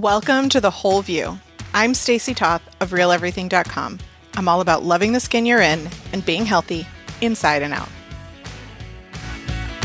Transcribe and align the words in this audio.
Welcome 0.00 0.48
to 0.48 0.60
The 0.60 0.72
Whole 0.72 1.02
View. 1.02 1.38
I'm 1.72 1.94
Stacy 1.94 2.34
Toth 2.34 2.62
of 2.80 2.90
RealEverything.com. 2.90 4.00
I'm 4.34 4.48
all 4.48 4.60
about 4.60 4.82
loving 4.82 5.12
the 5.12 5.20
skin 5.20 5.46
you're 5.46 5.60
in 5.60 5.88
and 6.12 6.26
being 6.26 6.44
healthy 6.44 6.84
inside 7.20 7.62
and 7.62 7.72
out. 7.72 7.88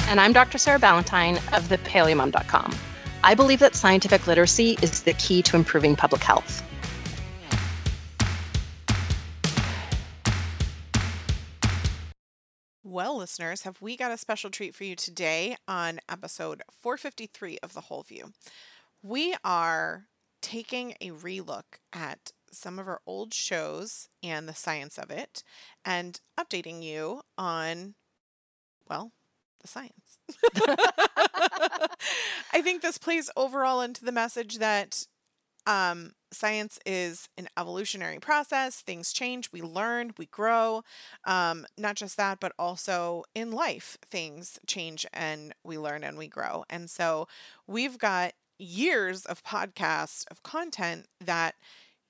And 0.08 0.20
I'm 0.20 0.34
Dr. 0.34 0.58
Sarah 0.58 0.80
Ballantyne 0.80 1.36
of 1.54 1.70
thepaleomom.com. 1.70 2.76
I 3.24 3.36
believe 3.36 3.60
that 3.60 3.76
scientific 3.76 4.26
literacy 4.26 4.80
is 4.82 5.04
the 5.04 5.14
key 5.14 5.44
to 5.44 5.56
improving 5.56 5.96
public 5.96 6.24
health. 6.24 6.64
Well, 12.84 13.16
listeners, 13.16 13.62
have 13.62 13.80
we 13.80 13.96
got 13.96 14.12
a 14.12 14.18
special 14.18 14.50
treat 14.50 14.74
for 14.74 14.86
you 14.86 14.96
today 14.96 15.56
on 15.68 16.00
episode 16.10 16.64
453 16.82 17.60
of 17.62 17.74
The 17.74 17.82
Whole 17.82 18.02
View? 18.02 18.34
We 19.02 19.36
are 19.44 20.08
taking 20.42 20.96
a 21.02 21.12
relook 21.12 21.80
at 21.94 22.32
some 22.52 22.80
of 22.80 22.88
our 22.88 23.02
old 23.06 23.34
shows 23.34 24.10
and 24.24 24.48
the 24.48 24.56
science 24.56 24.98
of 24.98 25.12
it 25.12 25.44
and 25.86 26.20
updating 26.40 26.82
you 26.84 27.22
on, 27.38 27.96
well, 28.90 29.12
the 29.62 29.68
science. 29.68 30.20
I 32.54 32.62
think 32.62 32.82
this 32.82 32.98
plays 32.98 33.30
overall 33.38 33.82
into 33.82 34.04
the 34.04 34.12
message 34.12 34.58
that 34.58 35.06
um, 35.68 36.14
science 36.32 36.80
is 36.86 37.30
an 37.38 37.48
evolutionary 37.58 38.20
process. 38.20 38.82
Things 38.82 39.14
change, 39.14 39.52
we 39.52 39.62
learn, 39.62 40.14
we 40.18 40.26
grow. 40.28 40.84
Um, 41.26 41.66
not 41.78 41.96
just 41.96 42.18
that, 42.18 42.40
but 42.40 42.54
also 42.58 43.24
in 43.36 43.52
life, 43.52 43.98
things 44.06 44.58
change 44.66 45.06
and 45.14 45.54
we 45.64 45.78
learn 45.78 46.04
and 46.04 46.18
we 46.18 46.28
grow. 46.28 46.64
And 46.70 46.90
so 46.90 47.28
we've 47.68 47.98
got 47.98 48.34
years 48.60 49.26
of 49.26 49.44
podcasts 49.44 50.26
of 50.30 50.44
content 50.44 51.08
that 51.20 51.56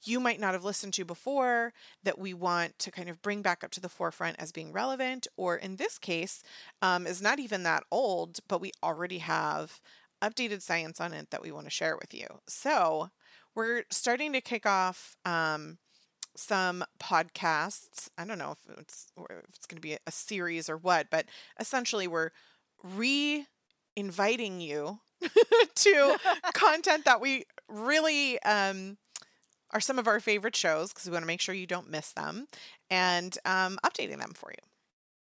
you 0.03 0.19
might 0.19 0.39
not 0.39 0.53
have 0.53 0.63
listened 0.63 0.93
to 0.93 1.05
before 1.05 1.73
that 2.03 2.17
we 2.17 2.33
want 2.33 2.77
to 2.79 2.91
kind 2.91 3.09
of 3.09 3.21
bring 3.21 3.41
back 3.41 3.63
up 3.63 3.71
to 3.71 3.81
the 3.81 3.89
forefront 3.89 4.37
as 4.39 4.51
being 4.51 4.71
relevant, 4.71 5.27
or 5.37 5.55
in 5.55 5.75
this 5.75 5.97
case, 5.97 6.41
um, 6.81 7.05
is 7.05 7.21
not 7.21 7.39
even 7.39 7.63
that 7.63 7.83
old, 7.91 8.39
but 8.47 8.61
we 8.61 8.71
already 8.83 9.19
have 9.19 9.81
updated 10.21 10.61
science 10.61 10.99
on 10.99 11.13
it 11.13 11.29
that 11.31 11.41
we 11.41 11.51
want 11.51 11.65
to 11.65 11.71
share 11.71 11.97
with 11.97 12.13
you. 12.13 12.27
So 12.47 13.09
we're 13.55 13.83
starting 13.89 14.33
to 14.33 14.41
kick 14.41 14.65
off 14.65 15.15
um, 15.25 15.77
some 16.35 16.83
podcasts. 17.01 18.09
I 18.17 18.25
don't 18.25 18.37
know 18.37 18.51
if 18.51 18.79
it's 18.79 19.11
if 19.17 19.55
it's 19.55 19.65
going 19.65 19.77
to 19.77 19.81
be 19.81 19.97
a 20.05 20.11
series 20.11 20.69
or 20.69 20.77
what, 20.77 21.07
but 21.09 21.25
essentially 21.59 22.07
we're 22.07 22.31
re 22.83 23.45
inviting 23.95 24.61
you 24.61 24.99
to 25.75 26.17
content 26.53 27.05
that 27.05 27.21
we 27.21 27.45
really 27.67 28.41
um, 28.43 28.97
are 29.71 29.79
some 29.79 29.99
of 29.99 30.07
our 30.07 30.19
favorite 30.19 30.55
shows 30.55 30.89
because 30.89 31.05
we 31.05 31.11
want 31.11 31.23
to 31.23 31.27
make 31.27 31.41
sure 31.41 31.53
you 31.53 31.67
don't 31.67 31.89
miss 31.89 32.13
them 32.13 32.47
and 32.89 33.37
um, 33.45 33.77
updating 33.85 34.19
them 34.19 34.31
for 34.33 34.51
you. 34.51 34.69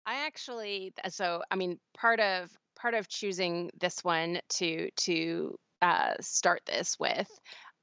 I 0.06 0.27
actually 0.27 0.92
so 1.08 1.42
I 1.50 1.56
mean 1.56 1.78
part 1.96 2.20
of 2.20 2.50
part 2.77 2.94
of 2.94 3.08
choosing 3.08 3.70
this 3.80 4.05
one 4.05 4.40
to 4.50 4.90
to 4.96 5.55
uh, 5.80 6.14
start 6.20 6.62
this 6.66 6.98
with 6.98 7.28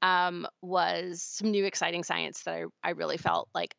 um, 0.02 0.46
was 0.60 1.22
some 1.22 1.50
new 1.50 1.64
exciting 1.64 2.04
science 2.04 2.42
that 2.42 2.54
I, 2.54 2.64
I 2.82 2.90
really 2.90 3.16
felt 3.16 3.48
like 3.54 3.74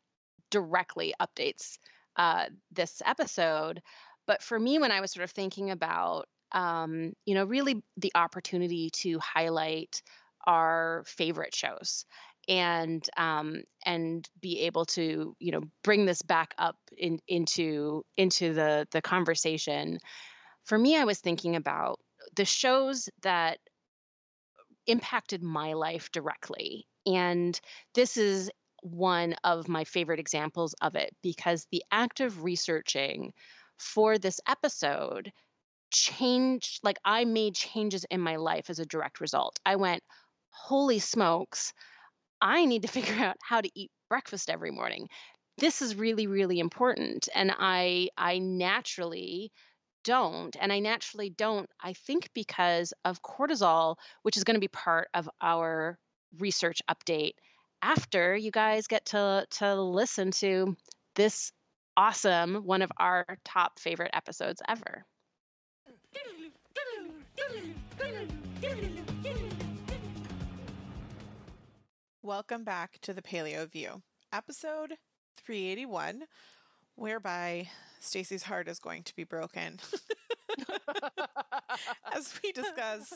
directly 0.50 1.14
updates 1.20 1.78
uh, 2.16 2.46
this 2.72 3.02
episode. 3.04 3.82
But 4.26 4.42
for 4.42 4.58
me, 4.58 4.78
when 4.78 4.90
I 4.90 5.00
was 5.00 5.12
sort 5.12 5.24
of 5.24 5.30
thinking 5.30 5.70
about 5.70 6.26
um, 6.54 7.12
you 7.26 7.34
know, 7.34 7.44
really 7.44 7.82
the 7.96 8.12
opportunity 8.14 8.88
to 8.94 9.18
highlight 9.18 10.02
our 10.46 11.02
favorite 11.06 11.54
shows 11.54 12.06
and 12.48 13.04
um, 13.16 13.62
and 13.84 14.28
be 14.40 14.60
able 14.60 14.84
to 14.84 15.34
you 15.38 15.52
know 15.52 15.62
bring 15.82 16.06
this 16.06 16.22
back 16.22 16.54
up 16.58 16.76
in, 16.96 17.18
into 17.28 18.04
into 18.16 18.54
the 18.54 18.86
the 18.92 19.02
conversation. 19.02 19.98
For 20.64 20.78
me, 20.78 20.96
I 20.96 21.04
was 21.04 21.18
thinking 21.18 21.56
about 21.56 21.98
the 22.36 22.44
shows 22.44 23.08
that 23.22 23.58
impacted 24.86 25.42
my 25.42 25.72
life 25.72 26.10
directly, 26.12 26.86
and 27.04 27.58
this 27.94 28.16
is 28.16 28.50
one 28.82 29.34
of 29.44 29.66
my 29.66 29.84
favorite 29.84 30.20
examples 30.20 30.74
of 30.82 30.94
it 30.94 31.10
because 31.22 31.66
the 31.72 31.82
act 31.90 32.20
of 32.20 32.44
researching 32.44 33.32
for 33.78 34.18
this 34.18 34.40
episode 34.46 35.32
changed 35.94 36.80
like 36.82 36.98
I 37.04 37.24
made 37.24 37.54
changes 37.54 38.04
in 38.10 38.20
my 38.20 38.36
life 38.36 38.70
as 38.70 38.78
a 38.80 38.86
direct 38.86 39.20
result. 39.20 39.58
I 39.66 39.76
went, 39.76 40.02
"Holy 40.50 40.98
smokes, 40.98 41.72
I 42.40 42.64
need 42.66 42.82
to 42.82 42.88
figure 42.98 43.16
out 43.24 43.36
how 43.42 43.60
to 43.60 43.70
eat 43.74 43.90
breakfast 44.08 44.50
every 44.50 44.70
morning. 44.70 45.08
This 45.58 45.82
is 45.82 45.96
really 45.96 46.26
really 46.26 46.58
important." 46.60 47.28
And 47.34 47.52
I 47.58 48.10
I 48.16 48.38
naturally 48.38 49.52
don't 50.04 50.56
and 50.60 50.72
I 50.72 50.80
naturally 50.80 51.30
don't 51.30 51.68
I 51.80 51.94
think 51.94 52.30
because 52.34 52.92
of 53.04 53.22
cortisol, 53.22 53.96
which 54.22 54.36
is 54.36 54.44
going 54.44 54.54
to 54.56 54.60
be 54.60 54.68
part 54.68 55.08
of 55.14 55.28
our 55.40 55.98
research 56.38 56.82
update 56.90 57.34
after 57.82 58.36
you 58.36 58.50
guys 58.50 58.86
get 58.86 59.06
to 59.06 59.46
to 59.50 59.74
listen 59.82 60.30
to 60.32 60.76
this 61.16 61.52
awesome 61.96 62.56
one 62.56 62.82
of 62.82 62.90
our 62.98 63.24
top 63.44 63.78
favorite 63.78 64.10
episodes 64.14 64.62
ever. 64.68 65.04
Welcome 72.22 72.64
back 72.64 72.98
to 73.02 73.12
the 73.12 73.20
Paleo 73.20 73.70
View, 73.70 74.02
episode 74.32 74.94
381, 75.36 76.24
whereby 76.94 77.68
Stacy's 78.00 78.44
heart 78.44 78.66
is 78.66 78.78
going 78.78 79.02
to 79.02 79.14
be 79.14 79.24
broken 79.24 79.78
as 82.14 82.38
we 82.42 82.52
discuss 82.52 83.12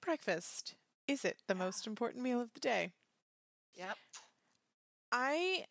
breakfast. 0.00 0.74
Is 1.06 1.24
it 1.24 1.36
the 1.46 1.54
most 1.54 1.86
important 1.86 2.22
meal 2.22 2.40
of 2.40 2.52
the 2.54 2.60
day? 2.60 2.92
Yep. 3.74 3.96
I 5.12 5.64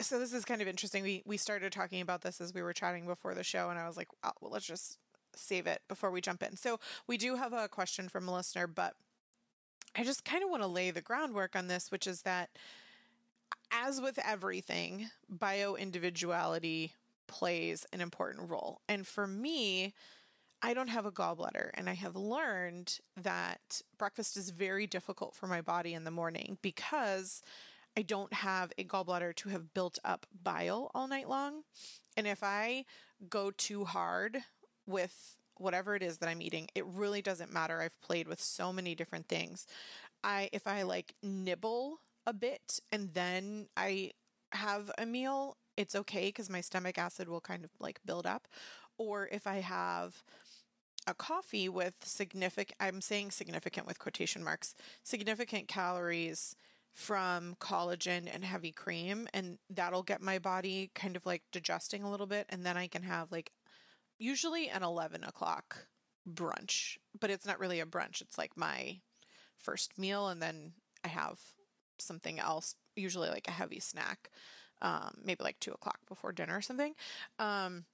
so 0.00 0.18
this 0.18 0.32
is 0.32 0.44
kind 0.44 0.62
of 0.62 0.68
interesting. 0.68 1.02
We 1.02 1.22
we 1.26 1.36
started 1.36 1.72
talking 1.72 2.00
about 2.00 2.22
this 2.22 2.40
as 2.40 2.54
we 2.54 2.62
were 2.62 2.72
chatting 2.72 3.06
before 3.06 3.34
the 3.34 3.44
show, 3.44 3.70
and 3.70 3.78
I 3.78 3.86
was 3.86 3.96
like, 3.96 4.08
oh, 4.22 4.30
well, 4.40 4.52
let's 4.52 4.66
just 4.66 4.98
save 5.38 5.66
it 5.66 5.82
before 5.88 6.10
we 6.10 6.20
jump 6.20 6.42
in. 6.42 6.56
So 6.56 6.80
we 7.06 7.16
do 7.16 7.36
have 7.36 7.52
a 7.52 7.68
question 7.68 8.08
from 8.08 8.28
a 8.28 8.34
listener, 8.34 8.66
but 8.66 8.94
I 9.96 10.04
just 10.04 10.24
kind 10.24 10.42
of 10.42 10.50
want 10.50 10.62
to 10.62 10.68
lay 10.68 10.90
the 10.90 11.00
groundwork 11.00 11.56
on 11.56 11.68
this, 11.68 11.90
which 11.90 12.06
is 12.06 12.22
that 12.22 12.50
as 13.70 14.00
with 14.00 14.18
everything, 14.24 15.10
bio 15.28 15.74
individuality 15.74 16.92
plays 17.26 17.86
an 17.92 18.00
important 18.00 18.50
role. 18.50 18.80
And 18.88 19.06
for 19.06 19.26
me, 19.26 19.94
I 20.60 20.74
don't 20.74 20.88
have 20.88 21.06
a 21.06 21.12
gallbladder, 21.12 21.70
and 21.74 21.88
I 21.88 21.94
have 21.94 22.16
learned 22.16 22.98
that 23.22 23.82
breakfast 23.96 24.36
is 24.36 24.50
very 24.50 24.86
difficult 24.86 25.36
for 25.36 25.46
my 25.46 25.60
body 25.60 25.94
in 25.94 26.04
the 26.04 26.10
morning 26.10 26.58
because 26.62 27.42
I 27.96 28.02
don't 28.02 28.32
have 28.32 28.72
a 28.76 28.84
gallbladder 28.84 29.36
to 29.36 29.48
have 29.50 29.72
built 29.72 29.98
up 30.04 30.26
bile 30.42 30.90
all 30.94 31.06
night 31.06 31.28
long. 31.28 31.62
And 32.16 32.26
if 32.26 32.42
I 32.42 32.84
go 33.28 33.50
too 33.50 33.84
hard 33.84 34.38
with 34.88 35.36
whatever 35.56 35.94
it 35.94 36.02
is 36.02 36.18
that 36.18 36.28
I'm 36.28 36.42
eating, 36.42 36.68
it 36.74 36.86
really 36.86 37.22
doesn't 37.22 37.52
matter. 37.52 37.80
I've 37.80 38.00
played 38.00 38.28
with 38.28 38.40
so 38.40 38.72
many 38.72 38.94
different 38.94 39.28
things. 39.28 39.66
I 40.24 40.48
if 40.52 40.66
I 40.66 40.82
like 40.82 41.14
nibble 41.22 42.00
a 42.26 42.32
bit 42.32 42.80
and 42.90 43.12
then 43.14 43.68
I 43.76 44.12
have 44.52 44.90
a 44.98 45.06
meal, 45.06 45.56
it's 45.76 45.94
okay 45.94 46.32
cuz 46.32 46.48
my 46.50 46.60
stomach 46.60 46.98
acid 46.98 47.28
will 47.28 47.40
kind 47.40 47.64
of 47.64 47.70
like 47.78 48.00
build 48.04 48.26
up. 48.26 48.48
Or 48.96 49.28
if 49.30 49.46
I 49.46 49.60
have 49.60 50.24
a 51.06 51.14
coffee 51.14 51.68
with 51.68 51.94
significant 52.02 52.76
I'm 52.80 53.00
saying 53.00 53.30
significant 53.32 53.86
with 53.86 53.98
quotation 53.98 54.42
marks, 54.42 54.74
significant 55.02 55.68
calories 55.68 56.56
from 56.92 57.54
collagen 57.60 58.28
and 58.32 58.44
heavy 58.44 58.72
cream 58.72 59.28
and 59.32 59.58
that'll 59.70 60.02
get 60.02 60.20
my 60.20 60.38
body 60.38 60.90
kind 60.94 61.14
of 61.14 61.24
like 61.24 61.42
digesting 61.52 62.02
a 62.02 62.10
little 62.10 62.26
bit 62.26 62.46
and 62.48 62.66
then 62.66 62.76
I 62.76 62.88
can 62.88 63.04
have 63.04 63.30
like 63.30 63.52
usually 64.18 64.68
an 64.68 64.82
11 64.82 65.24
o'clock 65.24 65.86
brunch, 66.28 66.96
but 67.18 67.30
it's 67.30 67.46
not 67.46 67.58
really 67.58 67.80
a 67.80 67.86
brunch. 67.86 68.20
It's 68.20 68.38
like 68.38 68.56
my 68.56 69.00
first 69.58 69.98
meal, 69.98 70.28
and 70.28 70.42
then 70.42 70.72
I 71.04 71.08
have 71.08 71.38
something 71.98 72.38
else, 72.38 72.74
usually 72.96 73.28
like 73.28 73.48
a 73.48 73.52
heavy 73.52 73.80
snack, 73.80 74.30
um, 74.82 75.18
maybe 75.24 75.44
like 75.44 75.58
two 75.60 75.72
o'clock 75.72 75.98
before 76.08 76.32
dinner 76.32 76.56
or 76.56 76.62
something. 76.62 76.94
Um, 77.38 77.84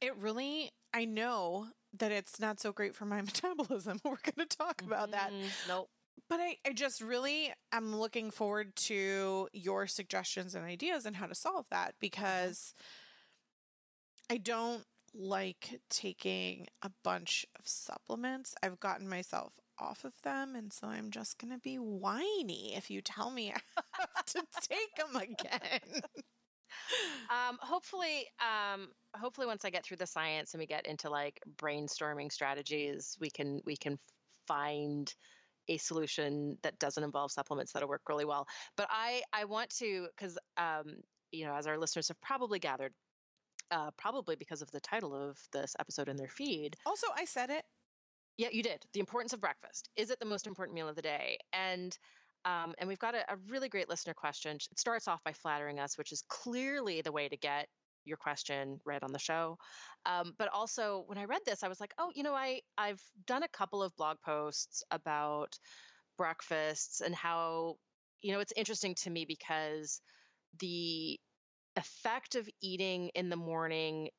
it 0.00 0.16
really, 0.16 0.70
I 0.92 1.04
know 1.04 1.68
that 1.98 2.12
it's 2.12 2.40
not 2.40 2.60
so 2.60 2.72
great 2.72 2.94
for 2.94 3.04
my 3.04 3.20
metabolism. 3.22 4.00
We're 4.04 4.10
going 4.10 4.46
to 4.46 4.56
talk 4.56 4.82
about 4.82 5.10
mm-hmm. 5.10 5.12
that. 5.12 5.32
Nope. 5.68 5.88
But 6.28 6.40
I, 6.40 6.56
I 6.66 6.72
just 6.72 7.00
really 7.00 7.52
am 7.72 7.96
looking 7.96 8.30
forward 8.30 8.76
to 8.76 9.48
your 9.52 9.86
suggestions 9.86 10.54
and 10.54 10.64
ideas 10.64 11.06
and 11.06 11.16
how 11.16 11.26
to 11.26 11.34
solve 11.34 11.66
that 11.70 11.90
mm-hmm. 11.90 12.00
because 12.00 12.74
I 14.30 14.38
don't 14.38 14.84
like 15.14 15.80
taking 15.90 16.66
a 16.82 16.90
bunch 17.04 17.46
of 17.58 17.66
supplements. 17.66 18.54
I've 18.62 18.80
gotten 18.80 19.08
myself 19.08 19.54
off 19.78 20.04
of 20.04 20.12
them, 20.22 20.54
and 20.54 20.72
so 20.72 20.86
I'm 20.86 21.10
just 21.10 21.38
gonna 21.38 21.58
be 21.58 21.76
whiny 21.76 22.74
if 22.76 22.90
you 22.90 23.00
tell 23.02 23.30
me 23.30 23.52
I 23.76 23.82
have 24.16 24.24
to 24.26 24.42
take 24.60 24.94
them 24.96 25.16
again. 25.16 26.02
um, 27.30 27.58
hopefully, 27.60 28.26
um, 28.40 28.88
hopefully, 29.16 29.46
once 29.46 29.64
I 29.64 29.70
get 29.70 29.84
through 29.84 29.98
the 29.98 30.06
science 30.06 30.54
and 30.54 30.60
we 30.60 30.66
get 30.66 30.86
into 30.86 31.10
like 31.10 31.40
brainstorming 31.56 32.32
strategies, 32.32 33.16
we 33.20 33.30
can 33.30 33.60
we 33.64 33.76
can 33.76 33.98
find 34.46 35.12
a 35.68 35.76
solution 35.78 36.58
that 36.62 36.78
doesn't 36.78 37.04
involve 37.04 37.30
supplements 37.30 37.72
that'll 37.72 37.88
work 37.88 38.02
really 38.08 38.24
well. 38.24 38.46
But 38.76 38.88
I 38.90 39.22
I 39.32 39.44
want 39.44 39.70
to 39.78 40.08
because 40.16 40.38
um, 40.56 40.96
you 41.30 41.46
know 41.46 41.54
as 41.54 41.66
our 41.66 41.78
listeners 41.78 42.08
have 42.08 42.20
probably 42.20 42.58
gathered, 42.58 42.92
uh, 43.72 43.90
probably 43.96 44.36
because 44.36 44.62
of 44.62 44.70
the 44.70 44.80
title 44.80 45.14
of 45.14 45.38
this 45.52 45.74
episode 45.80 46.08
in 46.08 46.16
their 46.16 46.28
feed. 46.28 46.76
Also, 46.86 47.06
I 47.16 47.24
said 47.24 47.50
it. 47.50 47.64
Yeah, 48.38 48.48
you 48.52 48.62
did. 48.62 48.84
The 48.92 49.00
importance 49.00 49.32
of 49.32 49.40
breakfast. 49.40 49.88
Is 49.96 50.10
it 50.10 50.20
the 50.20 50.26
most 50.26 50.46
important 50.46 50.74
meal 50.74 50.88
of 50.88 50.96
the 50.96 51.02
day? 51.02 51.38
And 51.52 51.96
um, 52.44 52.74
and 52.78 52.88
we've 52.88 52.98
got 52.98 53.14
a, 53.14 53.20
a 53.32 53.36
really 53.48 53.68
great 53.68 53.88
listener 53.88 54.14
question. 54.14 54.56
It 54.56 54.78
starts 54.78 55.06
off 55.06 55.22
by 55.24 55.32
flattering 55.32 55.78
us, 55.78 55.96
which 55.96 56.12
is 56.12 56.24
clearly 56.28 57.00
the 57.00 57.12
way 57.12 57.28
to 57.28 57.36
get 57.36 57.68
your 58.04 58.16
question 58.16 58.80
read 58.84 59.04
on 59.04 59.12
the 59.12 59.18
show. 59.18 59.56
Um, 60.06 60.34
but 60.38 60.48
also, 60.52 61.04
when 61.06 61.18
I 61.18 61.24
read 61.24 61.42
this, 61.46 61.62
I 61.62 61.68
was 61.68 61.80
like, 61.80 61.94
oh, 61.98 62.10
you 62.14 62.22
know, 62.22 62.34
I 62.34 62.60
I've 62.76 63.02
done 63.26 63.42
a 63.42 63.48
couple 63.48 63.82
of 63.82 63.94
blog 63.96 64.16
posts 64.24 64.82
about 64.90 65.56
breakfasts 66.18 67.00
and 67.00 67.14
how 67.14 67.76
you 68.20 68.32
know 68.32 68.40
it's 68.40 68.52
interesting 68.56 68.94
to 68.96 69.10
me 69.10 69.24
because 69.24 70.00
the 70.60 71.18
effect 71.76 72.34
of 72.34 72.48
eating 72.60 73.10
in 73.14 73.28
the 73.28 73.36
morning 73.36 74.10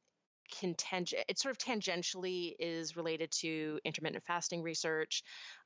can 0.51 0.75
tang- 0.75 1.05
it 1.29 1.39
sort 1.39 1.51
of 1.51 1.57
tangentially 1.57 2.53
is 2.59 2.95
related 2.95 3.31
to 3.31 3.79
intermittent 3.85 4.23
fasting 4.25 4.61
research 4.61 5.23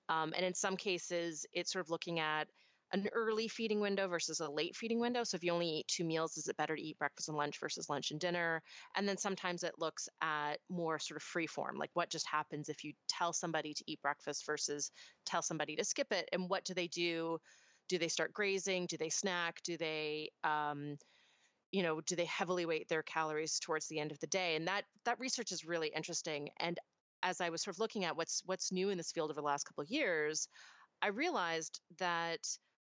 um, 0.10 0.34
and 0.36 0.46
in 0.46 0.54
some 0.54 0.78
cases 0.78 1.46
it's 1.54 1.72
sort 1.72 1.86
of 1.86 1.90
looking 1.90 2.20
at 2.20 2.48
an 2.94 3.08
early 3.14 3.48
feeding 3.48 3.80
window 3.80 4.08
versus 4.08 4.40
a 4.40 4.50
late 4.50 4.76
feeding 4.76 5.00
window. 5.00 5.24
So 5.24 5.36
if 5.36 5.44
you 5.44 5.52
only 5.52 5.68
eat 5.68 5.88
two 5.88 6.06
meals, 6.06 6.38
is 6.38 6.48
it 6.48 6.56
better 6.58 6.76
to 6.76 6.82
eat 6.82 6.98
breakfast 6.98 7.28
and 7.28 7.38
lunch 7.38 7.60
versus 7.60 7.90
lunch 7.90 8.12
and 8.12 8.20
dinner? 8.20 8.62
And 8.96 9.08
then 9.08 9.18
sometimes 9.18 9.64
it 9.64 9.74
looks 9.78 10.08
at 10.22 10.60
more 10.70 10.98
sort 11.00 11.18
of 11.18 11.24
free 11.24 11.48
form, 11.48 11.78
like 11.78 11.90
what 11.94 12.10
just 12.10 12.28
happens 12.28 12.70
if 12.70 12.84
you 12.84 12.94
tell 13.10 13.34
somebody 13.34 13.74
to 13.74 13.84
eat 13.88 14.02
breakfast 14.02 14.46
versus 14.46 14.92
tell 15.26 15.42
somebody 15.42 15.76
to 15.76 15.84
skip 15.84 16.12
it, 16.12 16.30
and 16.32 16.50
what 16.50 16.64
do 16.64 16.74
they 16.74 16.88
do? 16.88 17.38
Do 17.90 17.98
they 17.98 18.08
start 18.08 18.34
grazing? 18.34 18.86
Do 18.86 18.98
they 18.98 19.10
snack? 19.10 19.62
Do 19.64 19.78
they 19.78 20.30
um, 20.44 20.98
you 21.72 21.84
know 21.84 22.02
do 22.02 22.16
they 22.16 22.26
heavily 22.26 22.66
weight 22.66 22.88
their 22.90 23.04
calories 23.04 23.60
towards 23.60 23.88
the 23.88 24.00
end 24.00 24.12
of 24.12 24.20
the 24.20 24.28
day 24.28 24.56
and 24.56 24.68
that 24.68 24.84
that 25.06 25.20
research 25.20 25.52
is 25.52 25.66
really 25.66 25.92
interesting 25.96 26.50
and 26.60 26.80
as 27.24 27.42
i 27.42 27.50
was 27.50 27.64
sort 27.64 27.76
of 27.76 27.80
looking 27.80 28.06
at 28.06 28.16
what's 28.16 28.42
what's 28.46 28.72
new 28.72 28.90
in 28.90 28.98
this 28.98 29.12
field 29.12 29.30
over 29.30 29.42
the 29.42 29.46
last 29.46 29.66
couple 29.66 29.82
of 29.82 29.90
years 29.90 30.48
i 31.02 31.08
realized 31.08 31.80
that 32.00 32.40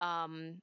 um, 0.01 0.61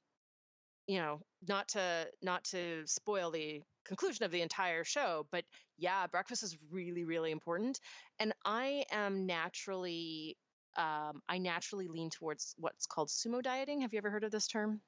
you 0.87 0.99
know, 0.99 1.21
not 1.47 1.67
to 1.69 2.07
not 2.21 2.43
to 2.45 2.83
spoil 2.87 3.29
the 3.29 3.61
conclusion 3.85 4.25
of 4.25 4.31
the 4.31 4.41
entire 4.41 4.83
show, 4.83 5.27
but 5.31 5.43
yeah, 5.77 6.07
breakfast 6.07 6.43
is 6.43 6.57
really 6.71 7.03
really 7.03 7.31
important, 7.31 7.79
and 8.19 8.33
I 8.45 8.85
am 8.91 9.25
naturally 9.25 10.37
um, 10.77 11.21
I 11.27 11.39
naturally 11.39 11.87
lean 11.87 12.09
towards 12.09 12.55
what's 12.57 12.85
called 12.87 13.09
sumo 13.09 13.41
dieting. 13.43 13.81
Have 13.81 13.93
you 13.93 13.97
ever 13.97 14.09
heard 14.09 14.23
of 14.23 14.31
this 14.31 14.47
term? 14.47 14.81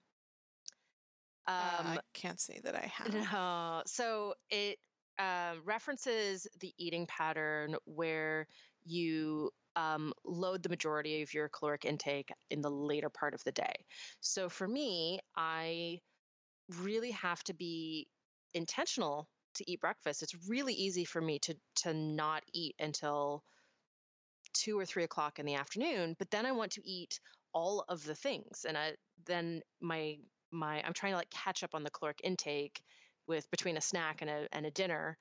Um, 1.49 1.87
uh, 1.87 1.89
I 1.91 1.99
can't 2.13 2.39
say 2.39 2.59
that 2.63 2.75
I 2.75 2.91
have. 2.93 3.13
No. 3.13 3.81
So 3.85 4.35
it 4.49 4.77
uh, 5.17 5.55
references 5.65 6.47
the 6.59 6.73
eating 6.77 7.07
pattern 7.07 7.75
where 7.85 8.47
you 8.85 9.51
um, 9.75 10.13
load 10.23 10.63
the 10.63 10.69
majority 10.69 11.21
of 11.21 11.33
your 11.33 11.49
caloric 11.49 11.85
intake 11.85 12.31
in 12.49 12.61
the 12.61 12.69
later 12.69 13.09
part 13.09 13.33
of 13.33 13.43
the 13.43 13.51
day. 13.51 13.73
So 14.21 14.49
for 14.49 14.67
me, 14.67 15.19
I 15.35 15.99
really 16.81 17.11
have 17.11 17.43
to 17.45 17.53
be 17.53 18.07
intentional 18.53 19.27
to 19.55 19.69
eat 19.69 19.81
breakfast. 19.81 20.23
It's 20.23 20.35
really 20.47 20.73
easy 20.73 21.05
for 21.05 21.21
me 21.21 21.39
to 21.39 21.55
to 21.77 21.93
not 21.93 22.43
eat 22.53 22.75
until 22.79 23.43
two 24.53 24.79
or 24.79 24.85
three 24.85 25.03
o'clock 25.03 25.39
in 25.39 25.45
the 25.45 25.55
afternoon, 25.55 26.15
but 26.17 26.29
then 26.31 26.45
I 26.45 26.51
want 26.51 26.71
to 26.73 26.87
eat 26.87 27.19
all 27.53 27.83
of 27.89 28.03
the 28.03 28.15
things, 28.15 28.65
and 28.67 28.77
I 28.77 28.93
then 29.25 29.61
my 29.81 30.17
my 30.51 30.81
I'm 30.85 30.93
trying 30.93 31.13
to 31.13 31.17
like 31.17 31.29
catch 31.29 31.63
up 31.63 31.75
on 31.75 31.83
the 31.83 31.91
caloric 31.91 32.21
intake 32.23 32.81
with 33.27 33.49
between 33.51 33.77
a 33.77 33.81
snack 33.81 34.21
and 34.21 34.29
a 34.29 34.47
and 34.51 34.65
a 34.65 34.71
dinner 34.71 35.17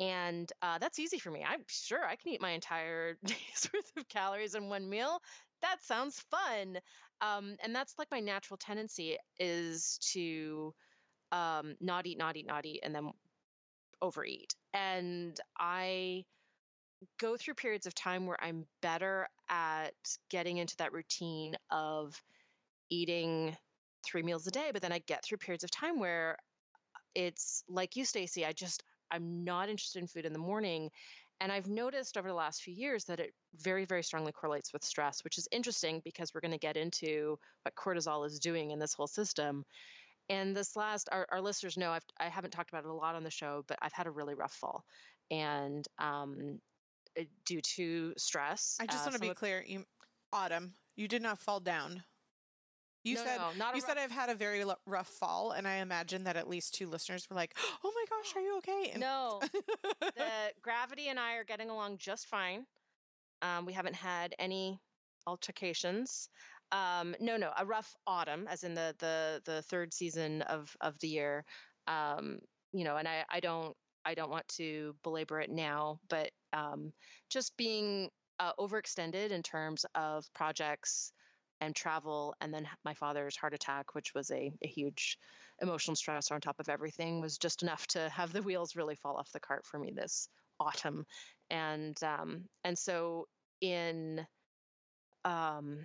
and 0.00 0.50
uh, 0.62 0.78
that's 0.78 0.98
easy 0.98 1.18
for 1.18 1.30
me. 1.30 1.44
I'm 1.46 1.64
sure 1.66 2.04
I 2.04 2.14
can 2.16 2.32
eat 2.32 2.40
my 2.40 2.50
entire 2.50 3.16
day's 3.24 3.68
worth 3.72 3.90
of 3.96 4.08
calories 4.08 4.54
in 4.54 4.68
one 4.68 4.88
meal. 4.88 5.20
That 5.62 5.82
sounds 5.82 6.24
fun. 6.30 6.78
Um, 7.20 7.56
and 7.62 7.74
that's 7.74 7.94
like 7.98 8.08
my 8.10 8.20
natural 8.20 8.56
tendency 8.56 9.16
is 9.40 9.98
to 10.12 10.72
um, 11.32 11.74
not 11.80 12.06
eat, 12.06 12.16
not 12.16 12.36
eat, 12.36 12.46
not 12.46 12.64
eat, 12.64 12.80
and 12.84 12.94
then 12.94 13.10
overeat. 14.00 14.54
And 14.72 15.38
I 15.58 16.24
go 17.18 17.36
through 17.36 17.54
periods 17.54 17.86
of 17.86 17.94
time 17.94 18.26
where 18.26 18.42
I'm 18.42 18.66
better 18.82 19.28
at 19.48 19.94
getting 20.30 20.58
into 20.58 20.76
that 20.76 20.92
routine 20.92 21.56
of 21.70 22.20
eating 22.88 23.56
three 24.04 24.22
meals 24.22 24.46
a 24.46 24.50
day, 24.50 24.70
but 24.72 24.82
then 24.82 24.92
I 24.92 25.00
get 25.00 25.24
through 25.24 25.38
periods 25.38 25.64
of 25.64 25.70
time 25.70 25.98
where 25.98 26.36
it's 27.14 27.62
like 27.68 27.96
you, 27.96 28.04
Stacy. 28.04 28.44
I 28.44 28.52
just 28.52 28.82
I'm 29.10 29.44
not 29.44 29.68
interested 29.68 30.00
in 30.00 30.08
food 30.08 30.26
in 30.26 30.32
the 30.32 30.38
morning. 30.38 30.90
And 31.40 31.52
I've 31.52 31.68
noticed 31.68 32.16
over 32.16 32.28
the 32.28 32.34
last 32.34 32.62
few 32.62 32.74
years 32.74 33.04
that 33.04 33.20
it 33.20 33.32
very, 33.56 33.84
very 33.84 34.02
strongly 34.02 34.32
correlates 34.32 34.72
with 34.72 34.84
stress, 34.84 35.22
which 35.22 35.38
is 35.38 35.46
interesting 35.52 36.02
because 36.04 36.34
we're 36.34 36.40
going 36.40 36.52
to 36.52 36.58
get 36.58 36.76
into 36.76 37.38
what 37.62 37.76
cortisol 37.76 38.26
is 38.26 38.40
doing 38.40 38.72
in 38.72 38.80
this 38.80 38.92
whole 38.92 39.06
system. 39.06 39.64
And 40.28 40.54
this 40.54 40.74
last, 40.74 41.08
our, 41.12 41.26
our 41.30 41.40
listeners 41.40 41.76
know 41.76 41.92
I've, 41.92 42.04
I 42.18 42.28
haven't 42.28 42.50
talked 42.50 42.70
about 42.70 42.84
it 42.84 42.90
a 42.90 42.92
lot 42.92 43.14
on 43.14 43.22
the 43.22 43.30
show, 43.30 43.64
but 43.68 43.78
I've 43.80 43.92
had 43.92 44.08
a 44.08 44.10
really 44.10 44.34
rough 44.34 44.52
fall. 44.52 44.84
And 45.30 45.86
um, 45.98 46.58
due 47.46 47.60
to 47.76 48.12
stress. 48.16 48.76
I 48.80 48.86
just 48.86 49.06
uh, 49.06 49.10
want 49.10 49.14
to 49.14 49.28
be 49.28 49.34
clear, 49.34 49.64
you, 49.66 49.84
Autumn, 50.32 50.72
you 50.96 51.08
did 51.08 51.22
not 51.22 51.38
fall 51.38 51.60
down. 51.60 52.02
You 53.08 53.16
no, 53.16 53.24
said 53.24 53.38
no, 53.38 53.66
you 53.66 53.72
rough- 53.74 53.82
said 53.82 53.98
I've 53.98 54.10
had 54.10 54.28
a 54.30 54.34
very 54.34 54.64
rough 54.86 55.08
fall, 55.08 55.52
and 55.52 55.66
I 55.66 55.76
imagine 55.76 56.24
that 56.24 56.36
at 56.36 56.48
least 56.48 56.74
two 56.74 56.88
listeners 56.88 57.28
were 57.28 57.36
like, 57.36 57.54
"Oh 57.84 57.92
my 57.94 58.04
gosh, 58.10 58.36
are 58.36 58.40
you 58.40 58.58
okay?" 58.58 58.90
And- 58.92 59.00
no, 59.00 59.40
the 60.00 60.52
gravity 60.62 61.08
and 61.08 61.18
I 61.18 61.34
are 61.34 61.44
getting 61.44 61.70
along 61.70 61.98
just 61.98 62.26
fine. 62.26 62.66
Um, 63.42 63.66
we 63.66 63.72
haven't 63.72 63.94
had 63.94 64.34
any 64.38 64.80
altercations. 65.26 66.28
Um, 66.72 67.14
no, 67.20 67.36
no, 67.36 67.50
a 67.56 67.64
rough 67.64 67.94
autumn, 68.06 68.46
as 68.48 68.64
in 68.64 68.74
the 68.74 68.94
the 68.98 69.40
the 69.44 69.62
third 69.62 69.94
season 69.94 70.42
of 70.42 70.76
of 70.80 70.98
the 71.00 71.08
year. 71.08 71.44
Um, 71.86 72.40
you 72.72 72.84
know, 72.84 72.96
and 72.96 73.08
I 73.08 73.24
I 73.30 73.40
don't 73.40 73.74
I 74.04 74.14
don't 74.14 74.30
want 74.30 74.46
to 74.56 74.94
belabor 75.02 75.40
it 75.40 75.50
now, 75.50 75.98
but 76.08 76.30
um, 76.52 76.92
just 77.30 77.56
being 77.56 78.10
uh, 78.40 78.52
overextended 78.58 79.30
in 79.30 79.42
terms 79.42 79.84
of 79.94 80.24
projects 80.34 81.12
and 81.60 81.74
travel 81.74 82.34
and 82.40 82.52
then 82.52 82.66
my 82.84 82.94
father's 82.94 83.36
heart 83.36 83.54
attack 83.54 83.94
which 83.94 84.14
was 84.14 84.30
a, 84.30 84.52
a 84.62 84.68
huge 84.68 85.18
emotional 85.60 85.96
stressor 85.96 86.32
on 86.32 86.40
top 86.40 86.60
of 86.60 86.68
everything 86.68 87.20
was 87.20 87.38
just 87.38 87.62
enough 87.62 87.86
to 87.86 88.08
have 88.10 88.32
the 88.32 88.42
wheels 88.42 88.76
really 88.76 88.94
fall 88.94 89.16
off 89.16 89.32
the 89.32 89.40
cart 89.40 89.66
for 89.66 89.78
me 89.78 89.92
this 89.94 90.28
autumn. 90.60 91.04
And 91.50 91.96
um, 92.02 92.44
and 92.64 92.78
so 92.78 93.26
in 93.60 94.24
um, 95.24 95.78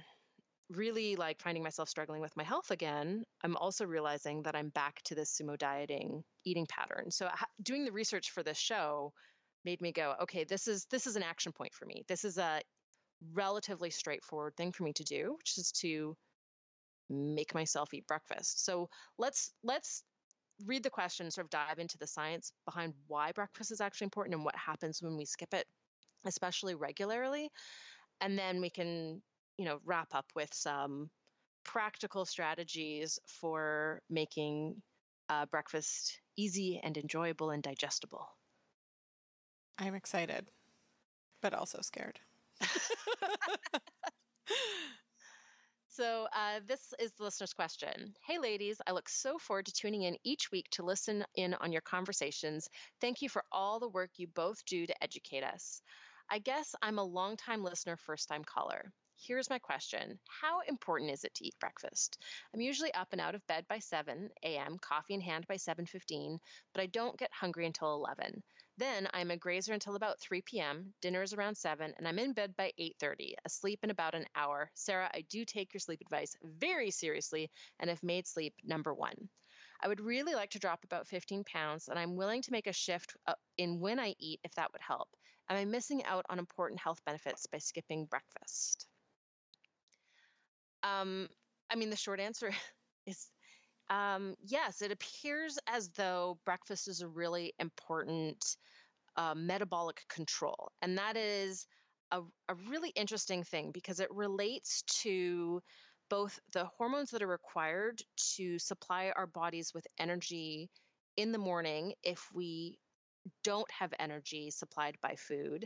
really 0.70 1.16
like 1.16 1.42
finding 1.42 1.64
myself 1.64 1.90
struggling 1.90 2.22
with 2.22 2.36
my 2.36 2.44
health 2.44 2.72
again 2.72 3.24
i'm 3.44 3.56
also 3.58 3.86
realizing 3.86 4.42
that 4.42 4.56
i'm 4.56 4.70
back 4.70 5.02
to 5.04 5.14
this 5.14 5.38
sumo 5.38 5.58
dieting 5.58 6.24
eating 6.46 6.66
pattern. 6.68 7.12
So 7.12 7.30
doing 7.62 7.86
the 7.86 7.92
research 7.92 8.32
for 8.32 8.44
this 8.44 8.58
show 8.58 9.12
made 9.66 9.82
me 9.82 9.92
go 9.92 10.16
okay 10.24 10.44
this 10.44 10.68
is 10.68 10.86
this 10.90 11.08
is 11.08 11.16
an 11.16 11.24
action 11.24 11.52
point 11.52 11.74
for 11.74 11.86
me. 11.86 12.04
This 12.08 12.26
is 12.26 12.38
a 12.38 12.62
relatively 13.34 13.90
straightforward 13.90 14.56
thing 14.58 14.72
for 14.72 14.84
me 14.84 14.94
to 14.94 15.04
do, 15.04 15.36
which 15.38 15.58
is 15.58 15.72
to 15.72 16.16
make 17.10 17.54
myself 17.54 17.94
eat 17.94 18.08
breakfast. 18.08 18.66
So 18.66 18.90
let's 19.18 19.52
let's 19.64 20.04
read 20.66 20.84
the 20.84 20.90
question, 20.90 21.30
sort 21.32 21.46
of 21.46 21.52
dive 21.52 21.80
into 21.80 21.98
the 21.98 22.08
science 22.08 22.52
behind 22.66 22.94
why 23.08 23.32
breakfast 23.32 23.72
is 23.72 23.82
actually 23.82 24.06
important 24.06 24.36
and 24.36 24.46
what 24.46 24.56
happens 24.56 25.02
when 25.02 25.18
we 25.18 25.26
skip 25.26 25.54
it, 25.54 25.66
especially 26.26 26.76
regularly. 26.76 27.50
And 28.22 28.38
then 28.38 28.62
we 28.62 28.70
can, 28.70 29.22
you 29.58 29.66
know, 29.66 29.80
wrap 29.86 30.14
up 30.14 30.26
with 30.36 30.54
some 30.54 31.10
practical 31.66 32.26
strategies 32.26 33.20
for 33.28 34.02
making 34.10 34.82
uh, 35.30 35.46
breakfast 35.48 36.20
easy 36.38 36.80
and 36.84 36.98
enjoyable 36.98 37.50
and 37.50 37.64
digestible. 37.64 38.28
I'm 39.78 39.96
excited, 39.96 40.52
but 41.42 41.54
also 41.54 41.80
scared. 41.82 42.20
so, 45.88 46.28
uh, 46.36 46.60
this 46.68 46.94
is 47.00 47.12
the 47.14 47.24
listener's 47.24 47.54
question. 47.54 48.14
Hey, 48.26 48.40
ladies, 48.40 48.82
I 48.88 48.92
look 48.94 49.08
so 49.10 49.38
forward 49.38 49.68
to 49.68 49.72
tuning 49.74 50.02
in 50.04 50.18
each 50.24 50.52
week 50.52 50.68
to 50.72 50.84
listen 50.84 51.24
in 51.36 51.54
on 51.54 51.72
your 51.72 51.82
conversations. 51.82 52.68
Thank 53.00 53.22
you 53.22 53.30
for 53.30 53.44
all 53.52 53.80
the 53.80 53.90
work 53.90 54.10
you 54.18 54.28
both 54.28 54.66
do 54.66 54.88
to 54.88 55.04
educate 55.04 55.44
us. 55.44 55.82
I 56.30 56.40
guess 56.40 56.74
I'm 56.82 56.98
a 57.00 57.04
longtime 57.04 57.64
listener, 57.64 57.96
first 57.98 58.28
time 58.28 58.44
caller. 58.44 58.92
here's 59.18 59.50
my 59.52 59.60
question 59.60 60.20
How 60.42 60.62
important 60.68 61.12
is 61.12 61.24
it 61.24 61.34
to 61.36 61.46
eat 61.46 61.60
breakfast? 61.60 62.18
I'm 62.54 62.62
usually 62.62 62.94
up 62.94 63.10
and 63.12 63.22
out 63.22 63.36
of 63.36 63.46
bed 63.48 63.66
by 63.70 63.80
7 63.80 64.58
a.m., 64.58 64.80
coffee 64.80 65.14
in 65.14 65.22
hand 65.22 65.46
by 65.48 65.58
7:15, 65.58 66.40
but 66.74 66.82
I 66.82 66.88
don't 66.88 67.18
get 67.20 67.32
hungry 67.32 67.68
until 67.68 67.94
11. 67.94 68.44
Then 68.78 69.08
I'm 69.14 69.30
a 69.30 69.38
grazer 69.38 69.74
until 69.74 69.96
about 69.96 70.20
3 70.20 70.42
p.m. 70.42 70.94
Dinner 71.02 71.22
is 71.22 71.34
around 71.34 71.56
7, 71.56 71.94
and 71.96 72.08
I'm 72.08 72.18
in 72.18 72.34
bed 72.34 72.56
by 72.56 72.72
8:30, 72.80 73.36
asleep 73.46 73.80
in 73.84 73.92
about 73.92 74.16
an 74.16 74.26
hour. 74.36 74.72
Sarah, 74.74 75.10
I 75.14 75.22
do 75.30 75.46
take 75.46 75.74
your 75.74 75.80
sleep 75.80 76.02
advice 76.02 76.36
very 76.42 76.90
seriously 76.90 77.52
and 77.80 77.90
have 77.90 78.02
made 78.02 78.28
sleep 78.28 78.56
number 78.64 78.94
one. 78.94 79.30
I 79.80 79.88
would 79.88 80.00
really 80.00 80.34
like 80.34 80.52
to 80.52 80.60
drop 80.60 80.84
about 80.84 81.08
15 81.08 81.44
pounds, 81.44 81.88
and 81.88 82.00
I'm 82.00 82.16
willing 82.16 82.42
to 82.42 82.52
make 82.52 82.68
a 82.68 82.74
shift 82.74 83.16
uh, 83.28 83.36
in 83.58 83.80
when 83.80 84.00
I 84.00 84.16
eat 84.18 84.40
if 84.44 84.56
that 84.56 84.72
would 84.72 84.82
help. 84.82 85.10
Am 85.50 85.58
I 85.58 85.66
missing 85.66 86.04
out 86.06 86.26
on 86.30 86.40
important 86.40 86.80
health 86.80 87.04
benefits 87.06 87.46
by 87.48 87.60
skipping 87.60 88.06
breakfast? 88.06 88.88
Um, 90.82 91.30
I 91.70 91.76
mean, 91.76 91.90
the 91.90 91.96
short 91.96 92.20
answer 92.20 92.52
is 93.06 93.30
um, 93.90 94.36
yes, 94.46 94.82
it 94.82 94.92
appears 94.92 95.60
as 95.68 95.90
though 95.90 96.40
breakfast 96.46 96.88
is 96.88 97.02
a 97.02 97.08
really 97.08 97.54
important 97.60 98.44
uh, 99.18 99.36
metabolic 99.36 100.02
control. 100.10 100.72
And 100.82 100.98
that 100.98 101.18
is 101.18 101.68
a, 102.12 102.22
a 102.50 102.56
really 102.70 102.90
interesting 102.96 103.44
thing 103.44 103.72
because 103.72 104.00
it 104.00 104.12
relates 104.12 104.84
to 105.02 105.62
both 106.10 106.40
the 106.54 106.66
hormones 106.78 107.12
that 107.12 107.24
are 107.24 107.28
required 107.28 108.02
to 108.36 108.60
supply 108.60 109.12
our 109.16 109.28
bodies 109.28 109.72
with 109.74 109.88
energy 110.00 110.70
in 111.18 111.32
the 111.32 111.38
morning 111.38 111.94
if 112.04 112.28
we 112.34 112.78
don't 113.44 113.70
have 113.72 113.94
energy 114.00 114.52
supplied 114.52 114.98
by 115.02 115.16
food. 115.16 115.66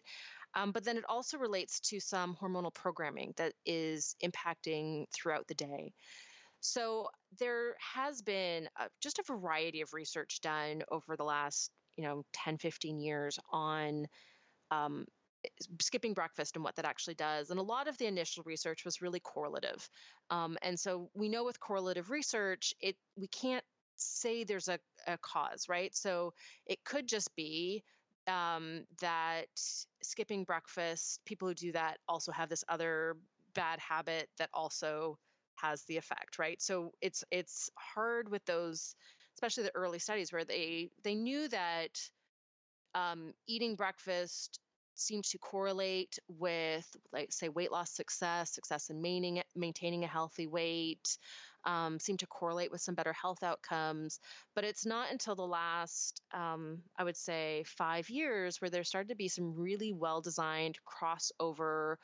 Um, 0.54 0.72
but 0.72 0.84
then 0.84 0.98
it 0.98 1.04
also 1.10 1.38
relates 1.38 1.80
to 1.82 2.00
some 2.00 2.38
hormonal 2.40 2.74
programming 2.74 3.34
that 3.38 3.54
is 3.66 4.16
impacting 4.24 5.06
throughout 5.14 5.48
the 5.48 5.56
day. 5.56 5.94
So 6.60 7.08
there 7.40 7.76
has 7.80 8.22
been 8.22 8.68
a, 8.78 8.88
just 9.02 9.20
a 9.20 9.24
variety 9.24 9.82
of 9.82 9.94
research 9.94 10.42
done 10.42 10.84
over 10.92 11.16
the 11.16 11.24
last, 11.24 11.72
you 11.96 12.04
know, 12.04 12.24
10, 12.34 12.58
15 12.58 13.00
years 13.00 13.40
on 13.52 14.08
um, 14.72 15.06
skipping 15.80 16.14
breakfast 16.14 16.56
and 16.56 16.64
what 16.64 16.76
that 16.76 16.86
actually 16.86 17.16
does. 17.16 17.50
And 17.50 17.60
a 17.60 17.64
lot 17.64 17.88
of 17.88 17.98
the 17.98 18.08
initial 18.08 18.44
research 18.46 18.86
was 18.86 19.02
really 19.02 19.20
correlative. 19.20 19.88
Um, 20.30 20.58
and 20.62 20.80
so 20.80 21.10
we 21.14 21.30
know 21.30 21.44
with 21.46 21.60
correlative 21.60 22.10
research, 22.10 22.74
it 22.82 22.96
we 23.16 23.28
can't 23.28 23.64
say 23.96 24.44
there's 24.44 24.68
a, 24.68 24.80
a 25.08 25.18
cause, 25.18 25.68
right? 25.70 25.96
So 25.96 26.34
it 26.66 26.84
could 26.84 27.08
just 27.08 27.36
be 27.36 27.84
um, 28.28 28.84
that 29.02 29.46
skipping 30.04 30.44
breakfast, 30.44 31.22
people 31.26 31.48
who 31.48 31.54
do 31.54 31.72
that 31.72 31.98
also 32.08 32.32
have 32.32 32.50
this 32.50 32.64
other 32.68 33.16
bad 33.54 33.80
habit 33.80 34.30
that 34.38 34.50
also 34.54 35.18
has 35.62 35.84
the 35.86 35.98
effect, 35.98 36.40
right? 36.40 36.62
So 36.62 36.94
it's 37.02 37.24
it's 37.32 37.70
hard 37.78 38.30
with 38.30 38.46
those, 38.46 38.96
especially 39.36 39.64
the 39.64 39.76
early 39.76 40.00
studies 40.00 40.32
where 40.32 40.46
they 40.46 40.92
they 41.04 41.16
knew 41.16 41.48
that 41.50 42.00
um, 42.96 43.34
eating 43.48 43.76
breakfast 43.76 44.60
seemed 44.96 45.26
to 45.26 45.38
correlate 45.38 46.18
with, 46.28 46.96
like, 47.14 47.32
say, 47.32 47.50
weight 47.50 47.72
loss 47.72 47.92
success, 47.92 48.52
success 48.52 48.90
in 48.90 49.02
maintaining 49.02 49.44
maintaining 49.56 50.04
a 50.04 50.08
healthy 50.08 50.48
weight, 50.48 51.20
um, 51.66 52.00
seem 52.00 52.18
to 52.18 52.26
correlate 52.28 52.72
with 52.72 52.82
some 52.82 52.96
better 52.96 53.14
health 53.14 53.44
outcomes. 53.44 54.20
But 54.56 54.64
it's 54.64 54.88
not 54.88 55.12
until 55.12 55.36
the 55.36 55.46
last, 55.46 56.22
um, 56.34 56.82
I 56.98 57.04
would 57.04 57.18
say, 57.18 57.64
five 57.68 58.10
years 58.10 58.60
where 58.60 58.72
there 58.72 58.84
started 58.84 59.10
to 59.10 59.16
be 59.16 59.28
some 59.28 59.54
really 59.56 59.94
well 59.94 60.22
designed 60.22 60.80
crossover 60.88 61.98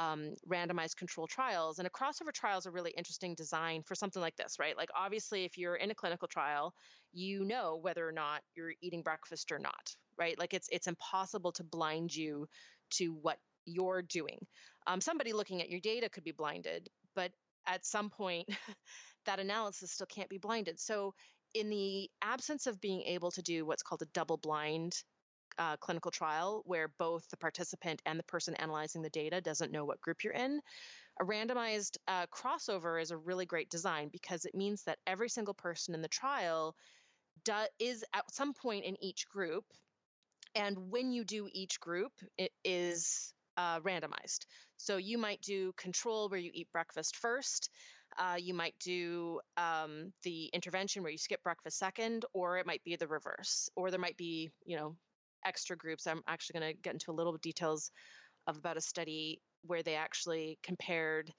um, 0.00 0.34
randomized 0.48 0.96
control 0.96 1.26
trials. 1.26 1.78
And 1.78 1.86
a 1.86 1.90
crossover 1.90 2.32
trial 2.32 2.58
is 2.58 2.66
a 2.66 2.70
really 2.70 2.92
interesting 2.96 3.34
design 3.34 3.82
for 3.82 3.94
something 3.94 4.22
like 4.22 4.36
this, 4.36 4.56
right? 4.58 4.76
Like, 4.76 4.88
obviously, 4.96 5.44
if 5.44 5.58
you're 5.58 5.76
in 5.76 5.90
a 5.90 5.94
clinical 5.94 6.28
trial, 6.28 6.72
you 7.12 7.44
know 7.44 7.78
whether 7.80 8.06
or 8.08 8.12
not 8.12 8.40
you're 8.56 8.72
eating 8.80 9.02
breakfast 9.02 9.52
or 9.52 9.58
not, 9.58 9.94
right? 10.18 10.38
Like, 10.38 10.54
it's 10.54 10.68
it's 10.72 10.86
impossible 10.86 11.52
to 11.52 11.64
blind 11.64 12.14
you 12.14 12.46
to 12.92 13.08
what 13.20 13.38
you're 13.66 14.02
doing. 14.02 14.38
Um, 14.86 15.00
somebody 15.00 15.32
looking 15.32 15.60
at 15.60 15.68
your 15.68 15.80
data 15.80 16.08
could 16.08 16.24
be 16.24 16.32
blinded, 16.32 16.88
but 17.14 17.30
at 17.66 17.84
some 17.84 18.08
point, 18.08 18.48
that 19.26 19.38
analysis 19.38 19.92
still 19.92 20.06
can't 20.06 20.30
be 20.30 20.38
blinded. 20.38 20.80
So, 20.80 21.12
in 21.52 21.68
the 21.68 22.08
absence 22.22 22.66
of 22.66 22.80
being 22.80 23.02
able 23.02 23.32
to 23.32 23.42
do 23.42 23.66
what's 23.66 23.82
called 23.82 24.02
a 24.02 24.06
double 24.14 24.38
blind 24.38 24.94
uh, 25.58 25.76
clinical 25.78 26.10
trial 26.10 26.62
where 26.66 26.88
both 26.98 27.28
the 27.30 27.36
participant 27.36 28.00
and 28.06 28.18
the 28.18 28.24
person 28.24 28.54
analyzing 28.56 29.02
the 29.02 29.10
data 29.10 29.40
doesn't 29.40 29.72
know 29.72 29.84
what 29.84 30.00
group 30.00 30.24
you're 30.24 30.32
in. 30.32 30.60
A 31.20 31.24
randomized 31.24 31.98
uh, 32.08 32.26
crossover 32.26 33.00
is 33.00 33.10
a 33.10 33.16
really 33.16 33.46
great 33.46 33.70
design 33.70 34.08
because 34.10 34.44
it 34.44 34.54
means 34.54 34.84
that 34.84 34.98
every 35.06 35.28
single 35.28 35.54
person 35.54 35.94
in 35.94 36.02
the 36.02 36.08
trial 36.08 36.74
do, 37.44 37.52
is 37.78 38.04
at 38.14 38.32
some 38.32 38.54
point 38.54 38.84
in 38.84 39.02
each 39.02 39.28
group. 39.28 39.64
And 40.54 40.90
when 40.90 41.12
you 41.12 41.24
do 41.24 41.48
each 41.52 41.78
group, 41.80 42.12
it 42.38 42.52
is 42.64 43.32
uh, 43.56 43.80
randomized. 43.80 44.46
So 44.76 44.96
you 44.96 45.18
might 45.18 45.40
do 45.42 45.72
control 45.76 46.28
where 46.28 46.40
you 46.40 46.50
eat 46.54 46.72
breakfast 46.72 47.16
first. 47.16 47.70
Uh, 48.18 48.36
you 48.38 48.54
might 48.54 48.74
do 48.80 49.40
um, 49.56 50.12
the 50.24 50.46
intervention 50.52 51.02
where 51.02 51.12
you 51.12 51.18
skip 51.18 51.42
breakfast 51.42 51.78
second, 51.78 52.24
or 52.32 52.58
it 52.58 52.66
might 52.66 52.82
be 52.82 52.96
the 52.96 53.06
reverse, 53.06 53.70
or 53.76 53.90
there 53.90 54.00
might 54.00 54.16
be, 54.16 54.50
you 54.64 54.76
know, 54.76 54.96
extra 55.44 55.76
groups. 55.76 56.06
I'm 56.06 56.22
actually 56.26 56.60
going 56.60 56.74
to 56.74 56.80
get 56.82 56.94
into 56.94 57.10
a 57.10 57.12
little 57.12 57.36
details 57.38 57.90
of 58.46 58.56
about 58.56 58.76
a 58.76 58.80
study 58.80 59.40
where 59.62 59.82
they 59.82 59.94
actually 59.94 60.58
compared 60.62 61.30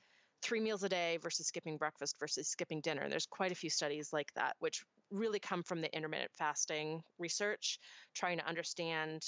three 0.41 0.59
meals 0.59 0.83
a 0.83 0.89
day 0.89 1.17
versus 1.21 1.47
skipping 1.47 1.77
breakfast 1.77 2.15
versus 2.19 2.47
skipping 2.47 2.81
dinner. 2.81 3.01
And 3.03 3.11
there's 3.11 3.27
quite 3.27 3.51
a 3.51 3.55
few 3.55 3.69
studies 3.69 4.09
like 4.11 4.31
that, 4.35 4.55
which 4.59 4.83
really 5.11 5.39
come 5.39 5.63
from 5.63 5.81
the 5.81 5.95
intermittent 5.95 6.31
fasting 6.37 7.01
research, 7.19 7.79
trying 8.15 8.37
to 8.37 8.47
understand 8.47 9.21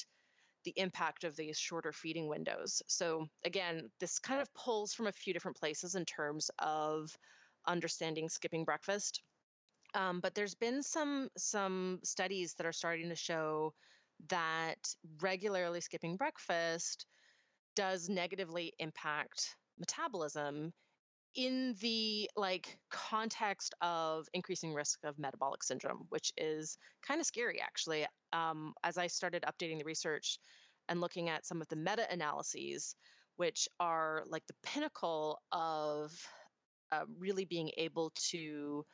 the 0.64 0.74
impact 0.78 1.24
of 1.24 1.36
these 1.36 1.58
shorter 1.58 1.92
feeding 1.92 2.28
windows. 2.28 2.82
So, 2.88 3.28
again, 3.46 3.90
this 4.00 4.20
kind 4.20 4.42
of 4.42 4.54
pulls 4.54 4.94
from 4.94 5.08
a 5.08 5.12
few 5.12 5.34
different 5.34 5.58
places 5.58 5.96
in 5.96 6.06
terms 6.06 6.50
of 6.60 7.16
understanding 7.68 8.30
skipping 8.30 8.64
breakfast. 8.64 9.22
Um, 9.94 10.22
but 10.22 10.34
there's 10.34 10.56
been 10.56 10.82
some 10.82 11.30
some 11.38 12.00
studies 12.04 12.56
that 12.56 12.66
are 12.66 12.74
starting 12.74 13.10
to 13.10 13.16
show 13.16 13.74
that 14.30 14.78
regularly 15.22 15.82
skipping 15.82 16.16
breakfast 16.18 17.06
does 17.76 18.10
negatively 18.10 18.74
impact 18.80 19.56
metabolism 19.80 20.72
in 21.36 21.76
the 21.82 22.30
like 22.36 22.78
context 22.92 23.74
of 23.82 24.28
increasing 24.34 24.74
risk 24.74 25.00
of 25.04 25.18
metabolic 25.18 25.64
syndrome 25.64 26.06
which 26.10 26.32
is 26.38 26.78
kind 27.08 27.20
of 27.20 27.26
scary 27.26 27.60
actually. 27.62 28.06
Um, 28.34 28.74
as 28.84 28.98
i 28.98 29.08
started 29.08 29.44
updating 29.44 29.80
the 29.80 29.86
research 29.86 30.38
and 30.90 31.02
looking 31.02 31.30
at 31.30 31.46
some 31.46 31.62
of 31.62 31.68
the 31.70 31.76
meta-analyses 31.76 32.96
which 33.38 33.68
are 33.80 34.24
like 34.28 34.44
the 34.48 34.56
pinnacle 34.64 35.40
of 35.52 36.12
uh, 36.92 37.06
really 37.18 37.46
being 37.46 37.72
able 37.78 38.12
to 38.32 38.86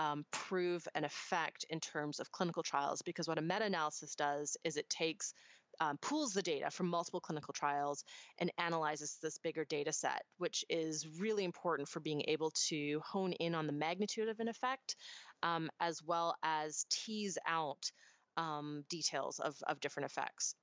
um, 0.00 0.24
prove 0.30 0.88
an 0.94 1.04
effect 1.04 1.66
in 1.68 1.78
terms 1.78 2.20
of 2.20 2.32
clinical 2.32 2.62
trials 2.62 3.02
because 3.02 3.28
what 3.28 3.36
a 3.36 3.42
meta 3.42 3.64
analysis 3.64 4.14
does 4.14 4.56
is 4.64 4.78
it 4.78 4.88
takes 4.88 5.34
um, 5.78 5.98
pools 5.98 6.32
the 6.32 6.42
data 6.42 6.70
from 6.70 6.88
multiple 6.88 7.20
clinical 7.20 7.52
trials 7.52 8.04
and 8.38 8.50
analyzes 8.58 9.18
this 9.22 9.38
bigger 9.38 9.64
data 9.64 9.92
set, 9.92 10.22
which 10.38 10.64
is 10.70 11.06
really 11.18 11.44
important 11.44 11.88
for 11.88 12.00
being 12.00 12.22
able 12.28 12.50
to 12.68 13.00
hone 13.04 13.32
in 13.32 13.54
on 13.54 13.66
the 13.66 13.72
magnitude 13.74 14.28
of 14.28 14.40
an 14.40 14.48
effect 14.48 14.96
um, 15.42 15.70
as 15.80 16.02
well 16.02 16.34
as 16.42 16.86
tease 16.90 17.36
out 17.46 17.90
um, 18.38 18.84
details 18.88 19.38
of, 19.38 19.54
of 19.66 19.80
different 19.80 20.10
effects. 20.10 20.54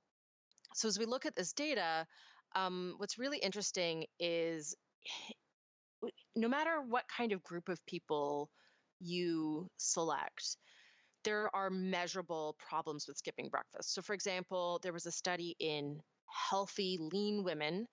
So, 0.74 0.88
as 0.88 0.98
we 0.98 1.06
look 1.06 1.26
at 1.26 1.36
this 1.36 1.52
data, 1.52 2.06
um, 2.56 2.94
what's 2.98 3.18
really 3.18 3.38
interesting 3.38 4.04
is 4.18 4.74
no 6.36 6.48
matter 6.48 6.82
what 6.88 7.04
kind 7.08 7.32
of 7.32 7.42
group 7.42 7.68
of 7.68 7.84
people 7.86 8.50
you 9.00 9.68
select, 9.76 10.56
there 11.24 11.54
are 11.54 11.70
measurable 11.70 12.56
problems 12.58 13.06
with 13.06 13.16
skipping 13.16 13.48
breakfast. 13.48 13.94
So, 13.94 14.02
for 14.02 14.14
example, 14.14 14.80
there 14.82 14.92
was 14.92 15.06
a 15.06 15.12
study 15.12 15.56
in 15.58 16.00
healthy, 16.50 16.98
lean 17.00 17.44
women, 17.44 17.86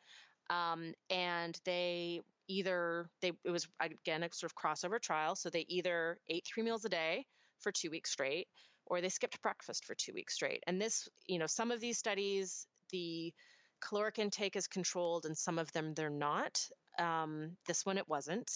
um, 0.50 0.94
and 1.10 1.60
they 1.66 2.22
either 2.48 3.10
they 3.22 3.32
it 3.44 3.50
was 3.52 3.68
again 3.82 4.24
a 4.24 4.30
sort 4.32 4.52
of 4.52 4.56
crossover 4.56 5.02
trial. 5.02 5.36
So 5.36 5.50
they 5.50 5.66
either 5.68 6.20
ate 6.30 6.46
three 6.46 6.64
meals 6.64 6.86
a 6.86 6.90
day 6.90 7.26
for 7.60 7.72
two 7.72 7.90
weeks 7.90 8.12
straight, 8.12 8.48
or 8.86 9.02
they 9.02 9.10
skipped 9.10 9.42
breakfast 9.42 9.86
for 9.86 9.96
two 9.96 10.14
weeks 10.14 10.36
straight. 10.36 10.64
And 10.68 10.80
this, 10.82 11.08
you 11.28 11.40
know, 11.40 11.48
some 11.48 11.72
of 11.72 11.80
these 11.80 11.98
studies, 11.98 12.68
the 12.92 13.34
caloric 13.82 14.20
intake 14.20 14.56
is 14.56 14.68
controlled, 14.68 15.26
and 15.26 15.38
some 15.38 15.58
of 15.58 15.72
them 15.74 15.94
they're 15.96 16.10
not. 16.10 16.60
Um, 17.00 17.58
this 17.68 17.86
one 17.86 17.98
it 17.98 18.08
wasn't. 18.08 18.50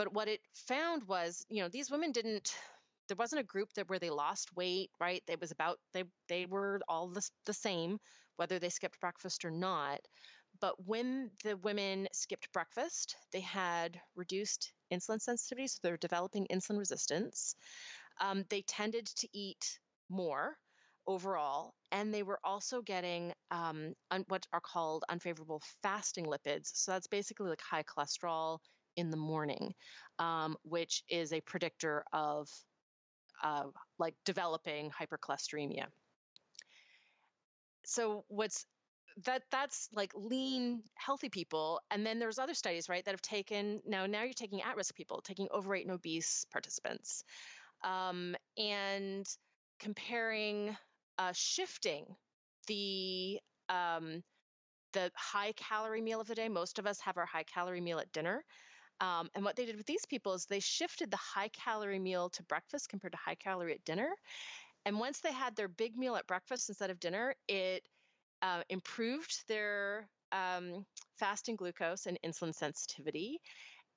But 0.00 0.14
what 0.14 0.28
it 0.28 0.40
found 0.54 1.04
was, 1.08 1.44
you 1.50 1.62
know, 1.62 1.68
these 1.68 1.90
women 1.90 2.12
didn't 2.12 2.56
there 3.08 3.16
wasn't 3.18 3.40
a 3.40 3.44
group 3.44 3.72
that 3.74 3.88
where 3.90 3.98
they 3.98 4.10
lost 4.10 4.56
weight, 4.56 4.90
right? 5.00 5.22
It 5.28 5.40
was 5.40 5.52
about 5.52 5.78
they 5.92 6.04
they 6.28 6.46
were 6.46 6.80
all 6.88 7.08
the, 7.08 7.22
the 7.46 7.52
same, 7.54 8.00
whether 8.36 8.58
they 8.58 8.70
skipped 8.70 9.00
breakfast 9.00 9.44
or 9.44 9.50
not. 9.50 10.00
but 10.60 10.74
when 10.86 11.30
the 11.44 11.56
women 11.58 12.08
skipped 12.12 12.52
breakfast, 12.52 13.16
they 13.32 13.40
had 13.40 14.00
reduced 14.16 14.72
insulin 14.92 15.20
sensitivity, 15.20 15.68
so 15.68 15.80
they're 15.82 15.98
developing 15.98 16.46
insulin 16.48 16.78
resistance. 16.78 17.54
Um, 18.20 18.44
they 18.50 18.62
tended 18.62 19.06
to 19.06 19.28
eat 19.32 19.78
more 20.08 20.56
overall, 21.06 21.74
and 21.92 22.14
they 22.14 22.22
were 22.22 22.40
also 22.44 22.82
getting 22.82 23.34
um, 23.50 23.94
un- 24.10 24.24
what 24.28 24.46
are 24.52 24.60
called 24.60 25.04
unfavorable 25.08 25.62
fasting 25.82 26.26
lipids. 26.26 26.70
So 26.74 26.92
that's 26.92 27.08
basically 27.08 27.48
like 27.50 27.62
high 27.62 27.84
cholesterol 27.84 28.58
in 28.96 29.10
the 29.10 29.16
morning, 29.16 29.74
um, 30.18 30.56
which 30.62 31.02
is 31.08 31.32
a 31.32 31.40
predictor 31.40 32.04
of 32.12 32.48
uh, 33.42 33.64
like 33.98 34.14
developing 34.24 34.90
hypercholesteremia. 34.90 35.86
So 37.84 38.24
what's 38.28 38.66
that 39.24 39.42
that's 39.50 39.88
like 39.94 40.12
lean 40.14 40.82
healthy 40.94 41.28
people 41.28 41.80
and 41.90 42.06
then 42.06 42.18
there's 42.18 42.38
other 42.38 42.54
studies 42.54 42.88
right 42.88 43.04
that 43.04 43.10
have 43.10 43.22
taken 43.22 43.80
now 43.86 44.06
now 44.06 44.22
you're 44.22 44.32
taking 44.32 44.62
at-risk 44.62 44.94
people 44.94 45.20
taking 45.20 45.48
overweight 45.52 45.84
and 45.84 45.92
obese 45.94 46.44
participants 46.52 47.24
um, 47.82 48.36
and 48.56 49.26
comparing 49.78 50.76
uh, 51.18 51.32
shifting 51.34 52.04
the 52.66 53.38
um, 53.68 54.22
the 54.92 55.10
high 55.16 55.52
calorie 55.56 56.02
meal 56.02 56.20
of 56.20 56.26
the 56.26 56.34
day 56.34 56.48
most 56.48 56.78
of 56.78 56.86
us 56.86 57.00
have 57.00 57.16
our 57.16 57.26
high 57.26 57.44
calorie 57.44 57.80
meal 57.80 57.98
at 57.98 58.12
dinner 58.12 58.44
um, 59.00 59.30
and 59.34 59.44
what 59.44 59.56
they 59.56 59.66
did 59.66 59.76
with 59.76 59.86
these 59.86 60.06
people 60.06 60.34
is 60.34 60.46
they 60.46 60.60
shifted 60.60 61.10
the 61.10 61.16
high 61.16 61.48
calorie 61.48 61.98
meal 61.98 62.28
to 62.30 62.42
breakfast 62.44 62.88
compared 62.88 63.12
to 63.12 63.18
high 63.18 63.34
calorie 63.34 63.74
at 63.74 63.84
dinner 63.84 64.10
and 64.86 64.98
once 64.98 65.20
they 65.20 65.32
had 65.32 65.54
their 65.56 65.68
big 65.68 65.96
meal 65.96 66.16
at 66.16 66.26
breakfast 66.26 66.68
instead 66.68 66.90
of 66.90 67.00
dinner 67.00 67.34
it 67.48 67.82
uh, 68.42 68.62
improved 68.68 69.44
their 69.48 70.08
um, 70.32 70.84
fasting 71.18 71.56
glucose 71.56 72.06
and 72.06 72.18
insulin 72.24 72.54
sensitivity 72.54 73.40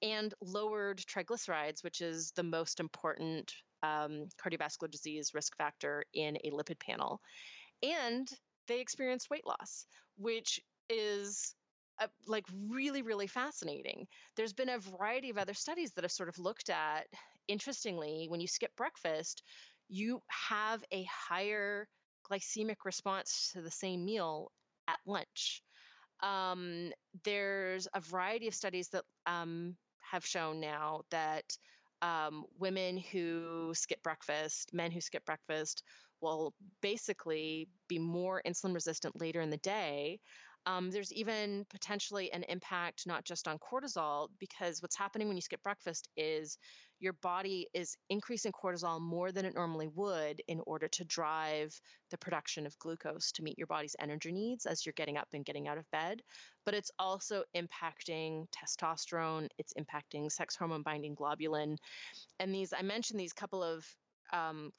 and 0.01 0.33
lowered 0.41 0.97
triglycerides, 0.97 1.83
which 1.83 2.01
is 2.01 2.31
the 2.35 2.43
most 2.43 2.79
important 2.79 3.53
um, 3.81 4.27
cardiovascular 4.43 4.91
disease 4.91 5.31
risk 5.33 5.55
factor 5.57 6.03
in 6.13 6.37
a 6.43 6.51
lipid 6.51 6.79
panel. 6.79 7.21
And 7.81 8.27
they 8.67 8.81
experienced 8.81 9.29
weight 9.29 9.47
loss, 9.47 9.85
which 10.17 10.59
is 10.89 11.55
uh, 11.99 12.07
like 12.27 12.45
really, 12.67 13.01
really 13.01 13.27
fascinating. 13.27 14.07
There's 14.35 14.53
been 14.53 14.69
a 14.69 14.79
variety 14.79 15.29
of 15.29 15.37
other 15.37 15.53
studies 15.53 15.93
that 15.93 16.03
have 16.03 16.11
sort 16.11 16.29
of 16.29 16.39
looked 16.39 16.69
at, 16.69 17.07
interestingly, 17.47 18.27
when 18.29 18.41
you 18.41 18.47
skip 18.47 18.75
breakfast, 18.75 19.43
you 19.89 20.21
have 20.29 20.83
a 20.91 21.03
higher 21.03 21.87
glycemic 22.29 22.77
response 22.85 23.51
to 23.53 23.61
the 23.61 23.71
same 23.71 24.05
meal 24.05 24.51
at 24.87 24.99
lunch. 25.05 25.61
Um, 26.21 26.91
there's 27.23 27.87
a 27.93 27.99
variety 27.99 28.47
of 28.47 28.55
studies 28.55 28.89
that 28.89 29.03
um, 29.25 29.75
have 29.99 30.25
shown 30.25 30.59
now 30.59 31.01
that 31.11 31.43
um, 32.01 32.45
women 32.59 32.97
who 32.97 33.71
skip 33.73 34.01
breakfast, 34.03 34.73
men 34.73 34.91
who 34.91 35.01
skip 35.01 35.25
breakfast, 35.25 35.83
will 36.21 36.53
basically 36.81 37.67
be 37.89 37.99
more 37.99 38.41
insulin 38.47 38.73
resistant 38.73 39.19
later 39.19 39.41
in 39.41 39.49
the 39.49 39.57
day. 39.57 40.19
Um, 40.65 40.91
there's 40.91 41.11
even 41.11 41.65
potentially 41.69 42.31
an 42.31 42.43
impact 42.43 43.05
not 43.05 43.25
just 43.25 43.47
on 43.47 43.57
cortisol, 43.59 44.29
because 44.39 44.81
what's 44.81 44.95
happening 44.97 45.27
when 45.27 45.35
you 45.37 45.41
skip 45.41 45.61
breakfast 45.61 46.07
is 46.15 46.57
your 46.99 47.13
body 47.21 47.67
is 47.73 47.97
increasing 48.09 48.53
cortisol 48.53 49.01
more 49.01 49.33
than 49.33 49.43
it 49.43 49.55
normally 49.55 49.89
would 49.93 50.41
in 50.47 50.61
order 50.65 50.87
to 50.87 51.03
drive 51.03 51.77
the 52.11 52.17
production 52.17 52.65
of 52.65 52.79
glucose 52.79 53.33
to 53.33 53.43
meet 53.43 53.57
your 53.57 53.67
body's 53.67 53.95
energy 53.99 54.31
needs 54.31 54.65
as 54.65 54.85
you're 54.85 54.93
getting 54.93 55.17
up 55.17 55.27
and 55.33 55.43
getting 55.43 55.67
out 55.67 55.77
of 55.77 55.91
bed. 55.91 56.21
But 56.65 56.75
it's 56.75 56.91
also 56.97 57.43
impacting 57.53 58.45
testosterone, 58.51 59.49
it's 59.57 59.73
impacting 59.73 60.31
sex 60.31 60.55
hormone 60.55 60.83
binding 60.83 61.13
globulin. 61.13 61.75
And 62.39 62.55
these, 62.55 62.71
I 62.71 62.83
mentioned 62.83 63.19
these 63.19 63.33
couple 63.33 63.61
of, 63.61 63.85
um, 64.31 64.71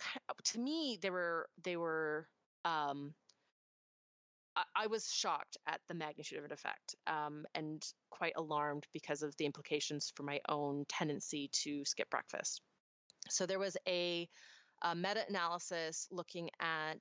to 0.45 0.59
me, 0.59 0.99
they 1.03 1.11
were, 1.11 1.47
they 1.63 1.77
were, 1.77 2.27
um, 2.65 3.13
I, 4.57 4.87
was 4.87 5.11
shocked 5.11 5.57
at 5.67 5.81
the 5.89 5.95
magnitude 5.95 6.39
of 6.39 6.45
an 6.45 6.53
effect 6.53 6.95
um, 7.07 7.45
and 7.55 7.85
quite 8.11 8.35
alarmed 8.37 8.87
because 8.93 9.23
of 9.23 9.37
the 9.37 9.47
implications 9.47 10.13
for 10.15 10.23
my 10.23 10.41
own 10.49 10.85
tendency 10.89 11.49
to 11.63 11.85
skip 11.85 12.09
breakfast. 12.11 12.63
So 13.29 13.47
there 13.47 13.59
was 13.59 13.77
a, 13.89 14.29
a 14.83 14.95
meta 14.95 15.25
analysis 15.29 16.07
looking 16.11 16.51
at 16.61 17.01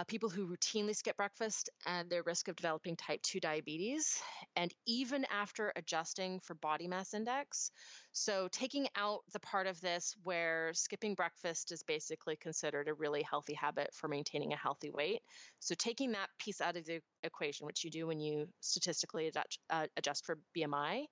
uh, 0.00 0.04
people 0.04 0.30
who 0.30 0.46
routinely 0.46 0.96
skip 0.96 1.16
breakfast 1.18 1.68
and 1.86 2.08
their 2.08 2.22
risk 2.22 2.48
of 2.48 2.56
developing 2.56 2.96
type 2.96 3.20
2 3.22 3.38
diabetes, 3.38 4.18
and 4.56 4.72
even 4.86 5.26
after 5.30 5.72
adjusting 5.76 6.40
for 6.40 6.54
body 6.54 6.88
mass 6.88 7.12
index. 7.12 7.70
So, 8.12 8.48
taking 8.50 8.86
out 8.96 9.20
the 9.34 9.40
part 9.40 9.66
of 9.66 9.78
this 9.82 10.16
where 10.22 10.72
skipping 10.72 11.14
breakfast 11.14 11.70
is 11.70 11.82
basically 11.82 12.36
considered 12.36 12.88
a 12.88 12.94
really 12.94 13.22
healthy 13.22 13.52
habit 13.52 13.90
for 13.92 14.08
maintaining 14.08 14.54
a 14.54 14.56
healthy 14.56 14.90
weight. 14.90 15.20
So, 15.58 15.74
taking 15.74 16.12
that 16.12 16.30
piece 16.38 16.62
out 16.62 16.76
of 16.76 16.86
the 16.86 17.00
equation, 17.22 17.66
which 17.66 17.84
you 17.84 17.90
do 17.90 18.06
when 18.06 18.20
you 18.20 18.48
statistically 18.60 19.26
adjust, 19.26 19.58
uh, 19.68 19.86
adjust 19.98 20.24
for 20.24 20.38
BMI. 20.56 21.04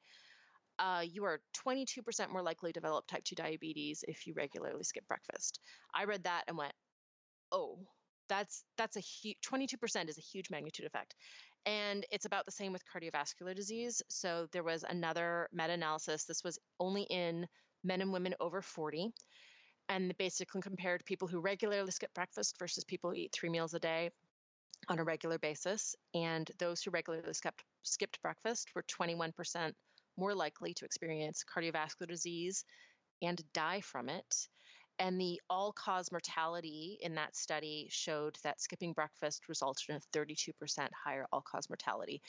Uh, 0.79 1.03
you 1.05 1.25
are 1.25 1.41
22% 1.67 2.31
more 2.31 2.43
likely 2.43 2.73
to 2.73 2.81
develop 2.81 3.07
type 3.07 3.25
2 3.25 3.35
diabetes 3.35 4.03
if 4.09 4.27
you 4.27 4.33
regularly 4.35 4.85
skip 4.85 5.07
breakfast. 5.09 5.61
I 5.95 6.05
read 6.05 6.25
that 6.25 6.45
and 6.49 6.57
went, 6.57 6.73
oh, 7.53 7.81
that's 8.29 8.65
that's 8.77 8.97
a 8.97 9.01
huge 9.01 9.37
22% 9.47 10.09
is 10.09 10.19
a 10.19 10.23
huge 10.23 10.51
magnitude 10.51 10.87
effect. 10.87 11.15
And 11.67 12.07
it's 12.11 12.25
about 12.25 12.47
the 12.47 12.53
same 12.53 12.73
with 12.73 12.83
cardiovascular 12.87 13.55
disease. 13.55 14.03
So 14.09 14.47
there 14.53 14.63
was 14.63 14.85
another 14.89 15.49
meta-analysis. 15.53 16.25
This 16.25 16.45
was 16.45 16.59
only 16.81 17.03
in 17.03 17.47
men 17.85 18.01
and 18.01 18.13
women 18.13 18.35
over 18.41 18.63
40 18.63 19.13
and 19.89 20.11
they 20.11 20.15
basically 20.19 20.61
compared 20.61 21.05
people 21.05 21.29
who 21.29 21.41
regularly 21.41 21.91
skip 21.91 22.13
breakfast 22.15 22.57
versus 22.59 22.85
people 22.85 23.11
who 23.11 23.17
eat 23.17 23.33
three 23.33 23.49
meals 23.49 23.75
a 23.75 23.79
day 23.79 24.11
on 24.89 24.99
a 24.99 25.05
regular 25.05 25.39
basis. 25.39 25.97
And 26.15 26.51
those 26.59 26.83
who 26.83 26.91
regularly 26.91 27.33
skipped, 27.33 27.65
skipped 27.83 28.21
breakfast 28.23 28.69
were 28.75 28.85
21% 28.85 29.73
more 30.17 30.35
likely 30.35 30.75
to 30.75 30.85
experience 30.85 31.45
cardiovascular 31.45 32.09
disease 32.09 32.65
and 33.23 33.43
die 33.53 33.81
from 33.81 34.09
it 34.09 34.49
and 34.99 35.21
the 35.21 35.41
all 35.49 35.73
cause 35.73 36.11
mortality 36.11 36.99
in 37.01 37.15
that 37.15 37.37
study 37.37 37.87
showed 37.91 38.37
that 38.43 38.61
skipping 38.61 38.93
breakfast 38.93 39.49
resulted 39.49 39.91
in 39.91 39.97
a 39.97 40.19
32% 40.19 40.89
higher 41.05 41.27
all 41.33 41.43
cause 41.43 41.69
mortality. 41.69 42.21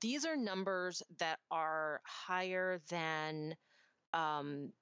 These 0.00 0.24
are 0.24 0.36
numbers 0.36 1.02
that 1.18 1.38
are 1.50 2.00
higher 2.04 2.80
than 2.88 3.54
um, 4.12 4.72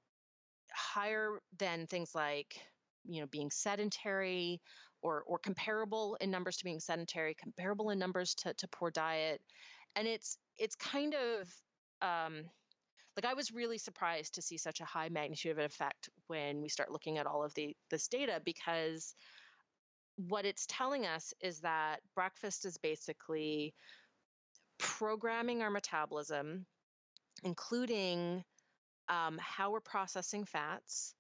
higher 0.73 1.41
than 1.59 1.87
things 1.87 2.15
like 2.15 2.61
you 3.05 3.21
know 3.21 3.27
being 3.27 3.51
sedentary 3.51 4.61
or 5.03 5.23
or 5.27 5.39
comparable 5.39 6.17
in 6.21 6.31
numbers 6.31 6.57
to 6.59 6.65
being 6.65 6.81
sedentary, 6.81 7.35
comparable 7.35 7.91
in 7.91 7.99
numbers 7.99 8.35
to, 8.35 8.55
to 8.55 8.69
poor 8.69 8.91
diet. 8.91 9.41
And 9.97 10.07
it's 10.07 10.39
it's 10.59 10.77
kind 10.77 11.15
of 11.15 11.53
um, 12.03 12.45
like 13.17 13.25
I 13.31 13.35
was 13.35 13.53
really 13.53 13.79
surprised 13.79 14.35
to 14.35 14.43
see 14.43 14.57
such 14.57 14.81
a 14.81 14.85
high 14.85 15.09
magnitude 15.09 15.53
of 15.53 15.59
an 15.59 15.65
effect 15.65 16.09
when 16.29 16.63
we 16.63 16.69
start 16.69 16.93
looking 16.93 17.19
at 17.19 17.27
all 17.27 17.45
of 17.45 17.55
the 17.55 17.77
this 17.91 18.09
data 18.09 18.41
because 18.45 19.15
what 20.17 20.45
it's 20.45 20.67
telling 20.69 21.07
us 21.07 21.33
is 21.41 21.61
that 21.61 22.01
breakfast 22.15 22.65
is 22.65 22.77
basically 22.77 23.75
programming 24.79 25.63
our 25.63 25.71
metabolism, 25.71 26.67
including 27.45 28.45
um, 29.09 29.39
how 29.41 29.71
we're 29.71 29.81
processing 29.81 30.45
fats 30.45 31.15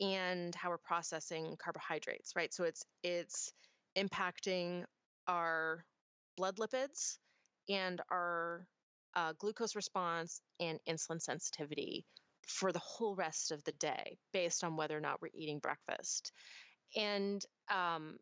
and 0.00 0.54
how 0.54 0.70
we're 0.70 0.78
processing 0.78 1.56
carbohydrates, 1.58 2.34
right? 2.34 2.52
So 2.52 2.64
it's 2.64 2.84
it's 3.02 3.52
impacting 3.96 4.84
our 5.28 5.84
blood 6.36 6.56
lipids 6.56 7.18
and 7.68 8.00
our 8.10 8.66
uh, 9.14 9.32
glucose 9.38 9.76
response 9.76 10.40
and 10.60 10.78
insulin 10.88 11.20
sensitivity 11.20 12.04
for 12.46 12.72
the 12.72 12.80
whole 12.80 13.14
rest 13.14 13.52
of 13.52 13.62
the 13.64 13.72
day 13.72 14.18
based 14.32 14.64
on 14.64 14.76
whether 14.76 14.96
or 14.96 15.00
not 15.00 15.20
we're 15.20 15.28
eating 15.34 15.58
breakfast. 15.58 16.32
And 16.96 17.44
um, 17.70 18.16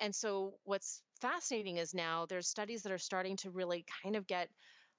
and 0.00 0.14
so 0.14 0.54
what's 0.64 1.02
fascinating 1.20 1.78
is 1.78 1.94
now 1.94 2.26
there's 2.26 2.48
studies 2.48 2.82
that 2.82 2.92
are 2.92 2.98
starting 2.98 3.36
to 3.38 3.50
really 3.50 3.84
kind 4.02 4.16
of 4.16 4.26
get 4.26 4.48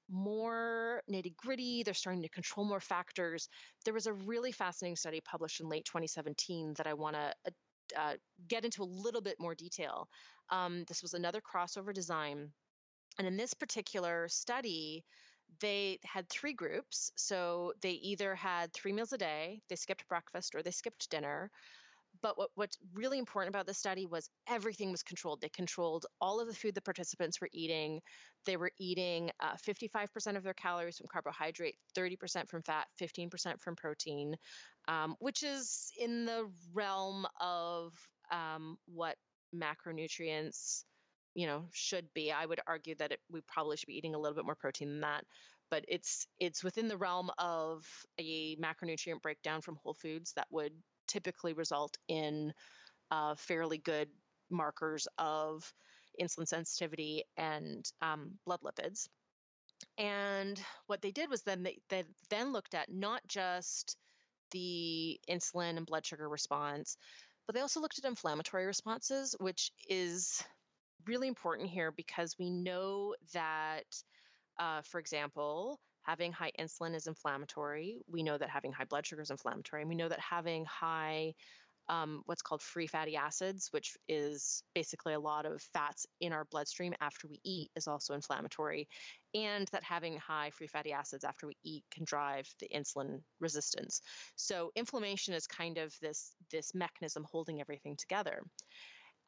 more 0.09 1.03
nitty 1.11 1.35
gritty. 1.35 1.83
They're 1.83 1.93
starting 1.93 2.23
to 2.23 2.29
control 2.29 2.65
more 2.65 2.79
factors. 2.79 3.49
There 3.85 3.93
was 3.93 4.07
a 4.07 4.13
really 4.13 4.51
fascinating 4.51 4.95
study 4.95 5.21
published 5.21 5.59
in 5.59 5.69
late 5.69 5.85
2017 5.85 6.73
that 6.77 6.87
I 6.87 6.93
want 6.93 7.15
to 7.15 7.33
uh, 7.45 7.99
uh, 7.99 8.13
get 8.47 8.65
into 8.65 8.83
a 8.83 8.85
little 8.85 9.21
bit 9.21 9.35
more 9.39 9.55
detail. 9.55 10.07
Um, 10.49 10.83
this 10.87 11.01
was 11.01 11.13
another 11.13 11.41
crossover 11.41 11.93
design. 11.93 12.51
And 13.17 13.27
in 13.27 13.37
this 13.37 13.53
particular 13.53 14.27
study, 14.29 15.03
they 15.61 15.99
had 16.03 16.29
three 16.29 16.53
groups. 16.53 17.11
So 17.15 17.73
they 17.81 17.91
either 17.91 18.35
had 18.35 18.73
three 18.73 18.93
meals 18.93 19.13
a 19.13 19.17
day, 19.17 19.61
they 19.69 19.75
skipped 19.75 20.07
breakfast, 20.07 20.55
or 20.55 20.63
they 20.63 20.71
skipped 20.71 21.09
dinner. 21.09 21.51
but 22.21 22.37
what, 22.37 22.49
what's 22.55 22.77
really 22.93 23.19
important 23.19 23.53
about 23.53 23.67
this 23.67 23.77
study 23.77 24.05
was 24.05 24.29
everything 24.47 24.91
was 24.91 25.03
controlled. 25.03 25.41
They 25.41 25.49
controlled 25.49 26.05
all 26.19 26.39
of 26.39 26.47
the 26.47 26.53
food 26.53 26.75
the 26.75 26.81
participants 26.81 27.39
were 27.41 27.49
eating. 27.53 28.01
They 28.45 28.57
were 28.57 28.71
eating 28.79 29.31
uh, 29.39 29.55
55% 29.67 30.35
of 30.37 30.43
their 30.43 30.53
calories 30.53 30.97
from 30.97 31.07
carbohydrate, 31.11 31.75
30% 31.97 32.49
from 32.49 32.63
fat, 32.63 32.87
15% 33.01 33.59
from 33.61 33.75
protein, 33.75 34.35
um, 34.87 35.15
which 35.19 35.43
is 35.43 35.91
in 35.99 36.25
the 36.25 36.49
realm 36.73 37.27
of 37.39 37.93
um, 38.31 38.77
what 38.87 39.15
macronutrients 39.55 40.83
you 41.37 41.47
know 41.47 41.63
should 41.71 42.05
be 42.13 42.31
i 42.31 42.45
would 42.45 42.59
argue 42.67 42.95
that 42.95 43.11
it, 43.13 43.19
we 43.31 43.39
probably 43.41 43.77
should 43.77 43.87
be 43.87 43.97
eating 43.97 44.15
a 44.15 44.19
little 44.19 44.35
bit 44.35 44.45
more 44.45 44.55
protein 44.55 44.89
than 44.89 45.01
that 45.01 45.23
but 45.69 45.85
it's 45.87 46.27
it's 46.39 46.63
within 46.63 46.87
the 46.87 46.97
realm 46.97 47.29
of 47.37 47.85
a 48.19 48.55
macronutrient 48.57 49.21
breakdown 49.21 49.61
from 49.61 49.77
whole 49.83 49.93
foods 49.93 50.33
that 50.33 50.47
would 50.51 50.73
typically 51.07 51.53
result 51.53 51.97
in 52.07 52.53
uh, 53.11 53.35
fairly 53.35 53.77
good 53.77 54.09
markers 54.49 55.07
of 55.17 55.73
insulin 56.21 56.47
sensitivity 56.47 57.23
and 57.37 57.89
um, 58.01 58.31
blood 58.45 58.59
lipids. 58.63 59.07
And 59.97 60.59
what 60.87 61.01
they 61.01 61.11
did 61.11 61.29
was 61.29 61.43
then 61.43 61.63
they, 61.63 61.77
they 61.89 62.03
then 62.29 62.51
looked 62.51 62.73
at 62.73 62.91
not 62.91 63.21
just 63.27 63.95
the 64.51 65.19
insulin 65.29 65.77
and 65.77 65.85
blood 65.85 66.05
sugar 66.05 66.27
response, 66.27 66.97
but 67.45 67.55
they 67.55 67.61
also 67.61 67.79
looked 67.79 67.99
at 67.99 68.05
inflammatory 68.05 68.65
responses, 68.65 69.35
which 69.39 69.71
is 69.87 70.43
really 71.07 71.27
important 71.27 71.69
here 71.69 71.91
because 71.91 72.35
we 72.39 72.49
know 72.49 73.15
that, 73.33 73.85
uh, 74.59 74.81
for 74.83 74.99
example, 74.99 75.79
having 76.03 76.31
high 76.31 76.51
insulin 76.59 76.95
is 76.95 77.07
inflammatory. 77.07 77.99
We 78.09 78.23
know 78.23 78.37
that 78.37 78.49
having 78.49 78.71
high 78.71 78.85
blood 78.85 79.05
sugar 79.05 79.21
is 79.21 79.29
inflammatory. 79.29 79.81
And 79.81 79.89
we 79.89 79.95
know 79.95 80.09
that 80.09 80.19
having 80.19 80.65
high 80.65 81.33
um, 81.89 82.21
what's 82.25 82.41
called 82.41 82.61
free 82.61 82.87
fatty 82.87 83.15
acids, 83.15 83.69
which 83.71 83.95
is 84.07 84.63
basically 84.75 85.13
a 85.13 85.19
lot 85.19 85.45
of 85.45 85.61
fats 85.73 86.05
in 86.19 86.33
our 86.33 86.45
bloodstream 86.45 86.93
after 86.99 87.27
we 87.27 87.39
eat, 87.43 87.69
is 87.75 87.87
also 87.87 88.13
inflammatory, 88.13 88.87
and 89.33 89.67
that 89.71 89.83
having 89.83 90.17
high 90.17 90.49
free 90.49 90.67
fatty 90.67 90.91
acids 90.91 91.23
after 91.23 91.47
we 91.47 91.55
eat 91.63 91.83
can 91.91 92.03
drive 92.03 92.47
the 92.59 92.67
insulin 92.75 93.21
resistance. 93.39 94.01
So 94.35 94.71
inflammation 94.75 95.33
is 95.33 95.47
kind 95.47 95.77
of 95.77 95.95
this 96.01 96.35
this 96.51 96.73
mechanism 96.75 97.25
holding 97.29 97.61
everything 97.61 97.95
together. 97.97 98.41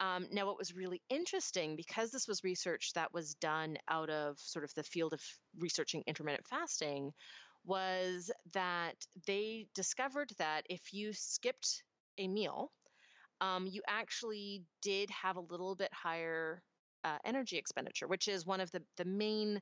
Um, 0.00 0.28
now, 0.32 0.46
what 0.46 0.58
was 0.58 0.74
really 0.74 1.02
interesting, 1.10 1.76
because 1.76 2.10
this 2.10 2.26
was 2.26 2.42
research 2.42 2.92
that 2.94 3.12
was 3.12 3.34
done 3.34 3.76
out 3.88 4.08
of 4.08 4.38
sort 4.38 4.64
of 4.64 4.72
the 4.74 4.82
field 4.82 5.12
of 5.12 5.20
researching 5.58 6.02
intermittent 6.06 6.46
fasting, 6.46 7.12
was 7.64 8.30
that 8.54 8.96
they 9.26 9.66
discovered 9.74 10.30
that 10.38 10.64
if 10.70 10.80
you 10.94 11.12
skipped 11.12 11.84
a 12.18 12.28
meal, 12.28 12.72
um, 13.42 13.66
you 13.66 13.82
actually 13.86 14.64
did 14.80 15.10
have 15.10 15.36
a 15.36 15.40
little 15.40 15.76
bit 15.76 15.92
higher 15.92 16.62
uh, 17.04 17.18
energy 17.24 17.58
expenditure, 17.58 18.08
which 18.08 18.28
is 18.28 18.46
one 18.46 18.60
of 18.60 18.70
the 18.70 18.82
the 18.96 19.04
main 19.04 19.60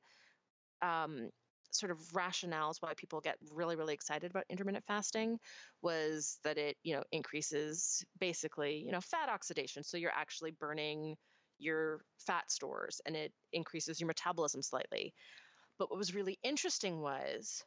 um, 0.81 1.29
sort 1.71 1.91
of 1.91 1.99
rationales 2.13 2.77
why 2.81 2.93
people 2.95 3.21
get 3.21 3.37
really 3.53 3.75
really 3.75 3.93
excited 3.93 4.31
about 4.31 4.45
intermittent 4.49 4.85
fasting 4.87 5.37
was 5.81 6.39
that 6.43 6.57
it 6.57 6.77
you 6.83 6.95
know 6.95 7.03
increases 7.11 8.03
basically 8.19 8.83
you 8.85 8.91
know 8.91 9.01
fat 9.01 9.29
oxidation. 9.29 9.83
So 9.83 9.97
you're 9.97 10.11
actually 10.11 10.51
burning 10.51 11.15
your 11.59 12.01
fat 12.25 12.49
stores 12.51 13.01
and 13.05 13.15
it 13.15 13.33
increases 13.53 13.99
your 13.99 14.07
metabolism 14.07 14.61
slightly. 14.61 15.13
But 15.77 15.89
what 15.89 15.97
was 15.97 16.15
really 16.15 16.39
interesting 16.43 17.01
was 17.01 17.63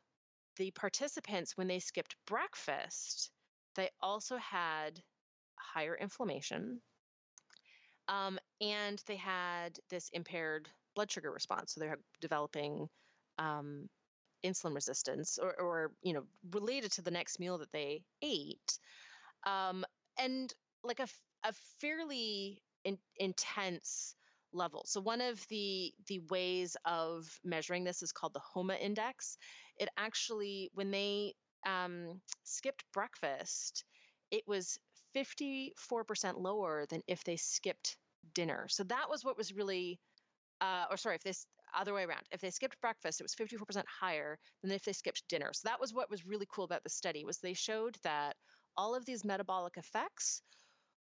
the 0.57 0.71
participants 0.73 1.57
when 1.57 1.69
they 1.69 1.79
skipped 1.79 2.17
breakfast 2.27 3.31
they 3.75 3.88
also 4.03 4.37
had 4.37 5.01
higher 5.57 5.95
inflammation 5.95 6.81
um, 8.09 8.38
and 8.61 9.03
they 9.07 9.17
had 9.17 9.79
this 9.91 10.11
impaired 10.12 10.69
blood 10.95 11.11
sugar 11.11 11.31
response. 11.31 11.73
So 11.73 11.81
they're 11.81 11.99
developing 12.21 12.88
um, 13.38 13.88
insulin 14.45 14.75
resistance 14.75 15.38
or, 15.40 15.55
or, 15.61 15.92
you 16.03 16.12
know 16.12 16.25
related 16.53 16.92
to 16.92 17.03
the 17.03 17.11
next 17.11 17.38
meal 17.38 17.59
that 17.59 17.73
they 17.73 18.03
ate 18.23 18.79
um, 19.47 19.85
and 20.18 20.53
like 20.85 21.01
a, 21.01 21.09
a 21.45 21.53
fairly 21.81 22.62
in, 22.85 22.99
intense 23.16 24.14
level. 24.53 24.83
So 24.87 25.01
one 25.01 25.21
of 25.21 25.47
the 25.49 25.92
the 26.09 26.21
ways 26.31 26.77
of 26.85 27.27
measuring 27.45 27.85
this 27.85 28.03
is 28.03 28.12
called 28.12 28.35
the 28.35 28.40
HOMA 28.40 28.75
index. 28.75 29.37
It 29.79 29.88
actually 29.97 30.71
when 30.75 30.90
they 30.90 31.35
um, 31.66 32.21
skipped 32.45 32.85
breakfast 32.92 33.85
it 34.31 34.42
was 34.47 34.79
54% 35.14 35.73
lower 36.38 36.87
than 36.88 37.03
if 37.07 37.23
they 37.25 37.37
skipped 37.37 37.99
dinner. 38.35 38.66
So 38.68 38.85
that 38.85 39.11
was 39.11 39.25
what 39.25 39.37
was 39.37 39.53
really 39.55 40.01
uh, 40.61 40.85
or 40.90 40.97
sorry, 40.97 41.16
if 41.16 41.23
this 41.23 41.47
other 41.79 41.95
way 41.95 42.05
around, 42.05 42.23
if 42.31 42.41
they 42.41 42.51
skipped 42.51 42.81
breakfast, 42.81 43.21
it 43.21 43.25
was 43.25 43.35
54% 43.35 43.85
higher 43.89 44.39
than 44.63 44.73
if 44.73 44.85
they 44.85 44.93
skipped 44.93 45.23
dinner. 45.29 45.51
So 45.53 45.69
that 45.69 45.81
was 45.81 45.93
what 45.95 46.11
was 46.11 46.27
really 46.27 46.47
cool 46.53 46.65
about 46.65 46.83
the 46.85 46.91
study 46.91 47.25
was 47.25 47.39
they 47.39 47.55
showed 47.55 47.97
that 48.05 48.37
all 48.77 48.95
of 48.95 49.05
these 49.05 49.25
metabolic 49.25 49.77
effects 49.77 50.43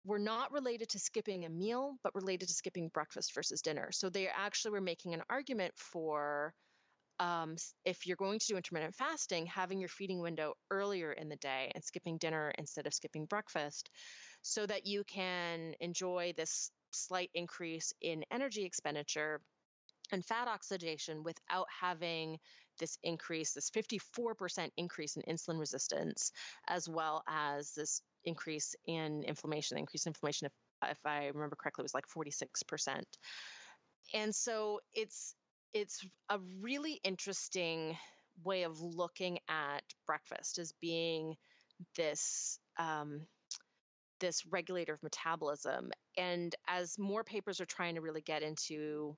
were 0.05 0.19
not 0.19 0.51
related 0.51 0.89
to 0.89 0.99
skipping 0.99 1.45
a 1.45 1.49
meal, 1.49 1.95
but 2.03 2.13
related 2.15 2.47
to 2.47 2.53
skipping 2.53 2.89
breakfast 2.89 3.33
versus 3.33 3.61
dinner. 3.61 3.89
So 3.91 4.09
they 4.09 4.27
actually 4.27 4.71
were 4.71 4.81
making 4.81 5.13
an 5.13 5.23
argument 5.29 5.73
for 5.75 6.53
um, 7.19 7.55
if 7.85 8.05
you're 8.05 8.17
going 8.17 8.39
to 8.39 8.47
do 8.47 8.57
intermittent 8.57 8.95
fasting, 8.95 9.45
having 9.45 9.79
your 9.79 9.89
feeding 9.89 10.19
window 10.19 10.53
earlier 10.69 11.11
in 11.13 11.29
the 11.29 11.37
day 11.37 11.71
and 11.73 11.83
skipping 11.83 12.17
dinner 12.17 12.51
instead 12.57 12.87
of 12.87 12.93
skipping 12.93 13.25
breakfast, 13.25 13.89
so 14.41 14.65
that 14.65 14.85
you 14.85 15.03
can 15.05 15.73
enjoy 15.79 16.33
this 16.35 16.71
slight 16.91 17.29
increase 17.33 17.93
in 18.01 18.23
energy 18.31 18.63
expenditure 18.63 19.41
and 20.15 20.25
fat 20.25 20.47
oxidation 20.47 21.23
without 21.23 21.67
having 21.81 22.37
this 22.79 22.97
increase, 23.03 23.53
this 23.53 23.69
54% 23.69 24.69
increase 24.77 25.17
in 25.17 25.23
insulin 25.23 25.59
resistance, 25.59 26.31
as 26.69 26.87
well 26.87 27.21
as 27.27 27.73
this 27.73 28.01
increase 28.23 28.75
in 28.87 29.23
inflammation. 29.23 29.75
The 29.75 29.81
increased 29.81 30.07
inflammation, 30.07 30.47
if, 30.47 30.89
if 30.89 31.05
I 31.05 31.27
remember 31.27 31.57
correctly, 31.57 31.83
was 31.83 31.93
like 31.93 32.05
46%. 32.07 33.03
And 34.13 34.33
so 34.33 34.79
it's 34.93 35.35
it's 35.73 36.07
a 36.29 36.39
really 36.61 37.01
interesting 37.03 37.97
way 38.45 38.63
of 38.63 38.79
looking 38.79 39.39
at 39.49 39.83
breakfast 40.07 40.59
as 40.59 40.71
being 40.79 41.35
this 41.97 42.57
um, 42.79 43.21
this 44.21 44.45
regulator 44.45 44.93
of 44.93 45.03
metabolism. 45.03 45.91
And 46.17 46.55
as 46.69 46.97
more 46.97 47.25
papers 47.25 47.59
are 47.59 47.65
trying 47.65 47.95
to 47.95 48.01
really 48.01 48.21
get 48.21 48.43
into 48.43 49.17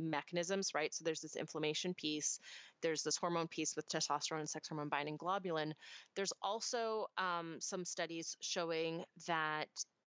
mechanisms, 0.00 0.70
right? 0.74 0.92
So 0.94 1.04
there's 1.04 1.20
this 1.20 1.36
inflammation 1.36 1.94
piece, 1.94 2.38
there's 2.82 3.02
this 3.02 3.16
hormone 3.16 3.48
piece 3.48 3.76
with 3.76 3.88
testosterone 3.88 4.40
and 4.40 4.48
sex 4.48 4.68
hormone 4.68 4.88
binding 4.88 5.18
globulin. 5.18 5.72
There's 6.16 6.32
also 6.42 7.06
um, 7.18 7.56
some 7.60 7.84
studies 7.84 8.36
showing 8.40 9.04
that 9.26 9.68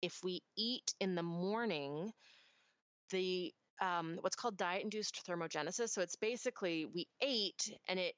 if 0.01 0.19
we 0.23 0.41
eat 0.57 0.93
in 0.99 1.15
the 1.15 1.23
morning, 1.23 2.11
the 3.11 3.53
um, 3.81 4.17
what's 4.21 4.35
called 4.35 4.57
diet 4.57 4.83
induced 4.83 5.25
thermogenesis. 5.27 5.89
So 5.89 6.01
it's 6.01 6.15
basically 6.15 6.85
we 6.93 7.07
ate 7.21 7.71
and 7.87 7.99
it 7.99 8.13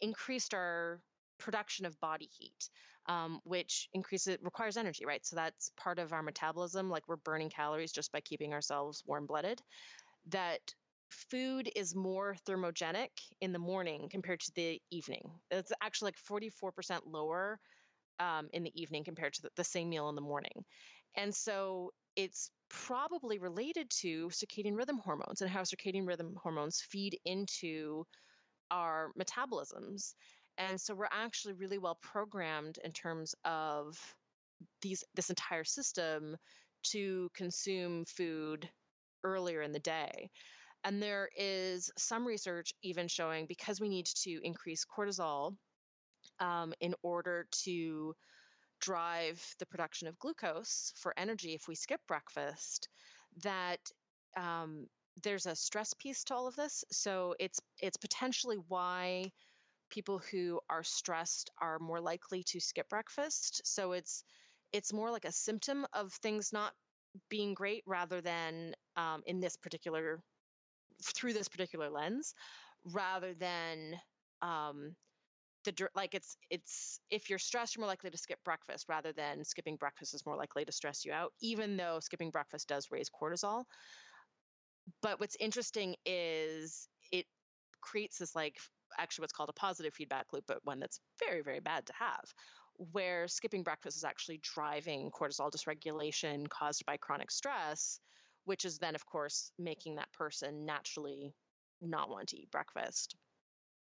increased 0.00 0.54
our 0.54 1.00
production 1.38 1.86
of 1.86 1.98
body 2.00 2.28
heat, 2.38 2.70
um, 3.06 3.40
which 3.44 3.88
increases 3.92 4.38
requires 4.42 4.76
energy, 4.76 5.06
right? 5.06 5.24
So 5.24 5.36
that's 5.36 5.70
part 5.76 5.98
of 5.98 6.12
our 6.12 6.22
metabolism. 6.22 6.90
Like 6.90 7.08
we're 7.08 7.16
burning 7.16 7.50
calories 7.50 7.92
just 7.92 8.12
by 8.12 8.20
keeping 8.20 8.52
ourselves 8.52 9.02
warm 9.06 9.26
blooded. 9.26 9.62
That 10.28 10.60
food 11.10 11.70
is 11.74 11.94
more 11.94 12.36
thermogenic 12.46 13.10
in 13.40 13.52
the 13.52 13.58
morning 13.58 14.08
compared 14.10 14.40
to 14.40 14.52
the 14.54 14.80
evening. 14.90 15.22
It's 15.50 15.72
actually 15.82 16.12
like 16.30 16.40
44% 16.42 17.00
lower 17.06 17.58
um, 18.20 18.48
in 18.52 18.64
the 18.64 18.80
evening 18.80 19.04
compared 19.04 19.34
to 19.34 19.42
the, 19.42 19.50
the 19.56 19.64
same 19.64 19.88
meal 19.88 20.08
in 20.08 20.14
the 20.14 20.20
morning. 20.20 20.64
And 21.16 21.34
so 21.34 21.92
it's 22.16 22.50
probably 22.68 23.38
related 23.38 23.88
to 23.90 24.28
circadian 24.28 24.76
rhythm 24.76 24.98
hormones 24.98 25.40
and 25.40 25.50
how 25.50 25.62
circadian 25.62 26.06
rhythm 26.06 26.36
hormones 26.42 26.80
feed 26.80 27.18
into 27.24 28.04
our 28.70 29.10
metabolisms. 29.18 30.14
And 30.58 30.80
so 30.80 30.94
we're 30.94 31.08
actually 31.12 31.54
really 31.54 31.78
well 31.78 31.98
programmed 32.02 32.78
in 32.84 32.92
terms 32.92 33.34
of 33.44 33.98
these 34.82 35.04
this 35.14 35.30
entire 35.30 35.64
system 35.64 36.36
to 36.82 37.30
consume 37.34 38.04
food 38.04 38.68
earlier 39.24 39.62
in 39.62 39.72
the 39.72 39.78
day. 39.78 40.30
And 40.84 41.02
there 41.02 41.28
is 41.36 41.90
some 41.98 42.26
research 42.26 42.72
even 42.82 43.08
showing 43.08 43.46
because 43.46 43.80
we 43.80 43.88
need 43.88 44.06
to 44.24 44.40
increase 44.42 44.84
cortisol 44.86 45.56
um, 46.40 46.72
in 46.80 46.94
order 47.02 47.46
to 47.64 48.14
drive 48.80 49.42
the 49.58 49.66
production 49.66 50.08
of 50.08 50.18
glucose 50.18 50.92
for 50.96 51.14
energy 51.18 51.54
if 51.54 51.68
we 51.68 51.74
skip 51.74 52.00
breakfast, 52.08 52.88
that 53.42 53.80
um, 54.36 54.86
there's 55.22 55.46
a 55.46 55.56
stress 55.56 55.94
piece 55.94 56.24
to 56.24 56.34
all 56.34 56.48
of 56.48 56.56
this. 56.56 56.84
So 56.92 57.34
it's 57.40 57.60
it's 57.80 57.96
potentially 57.96 58.56
why 58.68 59.32
people 59.90 60.20
who 60.30 60.60
are 60.70 60.84
stressed 60.84 61.50
are 61.60 61.78
more 61.78 62.00
likely 62.00 62.44
to 62.44 62.60
skip 62.60 62.88
breakfast. 62.88 63.62
So 63.64 63.92
it's 63.92 64.22
it's 64.72 64.92
more 64.92 65.10
like 65.10 65.24
a 65.24 65.32
symptom 65.32 65.86
of 65.92 66.12
things 66.14 66.52
not 66.52 66.72
being 67.30 67.54
great 67.54 67.82
rather 67.86 68.20
than 68.20 68.74
um, 68.96 69.22
in 69.26 69.40
this 69.40 69.56
particular 69.56 70.20
through 71.02 71.32
this 71.32 71.48
particular 71.48 71.90
lens 71.90 72.34
rather 72.84 73.34
than 73.34 74.00
um, 74.42 74.96
the 75.64 75.88
like 75.94 76.14
it's 76.14 76.36
it's 76.50 77.00
if 77.10 77.28
you're 77.28 77.38
stressed 77.38 77.76
you're 77.76 77.82
more 77.82 77.88
likely 77.88 78.10
to 78.10 78.18
skip 78.18 78.42
breakfast 78.44 78.86
rather 78.88 79.12
than 79.12 79.44
skipping 79.44 79.76
breakfast 79.76 80.14
is 80.14 80.24
more 80.24 80.36
likely 80.36 80.64
to 80.64 80.72
stress 80.72 81.04
you 81.04 81.12
out 81.12 81.32
even 81.40 81.76
though 81.76 82.00
skipping 82.00 82.30
breakfast 82.30 82.68
does 82.68 82.90
raise 82.90 83.10
cortisol. 83.10 83.64
But 85.02 85.20
what's 85.20 85.36
interesting 85.38 85.96
is 86.06 86.88
it 87.12 87.26
creates 87.80 88.18
this 88.18 88.34
like 88.34 88.56
actually 88.98 89.22
what's 89.22 89.32
called 89.32 89.50
a 89.50 89.54
positive 89.54 89.94
feedback 89.94 90.32
loop 90.32 90.44
but 90.46 90.64
one 90.64 90.80
that's 90.80 91.00
very 91.18 91.42
very 91.42 91.60
bad 91.60 91.86
to 91.86 91.92
have 91.92 92.24
where 92.92 93.28
skipping 93.28 93.62
breakfast 93.62 93.96
is 93.96 94.04
actually 94.04 94.38
driving 94.38 95.10
cortisol 95.10 95.50
dysregulation 95.50 96.48
caused 96.48 96.86
by 96.86 96.96
chronic 96.96 97.30
stress 97.30 98.00
which 98.48 98.64
is 98.64 98.78
then 98.78 98.94
of 98.94 99.04
course 99.06 99.52
making 99.58 99.96
that 99.96 100.10
person 100.12 100.64
naturally 100.64 101.34
not 101.80 102.08
want 102.08 102.28
to 102.28 102.38
eat 102.38 102.50
breakfast 102.50 103.14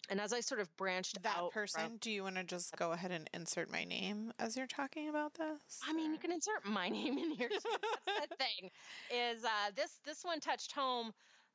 and 0.08 0.20
as 0.20 0.32
I 0.32 0.40
sort 0.40 0.60
of 0.60 0.74
branched 0.76 1.16
out, 1.18 1.22
that 1.24 1.36
out, 1.36 1.52
person, 1.52 1.82
from, 1.82 1.96
do 1.96 2.10
you 2.10 2.22
want 2.22 2.36
to 2.36 2.44
just 2.44 2.76
go 2.76 2.92
ahead 2.92 3.10
and 3.10 3.28
insert 3.34 3.70
my 3.70 3.84
name 3.84 4.32
as 4.38 4.56
you're 4.56 4.66
talking 4.66 5.08
about 5.08 5.34
this? 5.34 5.80
I 5.88 5.92
mean, 5.92 6.12
you 6.12 6.18
can 6.18 6.30
insert 6.30 6.64
my 6.64 6.88
name 6.98 7.18
in 7.18 7.32
here 7.32 7.48
too. 7.48 7.58
That's 8.06 8.28
the 8.28 8.36
thing. 8.38 8.70
Is 9.12 9.44
uh, 9.44 9.70
this 9.74 9.98
this 10.04 10.22
one 10.22 10.38
touched 10.38 10.72
home 10.72 11.12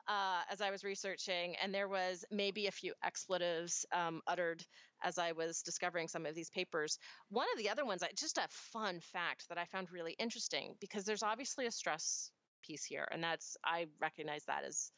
uh, 0.07 0.41
as 0.51 0.61
I 0.61 0.71
was 0.71 0.83
researching, 0.83 1.55
and 1.61 1.73
there 1.73 1.87
was 1.87 2.25
maybe 2.31 2.67
a 2.67 2.71
few 2.71 2.93
expletives 3.03 3.85
um, 3.93 4.21
uttered 4.27 4.63
as 5.03 5.17
I 5.17 5.31
was 5.31 5.61
discovering 5.61 6.07
some 6.07 6.25
of 6.25 6.35
these 6.35 6.49
papers. 6.49 6.97
One 7.29 7.47
of 7.53 7.63
the 7.63 7.69
other 7.69 7.85
ones, 7.85 8.03
just 8.15 8.37
a 8.37 8.47
fun 8.49 8.99
fact 8.99 9.47
that 9.49 9.57
I 9.57 9.65
found 9.65 9.91
really 9.91 10.15
interesting 10.19 10.75
because 10.79 11.05
there's 11.05 11.23
obviously 11.23 11.65
a 11.65 11.71
stress 11.71 12.31
piece 12.61 12.85
here, 12.85 13.07
and 13.11 13.23
that's 13.23 13.57
I 13.65 13.87
recognize 13.99 14.45
that 14.45 14.63
as 14.63 14.91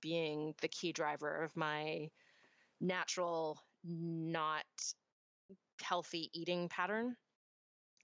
being 0.00 0.54
the 0.60 0.68
key 0.68 0.92
driver 0.92 1.42
of 1.42 1.56
my 1.56 2.08
natural, 2.80 3.58
not 3.84 4.64
healthy 5.82 6.30
eating 6.32 6.68
pattern 6.68 7.16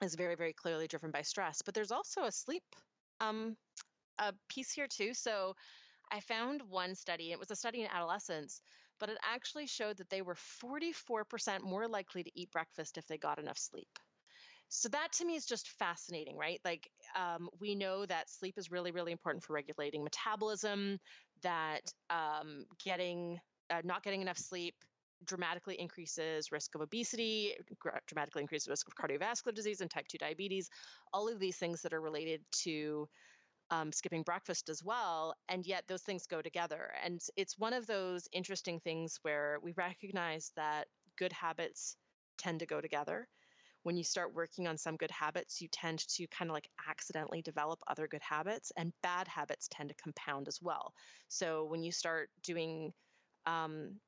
is 0.03 0.15
very, 0.15 0.35
very 0.35 0.53
clearly 0.53 0.87
driven 0.87 1.11
by 1.11 1.23
stress. 1.23 1.63
But 1.63 1.75
there's 1.75 1.93
also 1.93 2.23
a 2.23 2.33
sleep 2.33 2.65
um, 3.21 3.57
a 4.19 4.33
piece 4.49 4.73
here 4.73 4.87
too. 4.89 5.15
So 5.15 5.55
I 6.11 6.21
found 6.21 6.63
one 6.69 6.95
study, 6.95 7.33
it 7.33 7.39
was 7.39 7.51
a 7.51 7.57
study 7.57 7.83
in 7.83 7.89
adolescents, 7.89 8.61
but 9.01 9.09
it 9.09 9.19
actually 9.23 9.67
showed 9.67 9.97
that 9.99 10.11
they 10.11 10.23
were 10.23 10.37
44% 10.63 11.63
more 11.63 11.89
likely 11.89 12.23
to 12.23 12.31
eat 12.35 12.51
breakfast 12.51 12.99
if 12.99 13.07
they 13.07 13.19
got 13.19 13.39
enough 13.39 13.59
sleep. 13.59 13.89
So 14.75 14.89
that 14.89 15.13
to 15.15 15.27
me 15.27 15.35
is 15.35 15.45
just 15.45 15.69
fascinating, 15.69 16.39
right? 16.39 16.59
Like 16.65 16.91
um, 17.15 17.51
we 17.61 17.75
know 17.75 18.07
that 18.07 18.31
sleep 18.31 18.55
is 18.57 18.71
really, 18.71 18.91
really 18.91 19.13
important 19.13 19.45
for 19.45 19.53
regulating 19.53 20.03
metabolism. 20.03 20.99
That 21.43 21.93
um, 22.09 22.65
getting 22.83 23.39
uh, 23.69 23.83
not 23.85 24.03
getting 24.03 24.23
enough 24.23 24.39
sleep 24.39 24.75
dramatically 25.25 25.79
increases 25.79 26.51
risk 26.51 26.75
of 26.75 26.81
obesity, 26.81 27.55
dramatically 28.07 28.41
increases 28.43 28.67
risk 28.69 28.89
of 28.89 28.95
cardiovascular 28.95 29.55
disease 29.55 29.83
and 29.83 29.91
type 29.91 30.07
2 30.09 30.17
diabetes, 30.17 30.71
all 31.13 31.29
of 31.29 31.39
these 31.39 31.59
things 31.59 31.83
that 31.83 31.93
are 31.93 32.01
related 32.01 32.43
to 32.63 33.07
um, 33.71 33.93
skipping 33.93 34.23
breakfast 34.23 34.69
as 34.71 34.83
well. 34.85 35.35
And 35.49 35.67
yet 35.67 35.87
those 35.89 36.03
things 36.03 36.27
go 36.27 36.43
together. 36.43 36.93
And 37.05 37.21
it's 37.37 37.59
one 37.59 37.75
of 37.75 37.87
those 37.87 38.29
interesting 38.33 38.81
things 38.81 39.19
where 39.23 39.59
we 39.63 39.73
recognize 39.73 40.53
that 40.57 40.89
good 41.19 41.33
habits 41.33 41.97
tend 42.39 42.61
to 42.61 42.67
go 42.67 42.81
together. 42.81 43.29
When 43.83 43.97
you 43.97 44.05
start 44.05 44.35
working 44.35 44.69
on 44.69 44.79
some 44.79 44.97
good 44.97 45.11
habits, 45.11 45.61
you 45.61 45.69
tend 45.69 46.01
to 46.09 46.27
kind 46.29 46.51
of 46.51 46.55
like 46.55 46.69
accidentally 46.89 47.43
develop 47.43 47.81
other 47.87 48.09
good 48.09 48.23
habits, 48.23 48.73
and 48.77 48.93
bad 49.03 49.29
habits 49.29 49.69
tend 49.71 49.89
to 49.91 49.95
compound 49.97 50.49
as 50.49 50.61
well. 50.63 50.93
So 51.29 51.65
when 51.65 51.83
you 51.83 51.93
start 51.93 52.31
doing 52.43 52.93
um, 53.47 54.01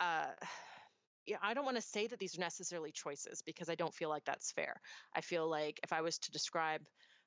uh, 0.00 0.28
yeah, 1.26 1.36
I 1.42 1.54
don't 1.54 1.64
want 1.64 1.76
to 1.76 1.82
say 1.82 2.06
that 2.06 2.18
these 2.18 2.36
are 2.38 2.40
necessarily 2.40 2.92
choices 2.92 3.42
because 3.44 3.68
I 3.68 3.74
don't 3.74 3.94
feel 3.94 4.08
like 4.08 4.24
that's 4.24 4.52
fair. 4.52 4.80
I 5.14 5.20
feel 5.20 5.48
like 5.48 5.78
if 5.82 5.92
I 5.92 6.00
was 6.00 6.18
to 6.20 6.30
describe 6.30 6.80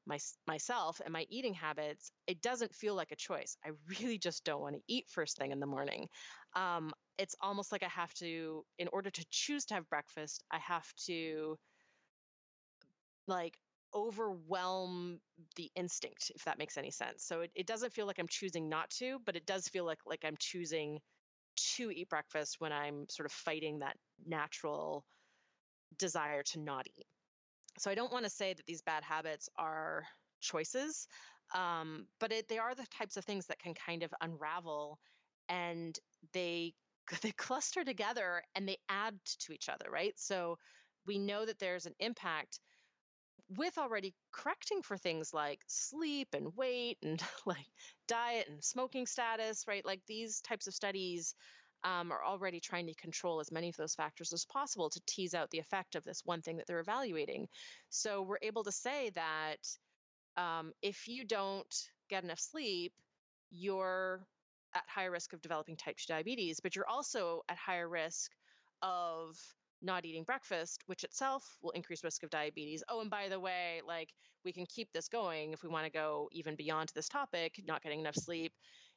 my, 0.08 0.18
myself 0.48 1.02
and 1.04 1.14
my 1.14 1.26
eating 1.30 1.54
habits, 1.54 2.12
it 2.26 2.42
doesn't 2.42 2.74
feel 2.74 2.96
like 2.96 3.12
a 3.12 3.16
choice. 3.16 3.56
I 3.64 3.72
really 4.00 4.18
just 4.18 4.44
don't 4.44 4.62
want 4.62 4.76
to 4.76 4.82
eat 4.88 5.06
first 5.08 5.38
thing 5.38 5.52
in 5.52 5.60
the 5.60 5.68
morning. 5.68 6.08
Um, 6.56 6.94
it's 7.22 7.36
almost 7.40 7.72
like 7.72 7.84
I 7.84 7.90
have 7.90 8.12
to, 8.16 8.66
in 8.80 8.88
order 8.92 9.12
to 9.12 9.26
choose 9.30 9.66
to 9.66 9.76
have 9.76 9.88
breakfast, 9.90 10.44
I 10.50 10.58
have 10.58 10.92
to 11.06 11.60
like 13.28 13.56
overwhelm 13.94 15.20
the 15.56 15.70
instinct, 15.76 16.32
if 16.34 16.44
that 16.46 16.58
makes 16.58 16.78
any 16.78 16.90
sense. 16.90 17.24
So 17.24 17.42
it, 17.42 17.52
it 17.54 17.68
doesn't 17.68 17.94
feel 17.94 18.08
like 18.08 18.18
I'm 18.18 18.28
choosing 18.28 18.70
not 18.70 18.90
to, 19.02 19.20
but 19.24 19.36
it 19.36 19.46
does 19.46 19.68
feel 19.68 19.86
like 19.86 20.00
like 20.08 20.26
I'm 20.26 20.36
choosing 20.40 21.00
to 21.76 21.92
eat 21.92 22.10
breakfast 22.10 22.56
when 22.58 22.72
I'm 22.72 23.06
sort 23.08 23.28
of 23.28 23.32
fighting 23.32 23.80
that 23.80 23.98
natural 24.26 25.06
desire 26.00 26.42
to 26.54 26.60
not 26.60 26.88
eat. 26.98 27.06
So 27.78 27.92
I 27.92 27.96
don't 27.96 28.12
want 28.12 28.26
to 28.26 28.32
say 28.32 28.54
that 28.54 28.66
these 28.66 28.82
bad 28.82 29.04
habits 29.04 29.48
are 29.58 30.06
choices, 30.42 31.08
um, 31.54 32.08
but 32.20 32.32
it, 32.32 32.48
they 32.48 32.58
are 32.58 32.74
the 32.74 32.88
types 32.98 33.16
of 33.16 33.26
things 33.26 33.46
that 33.48 33.60
can 33.60 33.76
kind 33.76 34.02
of 34.02 34.12
unravel 34.22 34.98
and 35.50 36.00
they 36.34 36.74
they 37.22 37.32
cluster 37.32 37.84
together 37.84 38.44
and 38.56 38.68
they 38.68 38.78
add 38.90 39.18
to 39.40 39.54
each 39.54 39.70
other, 39.70 39.90
right? 39.92 40.14
So 40.18 40.58
we 41.06 41.20
know 41.20 41.46
that 41.46 41.60
there's 41.60 41.86
an 41.86 41.96
impact 42.00 42.60
with 43.58 43.78
already 43.78 44.14
correcting 44.32 44.82
for 44.82 44.98
things 44.98 45.34
like 45.34 45.60
sleep 45.68 46.30
and 46.34 46.56
weight 46.56 46.98
and 47.04 47.22
like 47.46 47.68
diet 48.08 48.48
and 48.50 48.64
smoking 48.64 49.06
status, 49.06 49.66
right? 49.68 49.86
Like 49.86 50.02
these 50.08 50.42
types 50.42 50.68
of 50.68 50.74
studies 50.74 51.36
um, 51.84 52.12
are 52.12 52.24
already 52.24 52.60
trying 52.60 52.88
to 52.88 52.94
control 52.94 53.40
as 53.40 53.52
many 53.52 53.70
of 53.70 53.76
those 53.76 53.96
factors 53.96 54.32
as 54.34 54.46
possible 54.46 54.90
to 54.90 55.02
tease 55.08 55.34
out 55.34 55.50
the 55.50 55.60
effect 55.60 55.96
of 55.96 56.04
this 56.04 56.22
one 56.24 56.42
thing 56.42 56.58
that 56.58 56.68
they're 56.68 56.80
evaluating. 56.80 57.48
So 57.90 58.22
we're 58.22 58.38
able 58.42 58.64
to 58.64 58.72
say 58.72 59.10
that 59.16 59.58
um, 60.38 60.74
if 60.82 61.08
you 61.08 61.26
don't 61.26 61.74
get 62.10 62.24
enough 62.24 62.40
sleep, 62.40 62.94
you're 63.50 64.26
at 64.74 64.84
higher 64.88 65.12
risk 65.12 65.34
of 65.34 65.42
developing 65.42 65.76
type 65.76 65.98
2 65.98 66.06
diabetes, 66.08 66.60
but 66.60 66.76
you're 66.76 66.88
also 66.88 67.42
at 67.50 67.58
higher 67.58 67.90
risk 67.90 68.32
of 68.82 69.38
not 69.82 70.06
eating 70.06 70.24
breakfast, 70.24 70.82
which 70.86 71.04
itself 71.04 71.58
will 71.62 71.72
increase 71.72 72.04
risk 72.04 72.24
of 72.24 72.30
diabetes. 72.30 72.84
Oh, 72.88 73.02
and 73.02 73.10
by 73.10 73.30
the 73.30 73.40
way, 73.40 73.82
like 73.86 74.10
we 74.46 74.54
can 74.54 74.66
keep 74.68 74.92
this 74.94 75.08
going 75.08 75.54
if 75.54 75.64
we 75.64 75.70
want 75.70 75.86
to 75.86 75.92
go 75.92 76.30
even 76.32 76.56
beyond 76.56 76.92
this 76.94 77.10
topic, 77.10 77.62
not 77.66 77.82
getting 77.82 78.00
enough 78.00 78.16
sleep 78.16 78.54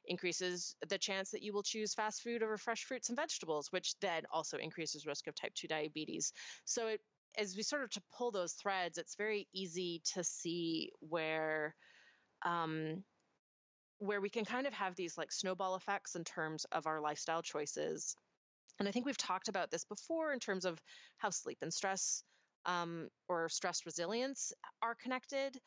increases 0.07 0.75
the 0.87 0.97
chance 0.97 1.31
that 1.31 1.41
you 1.41 1.51
will 1.51 1.63
choose 1.63 1.95
fast 1.95 2.21
food 2.21 2.43
over 2.43 2.57
fresh 2.57 2.83
fruits 2.83 3.09
and 3.09 3.15
vegetables, 3.15 3.71
which 3.71 3.95
then 4.01 4.21
also 4.31 4.57
increases 4.57 5.07
risk 5.07 5.27
of 5.27 5.33
type 5.35 5.53
2 5.55 5.67
diabetes. 5.67 6.31
So 6.65 6.87
it 6.87 7.01
as 7.37 7.55
we 7.55 7.63
sort 7.63 7.83
of 7.83 7.89
to 7.91 8.01
pull 8.17 8.31
those 8.31 8.53
threads, 8.53 8.97
it's 8.97 9.15
very 9.15 9.47
easy 9.53 10.01
to 10.13 10.23
see 10.23 10.91
where 10.99 11.75
um, 12.43 13.03
where 13.99 14.21
we 14.21 14.29
can 14.29 14.45
kind 14.45 14.67
of 14.67 14.73
have 14.73 14.95
these 14.95 15.17
like 15.17 15.31
snowball 15.31 15.75
effects 15.75 16.15
in 16.15 16.23
terms 16.23 16.65
of 16.71 16.87
our 16.87 16.99
lifestyle 17.01 17.41
choices 17.41 18.15
and 18.79 18.87
I 18.87 18.91
think 18.91 19.05
we've 19.05 19.17
talked 19.17 19.47
about 19.47 19.71
this 19.71 19.85
before 19.85 20.33
in 20.33 20.39
terms 20.39 20.65
of 20.65 20.79
how 21.17 21.29
sleep 21.29 21.59
and 21.61 21.73
stress 21.73 22.23
um, 22.65 23.07
or 23.29 23.47
stress 23.49 23.85
resilience 23.85 24.51
are 24.81 24.95
connected. 24.95 25.57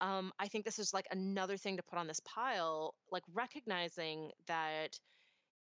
Um, 0.00 0.32
I 0.38 0.48
think 0.48 0.64
this 0.64 0.78
is 0.78 0.94
like 0.94 1.06
another 1.10 1.56
thing 1.56 1.76
to 1.76 1.82
put 1.82 1.98
on 1.98 2.06
this 2.06 2.20
pile, 2.24 2.94
like 3.10 3.22
recognizing 3.32 4.30
that 4.46 4.98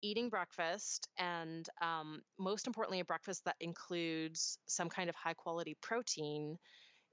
eating 0.01 0.30
breakfast 0.30 1.08
and 1.17 1.67
um, 1.82 2.21
most 2.38 2.67
importantly, 2.67 2.99
a 2.99 3.06
breakfast 3.06 3.43
that 3.45 3.56
includes 3.60 4.58
some 4.65 4.89
kind 4.89 5.10
of 5.10 5.15
high 5.15 5.34
quality 5.34 5.75
protein 5.82 6.58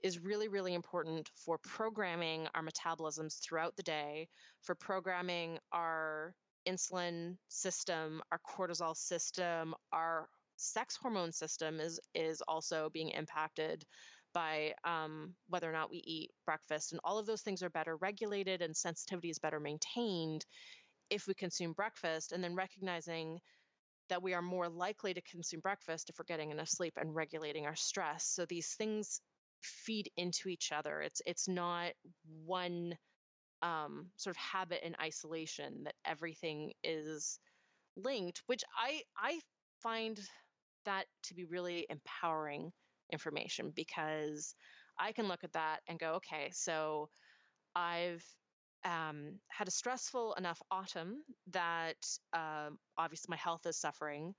is 0.04 0.22
really, 0.22 0.48
really 0.48 0.74
important 0.74 1.30
for 1.34 1.56
programming 1.58 2.46
our 2.54 2.62
metabolisms 2.62 3.40
throughout 3.40 3.74
the 3.76 3.82
day, 3.82 4.28
for 4.60 4.74
programming 4.74 5.58
our 5.72 6.34
insulin 6.68 7.36
system, 7.48 8.22
our 8.30 8.38
cortisol 8.46 8.94
system, 8.94 9.74
our 9.92 10.28
sex 10.56 10.96
hormone 11.00 11.32
system 11.32 11.80
is 11.80 11.98
is 12.14 12.42
also 12.46 12.90
being 12.92 13.08
impacted 13.08 13.82
by 14.34 14.74
um, 14.84 15.34
whether 15.48 15.68
or 15.68 15.72
not 15.72 15.90
we 15.90 16.02
eat 16.04 16.30
breakfast, 16.44 16.92
and 16.92 17.00
all 17.02 17.18
of 17.18 17.24
those 17.24 17.40
things 17.40 17.62
are 17.62 17.70
better 17.70 17.96
regulated 17.96 18.60
and 18.60 18.76
sensitivity 18.76 19.30
is 19.30 19.38
better 19.38 19.58
maintained 19.58 20.44
if 21.08 21.26
we 21.26 21.34
consume 21.34 21.72
breakfast, 21.72 22.32
and 22.32 22.44
then 22.44 22.54
recognizing 22.54 23.38
that 24.10 24.22
we 24.22 24.34
are 24.34 24.42
more 24.42 24.68
likely 24.68 25.14
to 25.14 25.22
consume 25.22 25.60
breakfast 25.60 26.10
if 26.10 26.16
we're 26.18 26.24
getting 26.26 26.50
enough 26.50 26.68
sleep 26.68 26.92
and 26.98 27.14
regulating 27.14 27.64
our 27.64 27.76
stress. 27.76 28.26
So 28.26 28.44
these 28.44 28.74
things 28.74 29.20
feed 29.64 30.10
into 30.16 30.48
each 30.48 30.72
other. 30.72 31.00
It's 31.00 31.22
it's 31.26 31.48
not 31.48 31.92
one 32.44 32.96
um, 33.62 34.10
sort 34.16 34.36
of 34.36 34.40
habit 34.40 34.86
in 34.86 34.94
isolation 35.00 35.84
that 35.84 35.94
everything 36.04 36.72
is 36.82 37.38
linked 37.96 38.42
which 38.46 38.64
i 38.76 39.00
i 39.16 39.38
find 39.80 40.20
that 40.84 41.04
to 41.22 41.34
be 41.34 41.44
really 41.44 41.86
empowering 41.88 42.72
information 43.12 43.72
because 43.74 44.54
I 44.98 45.12
can 45.12 45.28
look 45.28 45.44
at 45.44 45.52
that 45.52 45.80
and 45.88 45.98
go, 45.98 46.14
okay, 46.14 46.50
so 46.52 47.08
I've 47.74 48.24
um, 48.84 49.38
had 49.48 49.68
a 49.68 49.72
stressful 49.72 50.34
enough 50.34 50.60
autumn 50.70 51.22
that 51.52 51.96
um, 52.32 52.78
obviously 52.96 53.30
my 53.30 53.36
health 53.36 53.66
is 53.66 53.78
suffering. 53.78 54.34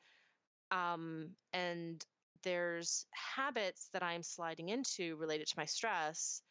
Um, 0.71 1.31
and 1.53 2.03
there's 2.45 3.07
habits 3.35 3.89
that 3.93 4.03
I'm 4.03 4.23
sliding 4.23 4.69
into 4.69 5.17
related 5.17 5.47
to 5.49 5.55
my 5.57 5.65
stress 5.65 6.43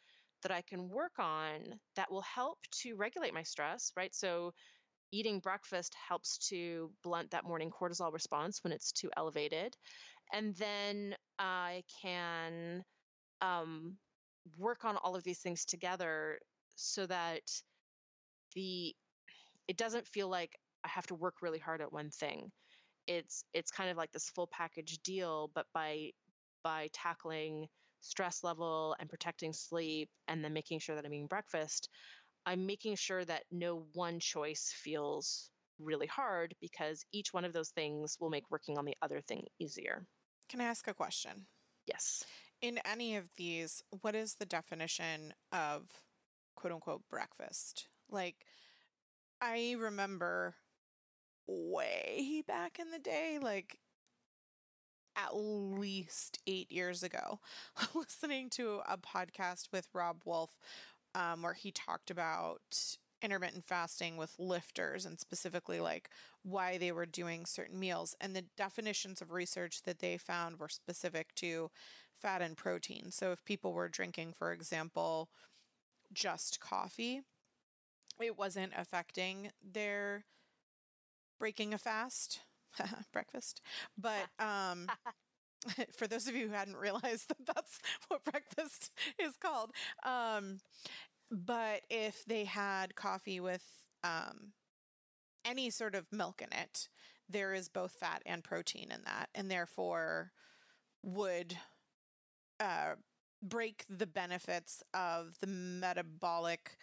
that 0.43 0.51
I 0.53 0.63
can 0.63 0.89
work 0.89 1.19
on 1.19 1.79
that 1.97 2.11
will 2.11 2.21
help 2.23 2.59
to 2.83 2.95
regulate 2.97 3.33
my 3.33 3.43
stress, 3.43 3.93
right? 3.97 4.15
So, 4.15 4.53
eating 5.11 5.39
breakfast 5.39 5.95
helps 6.09 6.37
to 6.49 6.91
blunt 7.03 7.31
that 7.31 7.45
morning 7.45 7.71
cortisol 7.71 8.13
response 8.13 8.63
when 8.63 8.73
it's 8.73 8.91
too 8.91 9.11
elevated. 9.17 9.75
And 10.33 10.55
then 10.55 11.15
I 11.39 11.83
can 12.01 12.83
um, 13.41 13.97
work 14.57 14.85
on 14.85 14.97
all 14.97 15.15
of 15.15 15.23
these 15.23 15.39
things 15.39 15.65
together 15.65 16.39
so 16.75 17.07
that 17.07 17.41
the 18.55 18.95
it 19.67 19.77
doesn't 19.77 20.07
feel 20.07 20.29
like 20.29 20.57
I 20.83 20.89
have 20.89 21.07
to 21.07 21.15
work 21.15 21.41
really 21.41 21.59
hard 21.59 21.81
at 21.81 21.93
one 21.93 22.11
thing. 22.11 22.51
It's 23.07 23.43
it's 23.53 23.71
kind 23.71 23.89
of 23.89 23.97
like 23.97 24.11
this 24.11 24.29
full 24.29 24.47
package 24.47 24.99
deal, 25.03 25.51
but 25.53 25.65
by 25.73 26.11
by 26.63 26.89
tackling 26.93 27.67
stress 28.01 28.43
level 28.43 28.95
and 28.99 29.09
protecting 29.09 29.53
sleep 29.53 30.09
and 30.27 30.43
then 30.43 30.53
making 30.53 30.79
sure 30.79 30.95
that 30.95 31.05
I'm 31.05 31.13
eating 31.13 31.27
breakfast, 31.27 31.89
I'm 32.45 32.65
making 32.65 32.95
sure 32.95 33.25
that 33.25 33.43
no 33.51 33.85
one 33.93 34.19
choice 34.19 34.73
feels 34.75 35.49
really 35.79 36.07
hard 36.07 36.55
because 36.61 37.03
each 37.11 37.33
one 37.33 37.45
of 37.45 37.53
those 37.53 37.69
things 37.69 38.17
will 38.19 38.29
make 38.29 38.49
working 38.49 38.77
on 38.77 38.85
the 38.85 38.95
other 39.01 39.21
thing 39.21 39.45
easier. 39.59 40.05
Can 40.49 40.61
I 40.61 40.65
ask 40.65 40.87
a 40.87 40.93
question? 40.93 41.47
Yes. 41.87 42.23
In 42.61 42.79
any 42.85 43.15
of 43.15 43.25
these, 43.37 43.83
what 44.01 44.15
is 44.15 44.35
the 44.35 44.45
definition 44.45 45.33
of 45.51 45.89
quote 46.55 46.73
unquote 46.73 47.01
breakfast? 47.09 47.87
Like, 48.09 48.45
I 49.41 49.75
remember 49.77 50.55
way 51.47 52.43
back 52.47 52.79
in 52.79 52.91
the 52.91 52.99
day, 52.99 53.39
like 53.41 53.77
at 55.15 55.35
least 55.35 56.39
eight 56.47 56.71
years 56.71 57.03
ago, 57.03 57.39
listening 57.95 58.49
to 58.51 58.81
a 58.87 58.97
podcast 58.97 59.71
with 59.71 59.87
Robb 59.93 60.21
Wolf 60.25 60.57
um, 61.13 61.41
where 61.41 61.53
he 61.53 61.71
talked 61.71 62.11
about 62.11 62.97
intermittent 63.21 63.65
fasting 63.65 64.17
with 64.17 64.35
lifters 64.37 65.05
and 65.05 65.19
specifically 65.19 65.79
like 65.79 66.09
why 66.43 66.77
they 66.77 66.91
were 66.91 67.05
doing 67.05 67.45
certain 67.45 67.79
meals 67.79 68.15
and 68.21 68.35
the 68.35 68.45
definitions 68.57 69.21
of 69.21 69.31
research 69.31 69.81
that 69.83 69.99
they 69.99 70.17
found 70.17 70.59
were 70.59 70.69
specific 70.69 71.33
to 71.35 71.71
fat 72.21 72.41
and 72.41 72.57
protein. 72.57 73.09
So 73.09 73.31
if 73.31 73.43
people 73.45 73.73
were 73.73 73.89
drinking 73.89 74.33
for 74.33 74.51
example 74.51 75.29
just 76.13 76.59
coffee, 76.59 77.21
it 78.21 78.37
wasn't 78.37 78.73
affecting 78.77 79.51
their 79.63 80.25
breaking 81.39 81.73
a 81.73 81.77
fast 81.77 82.39
breakfast. 83.13 83.61
But 83.97 84.27
um 84.39 84.91
for 85.97 86.07
those 86.07 86.27
of 86.27 86.35
you 86.35 86.47
who 86.47 86.53
hadn't 86.53 86.77
realized 86.77 87.29
that 87.29 87.45
that's 87.55 87.79
what 88.07 88.23
breakfast 88.23 88.91
is 89.19 89.35
called 89.37 89.71
um 90.05 90.59
but 91.31 91.81
if 91.89 92.23
they 92.25 92.45
had 92.45 92.95
coffee 92.95 93.39
with 93.39 93.63
um 94.03 94.53
any 95.45 95.69
sort 95.69 95.95
of 95.95 96.11
milk 96.11 96.41
in 96.41 96.49
it 96.57 96.89
there 97.29 97.53
is 97.53 97.69
both 97.69 97.91
fat 97.93 98.21
and 98.25 98.43
protein 98.43 98.91
in 98.91 99.01
that 99.05 99.29
and 99.35 99.49
therefore 99.51 100.31
would 101.03 101.57
uh 102.59 102.93
break 103.41 103.85
the 103.89 104.07
benefits 104.07 104.81
of 104.93 105.37
the 105.41 105.47
metabolic 105.47 106.77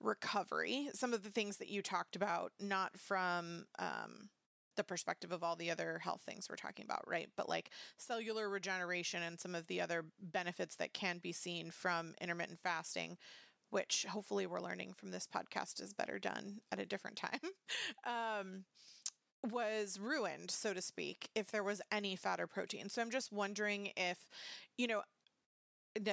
recovery. 0.00 0.88
Some 0.94 1.12
of 1.12 1.22
the 1.22 1.30
things 1.30 1.56
that 1.58 1.68
you 1.68 1.82
talked 1.82 2.16
about, 2.16 2.52
not 2.60 2.98
from 2.98 3.66
um, 3.78 4.30
the 4.76 4.84
perspective 4.84 5.32
of 5.32 5.42
all 5.42 5.56
the 5.56 5.70
other 5.70 5.98
health 5.98 6.22
things 6.24 6.46
we're 6.48 6.56
talking 6.56 6.84
about, 6.84 7.02
right? 7.06 7.28
But 7.36 7.48
like 7.48 7.70
cellular 7.96 8.48
regeneration 8.48 9.22
and 9.22 9.40
some 9.40 9.54
of 9.54 9.66
the 9.66 9.80
other 9.80 10.04
benefits 10.20 10.76
that 10.76 10.92
can 10.94 11.18
be 11.18 11.32
seen 11.32 11.70
from 11.70 12.14
intermittent 12.20 12.60
fasting, 12.62 13.16
which 13.70 14.06
hopefully 14.08 14.46
we're 14.46 14.60
learning 14.60 14.92
from 14.92 15.10
this 15.10 15.26
podcast 15.26 15.82
is 15.82 15.94
better 15.94 16.18
done 16.18 16.58
at 16.70 16.80
a 16.80 16.86
different 16.86 17.16
time. 17.16 17.40
um, 18.06 18.64
was 19.52 19.98
ruined, 20.00 20.50
so 20.50 20.74
to 20.74 20.82
speak, 20.82 21.28
if 21.34 21.50
there 21.50 21.62
was 21.62 21.80
any 21.92 22.16
fat 22.16 22.40
or 22.40 22.46
protein. 22.46 22.88
So 22.88 23.00
I'm 23.00 23.10
just 23.10 23.32
wondering 23.32 23.90
if, 23.96 24.18
you 24.76 24.86
know, 24.86 25.02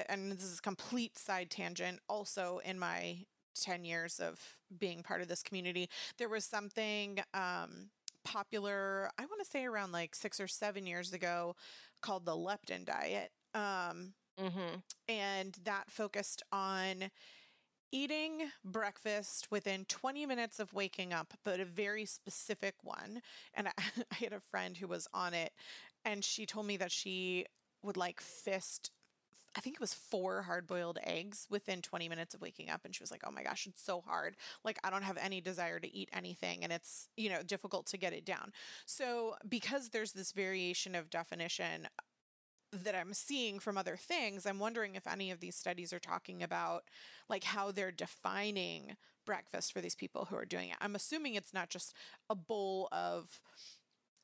and 0.08 0.32
this 0.32 0.44
is 0.44 0.60
a 0.60 0.62
complete 0.62 1.18
side 1.18 1.50
tangent 1.50 2.00
also 2.08 2.62
in 2.64 2.80
my 2.80 3.26
10 3.62 3.86
years 3.86 4.20
of 4.20 4.40
being 4.78 5.04
part 5.04 5.22
of 5.22 5.28
this 5.28 5.44
community, 5.44 5.90
there 6.18 6.30
was 6.30 6.46
something 6.46 7.20
um, 7.34 7.90
popular, 8.24 9.10
I 9.18 9.26
want 9.26 9.44
to 9.44 9.50
say 9.50 9.66
around 9.66 9.92
like 9.92 10.16
six 10.16 10.40
or 10.40 10.48
seven 10.48 10.86
years 10.86 11.14
ago, 11.14 11.56
called 12.02 12.26
the 12.26 12.36
leptin 12.36 12.86
diet. 12.86 13.32
Um, 13.54 14.14
mm-hmm. 14.40 14.78
And 15.08 15.58
that 15.64 15.90
focused 15.90 16.44
on 16.52 17.10
eating 17.92 18.50
breakfast 18.66 19.48
within 19.52 19.86
20 19.86 20.26
minutes 20.26 20.60
of 20.60 20.74
waking 20.74 21.14
up, 21.14 21.34
but 21.46 21.60
a 21.60 21.66
very 21.66 22.06
specific 22.06 22.74
one. 22.82 23.22
And 23.54 23.68
I, 23.68 23.72
I 24.12 24.16
had 24.16 24.34
a 24.34 24.40
friend 24.40 24.76
who 24.76 24.88
was 24.88 25.08
on 25.14 25.34
it, 25.34 25.52
and 26.04 26.24
she 26.24 26.46
told 26.46 26.66
me 26.66 26.78
that 26.78 26.92
she 26.92 27.46
would 27.84 27.98
like 27.98 28.20
fist 28.20 28.92
I 29.56 29.60
think 29.60 29.76
it 29.76 29.82
was 29.82 29.94
four 29.94 30.42
hard 30.42 30.66
boiled 30.66 30.98
eggs 31.04 31.48
within 31.50 31.82
20 31.82 32.10
minutes 32.10 32.34
of 32.34 32.42
waking 32.42 32.70
up. 32.70 32.82
And 32.86 32.96
she 32.96 33.04
was 33.04 33.12
like, 33.12 33.22
oh 33.26 33.32
my 33.32 33.44
gosh, 33.44 33.68
it's 33.68 33.84
so 33.84 34.02
hard. 34.02 34.36
Like, 34.64 34.80
I 34.84 34.90
don't 34.90 35.04
have 35.04 35.18
any 35.18 35.42
desire 35.42 35.80
to 35.80 35.96
eat 35.96 36.10
anything. 36.12 36.64
And 36.64 36.74
it's, 36.74 37.08
you 37.18 37.30
know, 37.30 37.44
difficult 37.44 37.86
to 37.88 37.98
get 37.98 38.14
it 38.14 38.26
down. 38.26 38.52
So, 38.86 39.36
because 39.48 39.90
there's 39.90 40.14
this 40.14 40.32
variation 40.32 40.96
of 40.96 41.10
definition 41.10 41.88
that 42.72 42.96
I'm 42.96 43.14
seeing 43.14 43.60
from 43.60 43.78
other 43.78 43.96
things, 43.96 44.46
I'm 44.46 44.60
wondering 44.60 44.96
if 44.96 45.06
any 45.06 45.30
of 45.30 45.40
these 45.40 45.56
studies 45.56 45.94
are 45.94 46.00
talking 46.00 46.42
about 46.42 46.86
like 47.30 47.44
how 47.44 47.72
they're 47.72 47.92
defining 47.92 48.96
breakfast 49.26 49.72
for 49.72 49.82
these 49.82 49.96
people 49.96 50.26
who 50.26 50.36
are 50.36 50.46
doing 50.46 50.70
it. 50.70 50.78
I'm 50.82 50.96
assuming 50.96 51.36
it's 51.36 51.54
not 51.54 51.70
just 51.70 51.94
a 52.30 52.36
bowl 52.36 52.90
of 52.92 53.40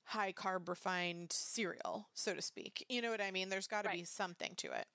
high 0.05 0.33
carb 0.33 0.67
refined 0.67 1.31
cereal, 1.31 2.07
so 2.15 2.33
to 2.33 2.41
speak. 2.41 2.83
You 2.89 3.01
know 3.01 3.11
what 3.11 3.21
I 3.21 3.29
mean? 3.29 3.49
There's 3.49 3.67
got 3.67 3.83
to 3.83 3.89
right. 3.89 3.99
be 3.99 4.03
something 4.03 4.53
to 4.57 4.67
it. 4.71 4.87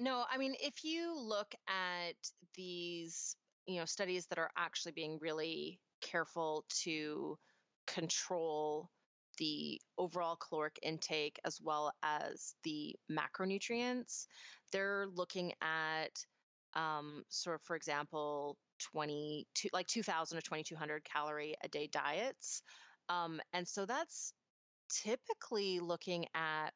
No, 0.00 0.24
I 0.26 0.38
mean, 0.38 0.54
if 0.58 0.82
you 0.82 1.14
look 1.14 1.54
at 1.68 2.16
these, 2.54 3.36
you 3.66 3.76
know, 3.76 3.84
studies 3.84 4.28
that 4.28 4.38
are 4.38 4.50
actually 4.56 4.92
being 4.92 5.18
really 5.18 5.82
careful 6.00 6.64
to 6.70 7.38
control 7.86 8.90
the 9.36 9.78
overall 9.98 10.36
caloric 10.36 10.78
intake 10.82 11.38
as 11.44 11.60
well 11.60 11.92
as 12.02 12.56
the 12.62 12.96
macronutrients, 13.10 14.26
they're 14.72 15.06
looking 15.06 15.52
at 15.60 16.24
um, 16.72 17.24
sort 17.28 17.56
of, 17.56 17.62
for 17.62 17.76
example, 17.76 18.58
20 18.78 19.48
like 19.74 19.86
2000 19.86 20.38
or 20.38 20.40
2200 20.40 21.04
calorie 21.04 21.56
a 21.62 21.68
day 21.68 21.86
diets. 21.86 22.62
Um, 23.10 23.42
and 23.52 23.68
so 23.68 23.84
that's 23.84 24.32
typically 24.88 25.80
looking 25.80 26.26
at 26.34 26.74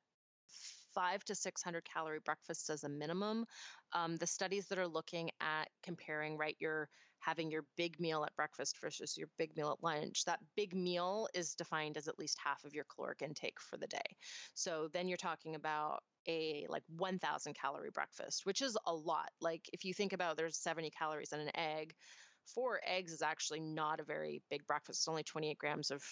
five 0.95 1.25
to 1.25 1.35
600 1.35 1.85
calorie 1.85 2.21
breakfast 2.25 2.71
as 2.71 2.85
a 2.85 2.89
minimum. 2.89 3.45
Um, 3.93 4.17
the 4.17 4.27
studies 4.27 4.67
that 4.69 4.79
are 4.79 4.89
looking 4.89 5.31
at 5.41 5.69
comparing, 5.83 6.37
right, 6.37 6.57
you're 6.59 6.89
having 7.25 7.51
your 7.51 7.65
big 7.77 7.99
meal 7.99 8.25
at 8.25 8.37
breakfast 8.37 8.79
versus 8.81 9.17
your 9.17 9.29
big 9.39 9.57
meal 9.57 9.71
at 9.71 9.83
lunch, 9.83 10.25
that 10.27 10.41
big 10.57 10.75
meal 10.75 11.27
is 11.33 11.55
defined 11.55 11.97
as 11.97 12.07
at 12.07 12.19
least 12.19 12.39
half 12.45 12.65
of 12.65 12.75
your 12.75 12.85
caloric 12.95 13.23
intake 13.23 13.59
for 13.61 13.79
the 13.79 13.87
day. 13.87 14.17
So 14.53 14.89
then 14.93 15.09
you're 15.09 15.17
talking 15.17 15.55
about 15.55 16.03
a 16.29 16.67
like 16.69 16.83
1000 16.97 17.55
calorie 17.55 17.91
breakfast, 17.91 18.45
which 18.45 18.61
is 18.61 18.77
a 18.87 18.95
lot. 18.95 19.31
Like 19.41 19.69
if 19.73 19.85
you 19.85 19.95
think 19.95 20.13
about 20.13 20.37
there's 20.37 20.59
70 20.59 20.91
calories 20.91 21.33
in 21.33 21.41
an 21.41 21.57
egg, 21.57 21.95
four 22.45 22.81
eggs 22.87 23.13
is 23.13 23.23
actually 23.23 23.61
not 23.61 24.01
a 24.01 24.05
very 24.05 24.43
big 24.51 24.67
breakfast. 24.67 25.01
It's 25.01 25.09
only 25.09 25.23
28 25.23 25.57
grams 25.59 25.91
of 25.91 26.03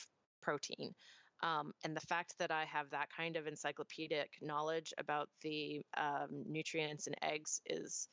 protein. 0.41 0.95
Um, 1.43 1.73
and 1.85 1.97
the 1.97 2.01
fact 2.01 2.35
that 2.39 2.51
I 2.53 2.65
have 2.67 2.91
that 2.91 3.09
kind 3.17 3.37
of 3.37 3.47
encyclopedic 3.47 4.31
knowledge 4.41 4.93
about 4.99 5.29
the 5.43 5.83
um, 5.97 6.29
nutrients 6.47 7.09
in 7.09 7.15
eggs 7.23 7.61
is 7.67 8.09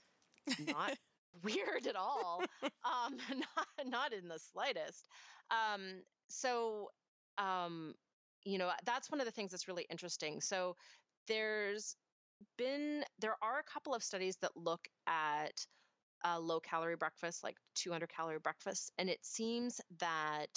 not 0.60 0.96
weird 1.44 1.86
at 1.88 1.96
all. 1.96 2.44
Um, 2.64 3.18
not, 3.58 3.68
not 3.86 4.14
in 4.14 4.28
the 4.28 4.40
slightest. 4.40 5.08
Um, 5.52 6.02
so, 6.28 6.90
um, 7.38 7.94
you 8.46 8.58
know, 8.58 8.72
that's 8.86 9.12
one 9.12 9.20
of 9.20 9.26
the 9.26 9.32
things 9.32 9.52
that's 9.52 9.68
really 9.68 9.86
interesting. 9.90 10.42
So, 10.42 10.76
there's 11.28 11.96
been, 12.58 13.04
there 13.20 13.36
are 13.44 13.60
a 13.60 13.72
couple 13.72 13.94
of 13.94 14.02
studies 14.02 14.38
that 14.42 14.52
look 14.56 14.88
at 15.06 15.54
a 16.24 16.40
low 16.40 16.60
calorie 16.60 16.96
breakfast, 16.96 17.44
like 17.44 17.56
200 17.76 18.10
calorie 18.10 18.40
breakfast, 18.40 18.92
and 18.98 19.10
it 19.10 19.20
seems 19.24 19.80
that 20.00 20.48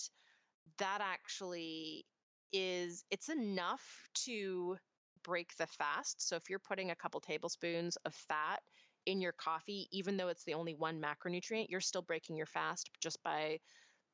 that 0.78 1.00
actually 1.02 2.04
is 2.52 3.04
it's 3.10 3.28
enough 3.28 3.84
to 4.24 4.76
break 5.24 5.56
the 5.56 5.66
fast. 5.66 6.26
So 6.26 6.36
if 6.36 6.50
you're 6.50 6.58
putting 6.58 6.90
a 6.90 6.96
couple 6.96 7.20
tablespoons 7.20 7.96
of 8.04 8.14
fat 8.14 8.60
in 9.06 9.20
your 9.20 9.32
coffee, 9.32 9.88
even 9.92 10.16
though 10.16 10.28
it's 10.28 10.44
the 10.44 10.54
only 10.54 10.74
one 10.74 11.00
macronutrient, 11.00 11.66
you're 11.68 11.80
still 11.80 12.02
breaking 12.02 12.36
your 12.36 12.46
fast 12.46 12.90
just 13.00 13.22
by 13.22 13.58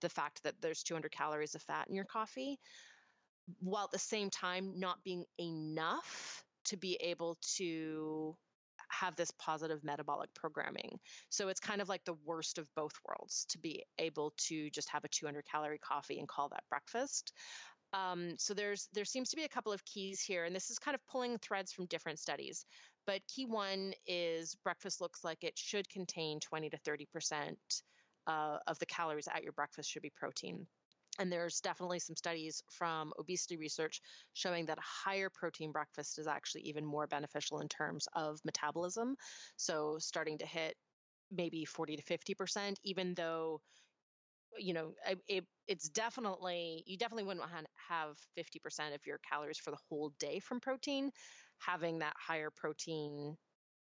the 0.00 0.08
fact 0.08 0.42
that 0.44 0.54
there's 0.60 0.82
200 0.82 1.10
calories 1.12 1.54
of 1.54 1.62
fat 1.62 1.88
in 1.88 1.94
your 1.94 2.04
coffee, 2.04 2.58
while 3.60 3.84
at 3.84 3.90
the 3.90 3.98
same 3.98 4.30
time 4.30 4.78
not 4.78 5.02
being 5.04 5.24
enough 5.40 6.44
to 6.64 6.76
be 6.76 6.96
able 7.00 7.36
to 7.56 8.36
have 8.90 9.16
this 9.16 9.30
positive 9.32 9.84
metabolic 9.84 10.30
programming. 10.34 10.98
So 11.30 11.48
it's 11.48 11.60
kind 11.60 11.82
of 11.82 11.88
like 11.88 12.04
the 12.04 12.16
worst 12.24 12.58
of 12.58 12.68
both 12.74 12.92
worlds 13.06 13.46
to 13.50 13.58
be 13.58 13.84
able 13.98 14.32
to 14.48 14.70
just 14.70 14.88
have 14.90 15.04
a 15.04 15.08
200 15.08 15.44
calorie 15.50 15.78
coffee 15.78 16.18
and 16.18 16.28
call 16.28 16.48
that 16.50 16.64
breakfast. 16.70 17.32
Um, 17.92 18.34
so 18.38 18.54
there's 18.54 18.88
there 18.92 19.04
seems 19.04 19.30
to 19.30 19.36
be 19.36 19.44
a 19.44 19.48
couple 19.48 19.72
of 19.72 19.84
keys 19.84 20.20
here, 20.20 20.44
and 20.44 20.54
this 20.54 20.70
is 20.70 20.78
kind 20.78 20.94
of 20.94 21.06
pulling 21.06 21.38
threads 21.38 21.72
from 21.72 21.86
different 21.86 22.18
studies. 22.18 22.66
But 23.06 23.26
key 23.26 23.46
one 23.46 23.94
is 24.06 24.54
breakfast 24.62 25.00
looks 25.00 25.24
like 25.24 25.42
it 25.42 25.56
should 25.58 25.88
contain 25.88 26.40
20 26.40 26.70
to 26.70 26.78
30 26.78 27.06
percent 27.12 27.58
uh, 28.26 28.58
of 28.66 28.78
the 28.78 28.86
calories 28.86 29.28
at 29.34 29.42
your 29.42 29.52
breakfast 29.52 29.90
should 29.90 30.02
be 30.02 30.12
protein. 30.14 30.66
And 31.18 31.32
there's 31.32 31.60
definitely 31.60 31.98
some 31.98 32.14
studies 32.14 32.62
from 32.70 33.12
obesity 33.18 33.56
research 33.56 34.00
showing 34.34 34.66
that 34.66 34.78
a 34.78 34.82
higher 34.82 35.30
protein 35.30 35.72
breakfast 35.72 36.18
is 36.18 36.28
actually 36.28 36.62
even 36.62 36.84
more 36.84 37.08
beneficial 37.08 37.58
in 37.58 37.68
terms 37.68 38.06
of 38.14 38.38
metabolism. 38.44 39.16
So 39.56 39.96
starting 39.98 40.38
to 40.38 40.46
hit 40.46 40.76
maybe 41.30 41.64
40 41.64 41.96
to 41.96 42.02
50%, 42.02 42.76
even 42.84 43.14
though 43.14 43.60
you 44.58 44.74
know 44.74 44.92
it, 45.28 45.44
it's 45.66 45.88
definitely 45.88 46.82
you 46.86 46.96
definitely 46.96 47.24
wouldn't 47.24 47.46
have 47.88 48.16
50% 48.38 48.94
of 48.94 49.06
your 49.06 49.18
calories 49.30 49.58
for 49.58 49.70
the 49.70 49.78
whole 49.88 50.12
day 50.18 50.40
from 50.40 50.60
protein. 50.60 51.10
Having 51.60 52.00
that 52.00 52.14
higher 52.16 52.50
protein 52.54 53.36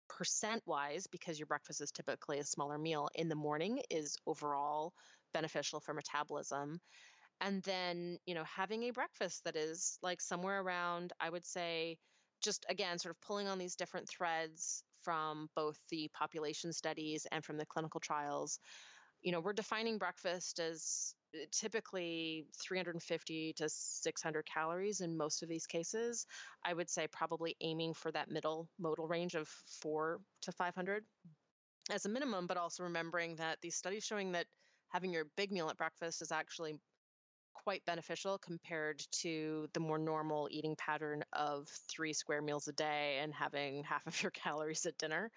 percent 0.07 0.61
wise 0.65 1.07
because 1.07 1.39
your 1.39 1.47
breakfast 1.47 1.81
is 1.81 1.91
typically 1.91 2.39
a 2.39 2.45
smaller 2.45 2.77
meal 2.77 3.09
in 3.15 3.27
the 3.27 3.35
morning 3.35 3.81
is 3.89 4.17
overall 4.27 4.93
beneficial 5.33 5.79
for 5.79 5.93
metabolism. 5.93 6.79
And 7.41 7.61
then 7.63 8.17
you 8.25 8.35
know 8.35 8.43
having 8.45 8.83
a 8.83 8.91
breakfast 8.91 9.43
that 9.45 9.55
is 9.55 9.97
like 10.01 10.21
somewhere 10.21 10.61
around 10.61 11.11
i 11.19 11.29
would 11.29 11.45
say 11.45 11.97
just 12.43 12.65
again 12.69 12.99
sort 12.99 13.15
of 13.15 13.21
pulling 13.21 13.47
on 13.47 13.57
these 13.57 13.75
different 13.75 14.07
threads 14.09 14.83
from 15.03 15.47
both 15.55 15.77
the 15.89 16.09
population 16.13 16.73
studies 16.73 17.27
and 17.31 17.43
from 17.45 17.57
the 17.57 17.65
clinical 17.65 17.99
trials 17.99 18.59
you 19.25 19.31
know, 19.31 19.39
we're 19.39 19.53
defining 19.53 19.97
breakfast 19.97 20.59
as 20.59 21.15
uh, 21.33 21.45
typically 21.51 22.45
350 22.63 23.53
to 23.53 23.67
600 23.67 24.45
calories 24.45 25.01
in 25.01 25.17
most 25.17 25.41
of 25.41 25.49
these 25.49 25.65
cases. 25.65 26.27
I 26.63 26.73
would 26.73 26.89
say 26.91 27.07
probably 27.11 27.55
aiming 27.59 27.95
for 27.95 28.11
that 28.11 28.29
middle 28.29 28.69
modal 28.79 29.07
range 29.07 29.33
of 29.33 29.47
four 29.47 30.19
to 30.43 30.51
500 30.51 31.03
as 31.91 32.05
a 32.05 32.09
minimum, 32.09 32.45
but 32.45 32.57
also 32.57 32.83
remembering 32.83 33.35
that 33.37 33.57
these 33.61 33.75
studies 33.75 34.03
showing 34.03 34.31
that 34.33 34.45
having 34.89 35.11
your 35.11 35.25
big 35.35 35.51
meal 35.51 35.69
at 35.69 35.77
breakfast 35.77 36.21
is 36.21 36.31
actually 36.31 36.75
quite 37.53 37.83
beneficial 37.85 38.37
compared 38.37 39.01
to 39.11 39.67
the 39.73 39.79
more 39.79 39.97
normal 39.97 40.47
eating 40.51 40.75
pattern 40.75 41.23
of 41.33 41.67
three 41.89 42.13
square 42.13 42.43
meals 42.43 42.67
a 42.67 42.73
day 42.73 43.17
and 43.23 43.33
having 43.33 43.83
half 43.83 44.05
of 44.05 44.21
your 44.21 44.31
calories 44.43 44.85
at 44.85 44.95
dinner. 44.99 45.31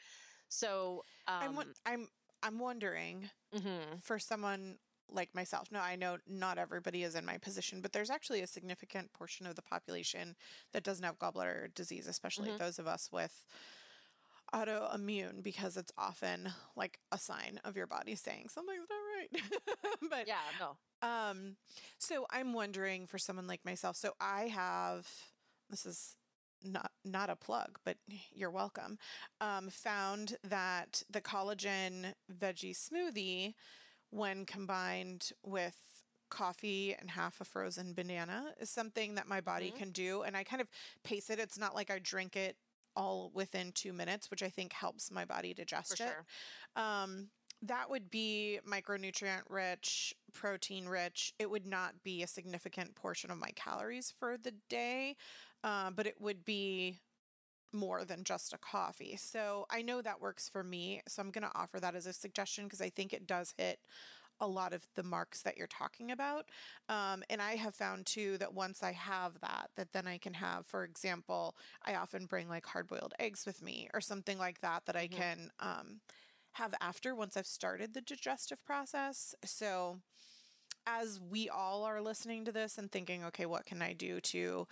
So 0.50 1.04
um, 1.26 1.58
I'm, 1.58 1.74
I'm 1.86 2.08
I'm 2.42 2.58
wondering 2.58 3.30
mm-hmm. 3.54 3.96
for 4.02 4.18
someone 4.18 4.76
like 5.10 5.34
myself. 5.34 5.68
No, 5.72 5.80
I 5.80 5.96
know 5.96 6.18
not 6.28 6.58
everybody 6.58 7.02
is 7.02 7.14
in 7.14 7.24
my 7.24 7.38
position, 7.38 7.80
but 7.80 7.92
there's 7.92 8.10
actually 8.10 8.42
a 8.42 8.46
significant 8.46 9.12
portion 9.12 9.46
of 9.46 9.54
the 9.54 9.62
population 9.62 10.36
that 10.72 10.82
doesn't 10.82 11.04
have 11.04 11.18
gallbladder 11.18 11.74
disease, 11.74 12.06
especially 12.06 12.50
mm-hmm. 12.50 12.58
those 12.58 12.78
of 12.78 12.86
us 12.86 13.08
with 13.12 13.44
autoimmune 14.54 15.42
because 15.42 15.76
it's 15.76 15.92
often 15.98 16.50
like 16.74 16.98
a 17.12 17.18
sign 17.18 17.60
of 17.64 17.76
your 17.76 17.86
body 17.86 18.14
saying 18.14 18.48
something's 18.48 18.86
not 18.88 18.96
right. 19.18 19.42
but 20.10 20.26
yeah, 20.26 20.36
no. 20.58 20.76
Um 21.06 21.56
so 21.98 22.26
I'm 22.30 22.52
wondering 22.52 23.06
for 23.06 23.18
someone 23.18 23.46
like 23.46 23.64
myself. 23.64 23.96
So 23.96 24.14
I 24.20 24.44
have 24.44 25.06
this 25.68 25.84
is 25.84 26.16
not 26.62 26.90
not 27.04 27.30
a 27.30 27.36
plug, 27.36 27.78
but 27.84 27.96
you're 28.34 28.50
welcome. 28.50 28.98
Um, 29.40 29.68
found 29.70 30.36
that 30.44 31.02
the 31.10 31.20
collagen 31.20 32.14
veggie 32.40 32.76
smoothie, 32.76 33.54
when 34.10 34.44
combined 34.44 35.30
with 35.44 35.76
coffee 36.30 36.94
and 36.98 37.10
half 37.10 37.40
a 37.40 37.44
frozen 37.44 37.94
banana, 37.94 38.52
is 38.60 38.70
something 38.70 39.14
that 39.14 39.28
my 39.28 39.40
body 39.40 39.68
mm-hmm. 39.68 39.78
can 39.78 39.90
do, 39.92 40.22
and 40.22 40.36
I 40.36 40.44
kind 40.44 40.60
of 40.60 40.68
pace 41.04 41.30
it. 41.30 41.38
It's 41.38 41.58
not 41.58 41.74
like 41.74 41.90
I 41.90 41.98
drink 41.98 42.36
it 42.36 42.56
all 42.96 43.30
within 43.32 43.72
two 43.72 43.92
minutes, 43.92 44.30
which 44.30 44.42
I 44.42 44.48
think 44.48 44.72
helps 44.72 45.10
my 45.10 45.24
body 45.24 45.54
digest 45.54 45.96
For 45.96 46.04
it. 46.04 46.08
Sure. 46.08 46.24
Um, 46.76 47.28
that 47.62 47.90
would 47.90 48.10
be 48.10 48.60
micronutrient 48.68 49.42
rich, 49.48 50.14
protein 50.32 50.86
rich. 50.86 51.32
It 51.38 51.50
would 51.50 51.66
not 51.66 52.02
be 52.04 52.22
a 52.22 52.26
significant 52.26 52.94
portion 52.94 53.30
of 53.30 53.38
my 53.38 53.50
calories 53.56 54.12
for 54.18 54.36
the 54.36 54.54
day, 54.68 55.16
uh, 55.64 55.90
but 55.90 56.06
it 56.06 56.20
would 56.20 56.44
be 56.44 56.98
more 57.72 58.04
than 58.04 58.24
just 58.24 58.52
a 58.52 58.58
coffee. 58.58 59.16
So 59.16 59.66
I 59.70 59.82
know 59.82 60.00
that 60.00 60.20
works 60.20 60.48
for 60.48 60.64
me. 60.64 61.02
So 61.06 61.22
I'm 61.22 61.30
going 61.30 61.44
to 61.44 61.54
offer 61.54 61.80
that 61.80 61.94
as 61.94 62.06
a 62.06 62.12
suggestion 62.12 62.64
because 62.64 62.80
I 62.80 62.88
think 62.88 63.12
it 63.12 63.26
does 63.26 63.54
hit 63.58 63.78
a 64.40 64.46
lot 64.46 64.72
of 64.72 64.86
the 64.94 65.02
marks 65.02 65.42
that 65.42 65.56
you're 65.56 65.66
talking 65.66 66.10
about. 66.10 66.46
Um, 66.88 67.24
and 67.28 67.42
I 67.42 67.56
have 67.56 67.74
found 67.74 68.06
too 68.06 68.38
that 68.38 68.54
once 68.54 68.82
I 68.82 68.92
have 68.92 69.40
that, 69.40 69.70
that 69.76 69.92
then 69.92 70.06
I 70.06 70.18
can 70.18 70.34
have, 70.34 70.64
for 70.66 70.84
example, 70.84 71.56
I 71.84 71.96
often 71.96 72.26
bring 72.26 72.48
like 72.48 72.66
hard 72.66 72.86
boiled 72.86 73.14
eggs 73.18 73.44
with 73.44 73.62
me 73.62 73.88
or 73.92 74.00
something 74.00 74.38
like 74.38 74.60
that 74.60 74.86
that 74.86 74.96
I 74.96 75.08
mm-hmm. 75.08 75.20
can 75.20 75.50
um, 75.60 76.00
have 76.52 76.72
after 76.80 77.14
once 77.14 77.36
I've 77.36 77.46
started 77.46 77.94
the 77.94 78.00
digestive 78.00 78.64
process. 78.64 79.34
So 79.44 79.98
as 80.86 81.20
we 81.20 81.48
all 81.48 81.84
are 81.84 82.00
listening 82.00 82.44
to 82.44 82.52
this 82.52 82.78
and 82.78 82.90
thinking, 82.90 83.24
okay, 83.24 83.44
what 83.44 83.66
can 83.66 83.82
I 83.82 83.92
do 83.92 84.20
to 84.20 84.66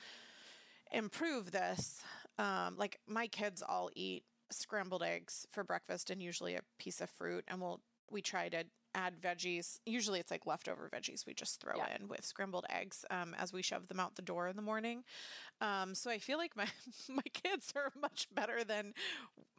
improve 0.93 1.53
this? 1.53 2.03
Um, 2.39 2.77
like 2.77 2.99
my 3.07 3.27
kids 3.27 3.63
all 3.67 3.91
eat 3.95 4.25
scrambled 4.51 5.03
eggs 5.03 5.47
for 5.51 5.65
breakfast 5.65 6.11
and 6.11 6.23
usually 6.23 6.55
a 6.55 6.61
piece 6.79 7.01
of 7.01 7.11
fruit, 7.11 7.45
and 7.49 7.61
we'll 7.61 7.81
we 8.11 8.23
try 8.23 8.49
to 8.49 8.65
add 8.95 9.21
veggies. 9.21 9.79
Usually 9.85 10.19
it's 10.19 10.31
like 10.31 10.47
leftover 10.47 10.89
veggies 10.93 11.27
we 11.27 11.35
just 11.35 11.61
throw 11.61 11.77
yeah. 11.77 11.95
in 12.01 12.09
with 12.09 12.25
scrambled 12.25 12.65
eggs 12.71 13.05
um, 13.11 13.35
as 13.39 13.53
we 13.53 13.63
shove 13.63 13.89
them 13.89 14.01
out 14.01 14.17
the 14.17 14.23
door 14.23 14.49
in 14.49 14.57
the 14.57 14.63
morning. 14.63 15.05
Um, 15.61 15.95
so 15.95 16.11
I 16.11 16.19
feel 16.19 16.39
like 16.39 16.57
my 16.57 16.67
my 17.09 17.23
kids 17.33 17.73
are 17.77 17.93
much 18.01 18.29
better 18.35 18.65
than 18.65 18.95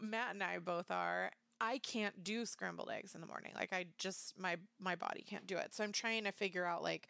Matt 0.01 0.33
and 0.33 0.43
I 0.43 0.59
both 0.59 0.91
are. 0.91 1.31
I 1.59 1.79
can't 1.79 2.23
do 2.23 2.45
scrambled 2.45 2.89
eggs 2.93 3.15
in 3.15 3.21
the 3.21 3.27
morning. 3.27 3.51
Like 3.55 3.73
I 3.73 3.85
just 3.97 4.37
my 4.37 4.57
my 4.79 4.95
body 4.95 5.23
can't 5.27 5.47
do 5.47 5.57
it. 5.57 5.73
So 5.73 5.83
I'm 5.83 5.91
trying 5.91 6.23
to 6.25 6.31
figure 6.31 6.65
out 6.65 6.83
like 6.83 7.07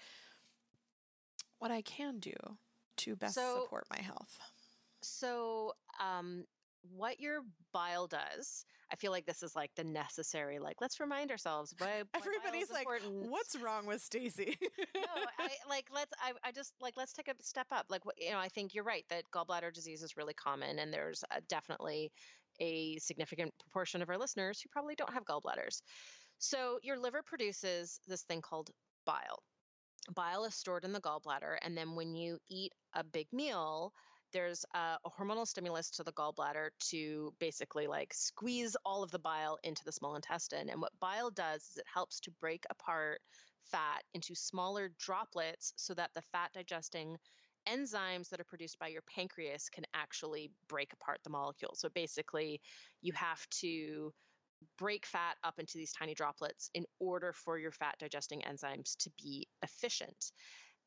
what 1.59 1.71
I 1.71 1.81
can 1.81 2.19
do 2.19 2.33
to 2.97 3.15
best 3.15 3.35
so, 3.35 3.61
support 3.63 3.85
my 3.89 4.01
health. 4.01 4.37
So 5.01 5.73
um 6.03 6.43
what 6.95 7.19
your 7.19 7.41
bile 7.73 8.07
does, 8.07 8.65
I 8.91 8.95
feel 8.95 9.11
like 9.11 9.25
this 9.25 9.43
is 9.43 9.55
like 9.55 9.71
the 9.75 9.83
necessary, 9.83 10.59
like 10.59 10.77
let's 10.79 10.99
remind 10.99 11.31
ourselves. 11.31 11.73
Why, 11.77 12.03
Everybody's 12.15 12.71
like, 12.71 12.87
important. 12.87 13.29
"What's 13.29 13.55
wrong 13.59 13.85
with 13.85 14.01
Stacy?" 14.01 14.57
no, 14.95 15.01
I 15.39 15.49
like 15.69 15.85
let's. 15.93 16.11
I, 16.21 16.33
I 16.43 16.51
just 16.51 16.73
like 16.81 16.95
let's 16.95 17.13
take 17.13 17.27
a 17.27 17.33
step 17.41 17.67
up. 17.71 17.87
Like 17.89 18.03
you 18.17 18.31
know, 18.31 18.39
I 18.39 18.47
think 18.47 18.73
you're 18.73 18.83
right 18.83 19.05
that 19.09 19.23
gallbladder 19.33 19.73
disease 19.73 20.03
is 20.03 20.15
really 20.15 20.33
common, 20.33 20.79
and 20.79 20.93
there's 20.93 21.23
definitely 21.49 22.11
a 22.59 22.97
significant 22.99 23.53
proportion 23.59 24.01
of 24.01 24.09
our 24.09 24.17
listeners 24.17 24.61
who 24.61 24.69
probably 24.69 24.95
don't 24.95 25.13
have 25.13 25.25
gallbladders. 25.25 25.81
So 26.39 26.79
your 26.81 26.97
liver 26.97 27.21
produces 27.23 27.99
this 28.07 28.23
thing 28.23 28.41
called 28.41 28.69
bile. 29.05 29.43
Bile 30.13 30.45
is 30.45 30.55
stored 30.55 30.85
in 30.85 30.93
the 30.93 31.01
gallbladder, 31.01 31.57
and 31.61 31.77
then 31.77 31.95
when 31.95 32.15
you 32.15 32.39
eat 32.49 32.71
a 32.93 33.03
big 33.03 33.27
meal, 33.31 33.93
there's 34.33 34.65
a, 34.73 34.97
a, 35.05 35.09
hormonal 35.09 35.47
stimulus 35.47 35.89
to 35.91 36.03
the 36.03 36.11
gallbladder 36.11 36.69
to 36.89 37.33
basically 37.39 37.87
like 37.87 38.13
squeeze 38.13 38.75
all 38.85 39.03
of 39.03 39.11
the 39.11 39.19
bile 39.19 39.57
into 39.63 39.83
the 39.85 39.91
small 39.91 40.15
intestine. 40.15 40.69
And 40.69 40.81
what 40.81 40.91
bile 40.99 41.29
does 41.29 41.61
is 41.61 41.77
it 41.77 41.85
helps 41.93 42.19
to 42.21 42.31
break 42.39 42.65
apart 42.69 43.21
fat 43.71 44.03
into 44.13 44.35
smaller 44.35 44.91
droplets 44.99 45.73
so 45.75 45.93
that 45.93 46.11
the 46.13 46.21
fat 46.21 46.51
digesting 46.53 47.17
enzymes 47.67 48.29
that 48.29 48.39
are 48.39 48.45
produced 48.45 48.79
by 48.79 48.87
your 48.87 49.01
pancreas 49.13 49.69
can 49.69 49.85
actually 49.93 50.51
break 50.69 50.93
apart 50.93 51.19
the 51.23 51.29
molecule. 51.29 51.73
So 51.75 51.89
basically, 51.89 52.61
you 53.01 53.13
have 53.13 53.45
to 53.61 54.13
break 54.77 55.05
fat 55.05 55.35
up 55.43 55.59
into 55.59 55.77
these 55.77 55.91
tiny 55.91 56.13
droplets 56.13 56.69
in 56.73 56.85
order 56.99 57.33
for 57.33 57.57
your 57.57 57.71
fat 57.71 57.95
digesting 57.99 58.41
enzymes 58.41 58.95
to 58.97 59.09
be 59.21 59.47
efficient. 59.63 60.31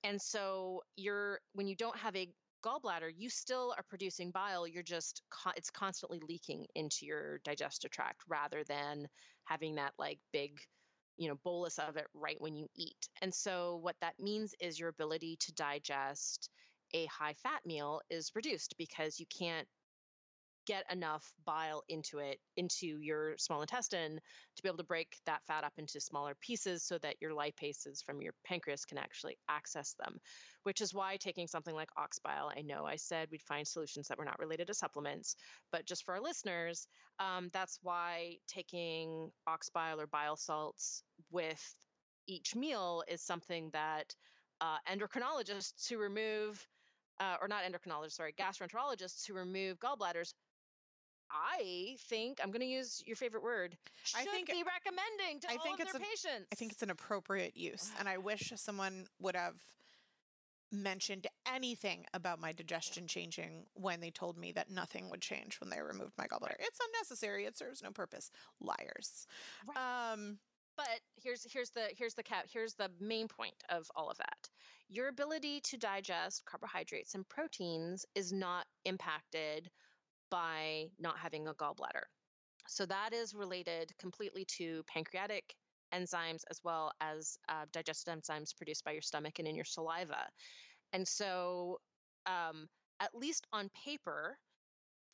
And 0.05 0.21
so 0.21 0.83
you're 0.97 1.41
when 1.53 1.66
you 1.66 1.77
don't 1.77 1.97
have 1.97 2.16
a 2.16 2.29
gallbladder, 2.64 3.11
you 3.16 3.31
still 3.31 3.75
are 3.77 3.85
producing 3.89 4.31
bile. 4.31 4.66
You're 4.66 4.83
just 4.83 5.23
it's 5.57 5.71
constantly 5.71 6.21
leaking 6.27 6.66
into 6.75 7.07
your 7.07 7.41
digestive 7.45 7.91
tract 7.91 8.23
rather 8.29 8.64
than 8.64 9.07
having 9.45 9.77
that 9.77 9.93
like 9.99 10.18
big 10.33 10.59
you 11.16 11.29
know 11.29 11.37
bolus 11.45 11.79
of 11.79 11.97
it 11.97 12.07
right 12.14 12.41
when 12.41 12.57
you 12.57 12.66
eat. 12.77 13.09
And 13.23 13.33
so 13.35 13.79
what 13.83 13.97
that 14.01 14.14
means 14.18 14.55
is 14.61 14.79
your 14.79 14.89
ability 14.89 15.37
to 15.41 15.53
digest 15.55 16.49
a 16.95 17.07
high 17.07 17.35
fat 17.35 17.61
meal 17.64 18.01
is 18.11 18.33
reduced 18.35 18.75
because 18.79 19.21
you 19.21 19.27
can't 19.27 19.68
get 20.71 20.85
enough 20.93 21.33
bile 21.45 21.83
into 21.89 22.18
it 22.18 22.39
into 22.57 23.01
your 23.01 23.35
small 23.39 23.61
intestine 23.61 24.21
to 24.55 24.62
be 24.62 24.68
able 24.68 24.79
to 24.79 24.85
break 24.85 25.16
that 25.27 25.45
fat 25.45 25.64
up 25.64 25.73
into 25.79 26.01
smaller 26.01 26.37
pieces 26.41 26.85
so 26.85 26.97
that 26.99 27.16
your 27.21 27.33
lipases 27.33 28.05
from 28.07 28.23
your 28.23 28.33
pancreas 28.47 28.85
can 28.85 28.97
actually 28.97 29.37
access 29.49 29.97
them 29.99 30.21
which 30.62 30.81
is 30.81 30.95
why 30.95 31.16
taking 31.16 31.49
something 31.49 31.75
like 31.75 31.89
ox 31.97 32.21
bile 32.21 32.53
i 32.57 32.61
know 32.61 32.85
i 32.85 32.95
said 32.95 33.27
we'd 33.33 33.43
find 33.43 33.66
solutions 33.66 34.07
that 34.07 34.16
were 34.16 34.25
not 34.25 34.39
related 34.39 34.68
to 34.68 34.73
supplements 34.73 35.35
but 35.73 35.85
just 35.85 36.05
for 36.05 36.14
our 36.14 36.21
listeners 36.21 36.87
um, 37.18 37.51
that's 37.53 37.81
why 37.83 38.37
taking 38.47 39.29
ox 39.49 39.71
bile 39.71 40.01
or 40.01 40.07
bile 40.07 40.37
salts 40.37 41.03
with 41.33 41.75
each 42.29 42.55
meal 42.55 43.03
is 43.09 43.21
something 43.21 43.71
that 43.73 44.14
uh, 44.61 44.77
endocrinologists 44.89 45.89
who 45.91 45.99
remove 45.99 46.64
uh, 47.21 47.37
or 47.41 47.49
not 47.49 47.64
endocrinologists, 47.64 48.12
sorry, 48.12 48.33
gastroenterologists 48.33 49.27
who 49.27 49.35
remove 49.35 49.79
gallbladders 49.79 50.33
I 51.31 51.97
think 52.09 52.41
I'm 52.43 52.51
going 52.51 52.61
to 52.61 52.66
use 52.66 53.03
your 53.07 53.16
favorite 53.16 53.43
word. 53.43 53.76
I 54.16 54.24
think 54.24 54.49
be 54.49 54.62
recommending 54.64 55.41
to 55.41 55.51
I 55.51 55.57
all 55.57 55.62
think 55.62 55.81
of 55.81 55.85
it's 55.85 55.93
their 55.93 56.03
a, 56.03 56.05
patients. 56.05 56.49
I 56.53 56.55
think 56.55 56.72
it's 56.72 56.83
an 56.83 56.91
appropriate 56.91 57.57
use, 57.57 57.91
and 57.99 58.09
I 58.09 58.18
wish 58.18 58.53
someone 58.57 59.07
would 59.20 59.37
have 59.37 59.55
mentioned 60.72 61.26
anything 61.53 62.07
about 62.14 62.41
my 62.41 62.53
digestion 62.53 63.07
changing 63.07 63.64
when 63.74 64.01
they 64.01 64.11
told 64.11 64.39
me 64.39 64.53
that 64.53 64.70
nothing 64.70 65.11
would 65.11 65.20
change 65.20 65.59
when 65.61 65.70
they 65.70 65.81
removed 65.81 66.12
my 66.16 66.26
gallbladder. 66.26 66.55
It's 66.61 66.78
unnecessary. 66.95 67.45
It 67.45 67.59
serves 67.59 67.83
no 67.83 67.91
purpose. 67.91 68.31
Liars. 68.61 69.26
Right. 69.66 70.12
Um, 70.12 70.39
but 70.76 71.01
here's 71.16 71.45
here's 71.53 71.70
the 71.70 71.89
here's 71.97 72.14
the 72.14 72.22
cap 72.22 72.47
here's 72.51 72.74
the 72.74 72.91
main 73.01 73.28
point 73.28 73.62
of 73.68 73.91
all 73.97 74.09
of 74.09 74.16
that 74.18 74.49
your 74.89 75.09
ability 75.09 75.61
to 75.61 75.76
digest 75.76 76.45
carbohydrates 76.47 77.14
and 77.14 77.28
proteins 77.28 78.07
is 78.14 78.33
not 78.33 78.66
impacted 78.85 79.70
by 80.31 80.87
not 80.99 81.18
having 81.18 81.49
a 81.49 81.55
gallbladder. 81.55 82.05
So 82.68 82.87
that 82.87 83.12
is 83.12 83.35
related 83.35 83.93
completely 83.99 84.45
to 84.57 84.83
pancreatic 84.87 85.55
enzymes 85.95 86.43
as 86.51 86.61
well 86.62 86.93
as 87.01 87.37
uh, 87.49 87.64
digestive 87.72 88.14
enzymes 88.14 88.57
produced 88.57 88.85
by 88.85 88.93
your 88.93 89.03
stomach 89.03 89.39
and 89.39 89.49
in 89.49 89.57
your 89.57 89.64
saliva. 89.64 90.28
And 90.93 91.07
so, 91.07 91.78
um, 92.26 92.68
at 93.01 93.14
least 93.14 93.47
on 93.53 93.70
paper, 93.85 94.39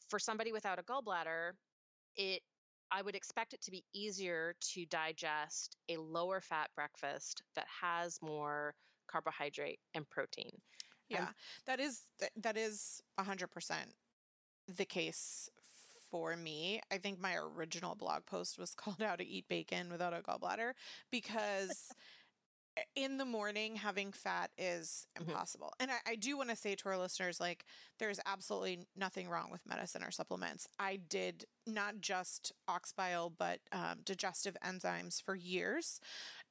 for 0.09 0.19
somebody 0.19 0.53
without 0.53 0.79
a 0.79 0.83
gallbladder, 0.83 1.53
it 2.17 2.43
I 2.91 3.03
would 3.03 3.17
expect 3.17 3.53
it 3.53 3.61
to 3.62 3.71
be 3.73 3.85
easier 3.93 4.55
to 4.75 4.87
digest 4.87 5.77
a 5.89 5.97
lower 5.97 6.41
fat 6.41 6.71
breakfast 6.77 7.43
that 7.57 7.67
has 7.83 8.19
more 8.23 8.75
carbohydrate 9.11 9.81
and 9.95 10.09
protein. 10.09 10.51
Yeah, 11.09 11.19
and, 11.19 11.29
that 11.67 11.81
is 11.81 12.03
that 12.37 12.57
is 12.57 13.01
100% 13.19 13.47
the 14.69 14.85
case 14.85 15.49
for 16.11 16.37
me. 16.37 16.81
I 16.91 16.99
think 16.99 17.21
my 17.21 17.37
original 17.37 17.95
blog 17.95 18.27
post 18.27 18.59
was 18.59 18.75
called 18.77 19.01
How 19.01 19.17
to 19.17 19.27
Eat 19.27 19.49
Bacon 19.49 19.91
Without 19.91 20.12
a 20.12 20.23
Gallbladder 20.23 20.73
because 21.11 21.93
in 22.95 23.17
the 23.17 23.25
morning 23.25 23.77
having 23.77 24.12
fat 24.12 24.51
is 24.59 25.07
mm-hmm. 25.19 25.31
impossible. 25.31 25.73
Mm-hmm. 25.81 25.91
And 25.91 26.01
I, 26.07 26.12
I 26.12 26.14
do 26.17 26.37
want 26.37 26.51
to 26.51 26.57
say 26.57 26.75
to 26.75 26.89
our 26.89 26.99
listeners, 26.99 27.41
like, 27.41 27.64
there's 27.99 28.21
absolutely 28.27 28.87
nothing 28.97 29.29
wrong 29.29 29.51
with 29.51 29.67
medicine 29.67 30.03
or 30.03 30.11
supplements. 30.11 30.67
I 30.79 30.97
did 30.97 31.45
not 31.67 32.01
just 32.01 32.53
ox 32.69 32.93
bile, 32.93 33.31
but 33.31 33.61
um, 33.73 34.01
digestive 34.05 34.57
enzymes 34.64 35.23
for 35.23 35.35
years. 35.35 36.01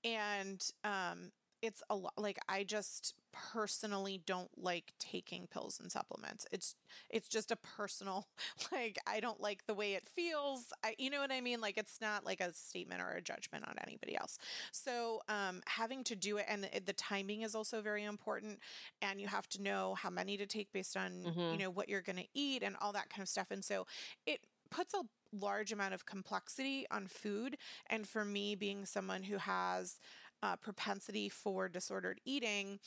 And 0.04 0.64
um, 0.84 1.32
it's 1.62 1.82
a 1.90 1.96
lot 1.96 2.14
like 2.18 2.40
I 2.48 2.64
just 2.64 3.14
personally 3.52 4.22
don't 4.26 4.50
like 4.58 4.94
taking 5.00 5.48
pills 5.48 5.80
and 5.80 5.92
supplements. 5.92 6.46
It's 6.52 6.76
it's 7.10 7.28
just 7.28 7.52
a 7.52 7.56
personal 7.56 8.28
like 8.72 8.98
I 9.06 9.20
don't 9.20 9.42
like 9.42 9.66
the 9.66 9.74
way 9.74 9.94
it 9.94 10.08
feels. 10.08 10.74
I 10.84 10.96
you 10.98 11.10
know 11.10 11.20
what 11.20 11.32
I 11.32 11.42
mean? 11.42 11.62
Like 11.62 11.78
it's 11.78 12.00
not 12.02 12.26
like 12.26 12.42
a 12.42 12.54
statement 12.54 13.02
or 13.02 13.12
a 13.12 13.22
judgment 13.22 13.66
on 13.68 13.76
anybody 13.86 14.18
else. 14.18 14.38
So 14.72 15.22
um 15.30 15.62
having 15.68 16.04
to 16.06 16.16
do 16.16 16.38
it 16.38 16.46
and 16.48 16.64
the, 16.64 16.82
the 16.86 16.94
timing 16.94 17.42
is 17.42 17.56
also 17.56 17.82
very 17.82 18.04
important 18.04 18.60
and 19.02 19.20
you 19.20 19.28
have 19.28 19.48
to 19.50 19.62
know 19.62 19.96
how 19.96 20.10
many 20.10 20.38
to 20.38 20.46
take 20.46 20.72
based 20.72 20.98
on 20.98 21.12
mm-hmm. 21.26 21.40
you 21.40 21.58
know 21.58 21.70
what 21.70 21.90
you're 21.90 22.02
going 22.02 22.18
to 22.18 22.28
eat 22.34 22.64
and 22.64 22.76
all 22.82 22.94
that 22.94 23.10
kind 23.10 23.22
of 23.22 23.30
stuff. 23.30 23.48
And 23.52 23.64
so 23.64 23.86
it 24.26 24.40
puts 24.70 24.94
a 24.94 25.04
large 25.32 25.72
amount 25.72 25.94
of 25.94 26.06
complexity 26.06 26.86
on 26.90 27.08
food 27.08 27.58
and 27.88 28.08
for 28.08 28.24
me 28.24 28.56
being 28.56 28.86
someone 28.86 29.24
who 29.24 29.38
has 29.38 30.00
uh, 30.44 30.56
propensity 30.56 31.30
for 31.30 31.68
disordered 31.68 32.22
eating, 32.26 32.80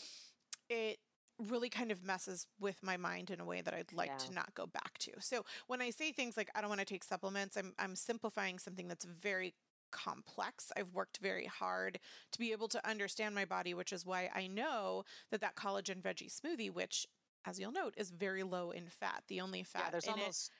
it 0.68 0.98
really 1.38 1.68
kind 1.68 1.92
of 1.92 2.02
messes 2.02 2.46
with 2.58 2.82
my 2.82 2.96
mind 2.96 3.30
in 3.30 3.40
a 3.40 3.44
way 3.44 3.60
that 3.60 3.72
I'd 3.72 3.92
like 3.92 4.10
yeah. 4.10 4.16
to 4.26 4.34
not 4.34 4.54
go 4.54 4.66
back 4.66 4.98
to. 5.00 5.12
So 5.20 5.44
when 5.68 5.80
I 5.80 5.90
say 5.90 6.10
things 6.10 6.36
like 6.36 6.50
I 6.54 6.60
don't 6.60 6.68
want 6.68 6.80
to 6.80 6.86
take 6.86 7.04
supplements, 7.04 7.56
I'm 7.56 7.72
I'm 7.78 7.94
simplifying 7.94 8.58
something 8.58 8.88
that's 8.88 9.04
very 9.04 9.54
complex. 9.90 10.72
I've 10.76 10.92
worked 10.92 11.18
very 11.18 11.46
hard 11.46 11.98
to 12.32 12.38
be 12.38 12.52
able 12.52 12.68
to 12.68 12.88
understand 12.88 13.34
my 13.34 13.44
body, 13.44 13.72
which 13.74 13.92
is 13.92 14.04
why 14.04 14.30
I 14.34 14.46
know 14.48 15.04
that 15.30 15.40
that 15.40 15.56
collagen 15.56 16.02
veggie 16.02 16.32
smoothie, 16.32 16.72
which 16.72 17.06
as 17.46 17.58
you'll 17.58 17.72
note 17.72 17.94
is 17.96 18.10
very 18.10 18.42
low 18.42 18.70
in 18.70 18.88
fat. 18.88 19.22
The 19.28 19.40
only 19.40 19.62
fat 19.62 19.84
yeah, 19.86 19.90
there's 19.90 20.08
almost 20.08 20.50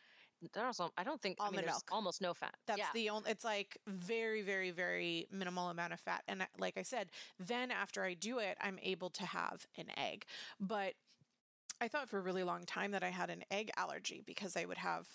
it, 0.43 0.53
there's 0.53 0.81
I 0.97 1.05
don't 1.05 1.21
think 1.21 1.37
almond 1.41 1.59
I 1.59 1.61
mean, 1.63 1.67
milk 1.67 1.85
almost 1.91 2.21
no 2.21 2.35
fat. 2.35 2.55
That's 2.67 2.79
yeah. 2.79 2.87
the 2.95 3.11
only. 3.11 3.31
It's 3.31 3.45
like 3.45 3.79
very 3.87 4.43
very 4.43 4.71
very 4.71 5.27
minimal 5.31 5.69
amount 5.69 5.93
of 5.93 6.01
fat, 6.01 6.23
and 6.29 6.47
like 6.59 6.79
I 6.79 6.83
said, 6.83 7.11
then 7.39 7.71
after 7.71 8.05
I 8.05 8.15
do 8.15 8.39
it, 8.39 8.57
I'm 8.61 8.79
able 8.83 9.11
to 9.11 9.27
have 9.27 9.67
an 9.77 9.87
egg, 9.97 10.25
but. 10.61 10.95
I 11.81 11.87
thought 11.87 12.09
for 12.09 12.19
a 12.19 12.23
really 12.23 12.43
long 12.43 12.65
time 12.65 12.91
that 12.91 13.05
I 13.05 13.11
had 13.11 13.31
an 13.31 13.45
egg 13.53 13.71
allergy 13.77 14.21
because 14.27 14.57
I 14.57 14.65
would 14.65 14.79
have 14.79 15.07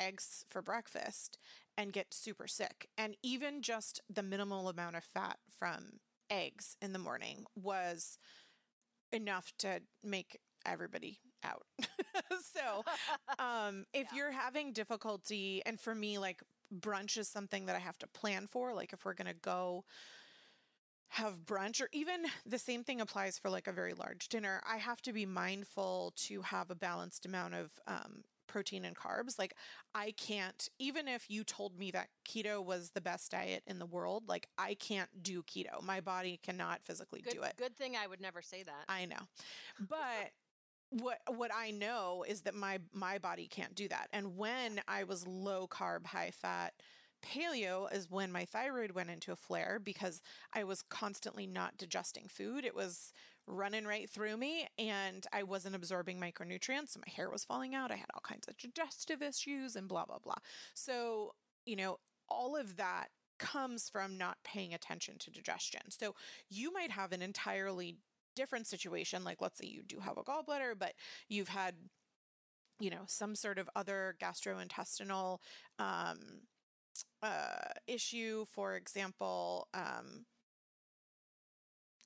eggs 0.00 0.44
for 0.48 0.60
breakfast 0.60 1.38
and 1.78 1.92
get 1.92 2.12
super 2.12 2.48
sick. 2.48 2.88
And 2.98 3.16
even 3.22 3.62
just 3.62 4.00
the 4.12 4.24
minimal 4.24 4.68
amount 4.68 4.96
of 4.96 5.04
fat 5.04 5.38
from 5.56 6.00
eggs 6.28 6.76
in 6.82 6.92
the 6.92 6.98
morning 6.98 7.44
was 7.54 8.18
enough 9.12 9.52
to 9.58 9.82
make 10.02 10.38
everybody 10.66 11.20
out. 11.44 11.66
so, 12.54 12.84
um, 13.38 13.84
if 13.94 14.08
yeah. 14.12 14.16
you're 14.16 14.32
having 14.32 14.72
difficulty, 14.72 15.62
and 15.66 15.78
for 15.78 15.94
me, 15.94 16.18
like 16.18 16.42
brunch 16.78 17.18
is 17.18 17.28
something 17.28 17.66
that 17.66 17.76
I 17.76 17.80
have 17.80 17.98
to 17.98 18.06
plan 18.06 18.46
for, 18.46 18.74
like 18.74 18.92
if 18.92 19.04
we're 19.04 19.14
going 19.14 19.28
to 19.28 19.40
go 19.40 19.84
have 21.14 21.44
brunch 21.44 21.80
or 21.80 21.88
even 21.92 22.24
the 22.46 22.58
same 22.58 22.84
thing 22.84 23.00
applies 23.00 23.36
for 23.36 23.50
like 23.50 23.66
a 23.66 23.72
very 23.72 23.94
large 23.94 24.28
dinner 24.28 24.62
i 24.64 24.76
have 24.76 25.02
to 25.02 25.12
be 25.12 25.26
mindful 25.26 26.12
to 26.14 26.40
have 26.40 26.70
a 26.70 26.74
balanced 26.76 27.26
amount 27.26 27.52
of 27.52 27.68
um, 27.88 28.22
protein 28.50 28.84
and 28.84 28.96
carbs. 28.96 29.38
Like 29.38 29.54
i 29.94 30.12
can't 30.12 30.68
even 30.78 31.08
if 31.08 31.30
you 31.30 31.44
told 31.44 31.78
me 31.78 31.90
that 31.92 32.08
keto 32.28 32.62
was 32.64 32.90
the 32.90 33.00
best 33.00 33.30
diet 33.30 33.62
in 33.66 33.78
the 33.78 33.86
world 33.86 34.24
like 34.28 34.48
i 34.58 34.74
can't 34.74 35.22
do 35.22 35.42
keto. 35.42 35.82
My 35.82 36.00
body 36.00 36.38
cannot 36.42 36.82
physically 36.84 37.20
good, 37.22 37.34
do 37.34 37.42
it. 37.42 37.54
good 37.56 37.76
thing 37.76 37.96
i 37.96 38.06
would 38.06 38.20
never 38.20 38.42
say 38.42 38.62
that. 38.64 38.84
I 38.88 39.06
know. 39.06 39.20
But 39.88 40.32
what 40.90 41.18
what 41.28 41.50
I 41.54 41.70
know 41.70 42.24
is 42.26 42.42
that 42.42 42.54
my 42.54 42.78
my 42.92 43.18
body 43.18 43.46
can't 43.46 43.74
do 43.74 43.88
that. 43.88 44.08
And 44.12 44.36
when 44.36 44.80
I 44.88 45.04
was 45.04 45.26
low 45.26 45.68
carb, 45.68 46.06
high 46.06 46.32
fat, 46.32 46.74
paleo 47.22 47.92
is 47.94 48.10
when 48.10 48.32
my 48.32 48.44
thyroid 48.44 48.92
went 48.92 49.10
into 49.10 49.32
a 49.32 49.36
flare 49.36 49.80
because 49.82 50.22
I 50.52 50.64
was 50.64 50.82
constantly 50.82 51.46
not 51.46 51.76
digesting 51.76 52.26
food. 52.28 52.64
It 52.64 52.74
was 52.74 53.12
running 53.46 53.84
right 53.84 54.08
through 54.08 54.36
me 54.36 54.68
and 54.78 55.26
I 55.32 55.42
wasn't 55.42 55.74
absorbing 55.74 56.20
micronutrients. 56.20 56.96
my 56.96 57.12
hair 57.12 57.30
was 57.30 57.44
falling 57.44 57.74
out. 57.74 57.90
I 57.90 57.96
had 57.96 58.10
all 58.14 58.22
kinds 58.22 58.46
of 58.48 58.56
digestive 58.56 59.22
issues 59.22 59.76
and 59.76 59.88
blah, 59.88 60.04
blah, 60.04 60.18
blah. 60.18 60.36
So, 60.74 61.34
you 61.66 61.76
know, 61.76 61.98
all 62.28 62.56
of 62.56 62.76
that 62.76 63.08
comes 63.38 63.88
from 63.88 64.18
not 64.18 64.36
paying 64.44 64.74
attention 64.74 65.16
to 65.18 65.30
digestion. 65.30 65.80
So 65.88 66.14
you 66.48 66.72
might 66.72 66.90
have 66.90 67.12
an 67.12 67.22
entirely 67.22 67.96
different 68.36 68.66
situation, 68.66 69.24
like 69.24 69.40
let's 69.40 69.58
say 69.58 69.66
you 69.66 69.82
do 69.82 70.00
have 70.00 70.18
a 70.18 70.22
gallbladder, 70.22 70.78
but 70.78 70.92
you've 71.28 71.48
had, 71.48 71.74
you 72.78 72.90
know, 72.90 73.02
some 73.06 73.34
sort 73.34 73.58
of 73.58 73.68
other 73.76 74.16
gastrointestinal 74.20 75.38
um, 75.78 76.18
uh, 77.22 77.72
issue, 77.86 78.44
for 78.50 78.76
example, 78.76 79.68
um, 79.74 80.24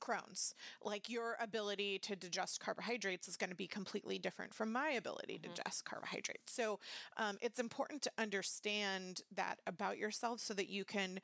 Crohn's. 0.05 0.55
Like 0.83 1.09
your 1.09 1.37
ability 1.41 1.99
to 2.01 2.17
digest 2.17 2.61
carbohydrates 2.61 3.29
is 3.29 3.37
going 3.37 3.51
to 3.51 3.57
be 3.57 3.67
completely 3.67 4.19
different 4.19 4.55
from 4.55 4.73
my 4.73 4.91
ability 4.91 5.35
mm-hmm. 5.35 5.53
to 5.53 5.63
digest 5.63 5.85
carbohydrates. 5.85 6.53
So 6.53 6.81
um, 7.17 7.39
it's 7.41 7.59
important 7.59 8.03
to 8.03 8.11
understand 8.19 9.23
that 9.35 9.61
about 9.67 9.99
yourself 9.99 10.41
so 10.41 10.55
that 10.55 10.69
you 10.69 10.85
can 10.85 11.21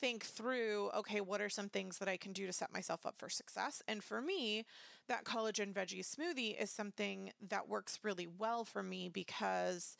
think 0.00 0.24
through 0.24 0.90
okay, 0.96 1.20
what 1.20 1.40
are 1.40 1.48
some 1.48 1.68
things 1.68 1.98
that 1.98 2.08
I 2.08 2.16
can 2.16 2.32
do 2.32 2.46
to 2.46 2.52
set 2.52 2.72
myself 2.72 3.06
up 3.06 3.14
for 3.18 3.28
success? 3.28 3.82
And 3.86 4.02
for 4.02 4.20
me, 4.20 4.64
that 5.08 5.24
collagen 5.24 5.72
veggie 5.72 6.04
smoothie 6.04 6.60
is 6.60 6.70
something 6.70 7.32
that 7.48 7.68
works 7.68 8.00
really 8.02 8.26
well 8.26 8.64
for 8.64 8.82
me 8.82 9.08
because 9.08 9.96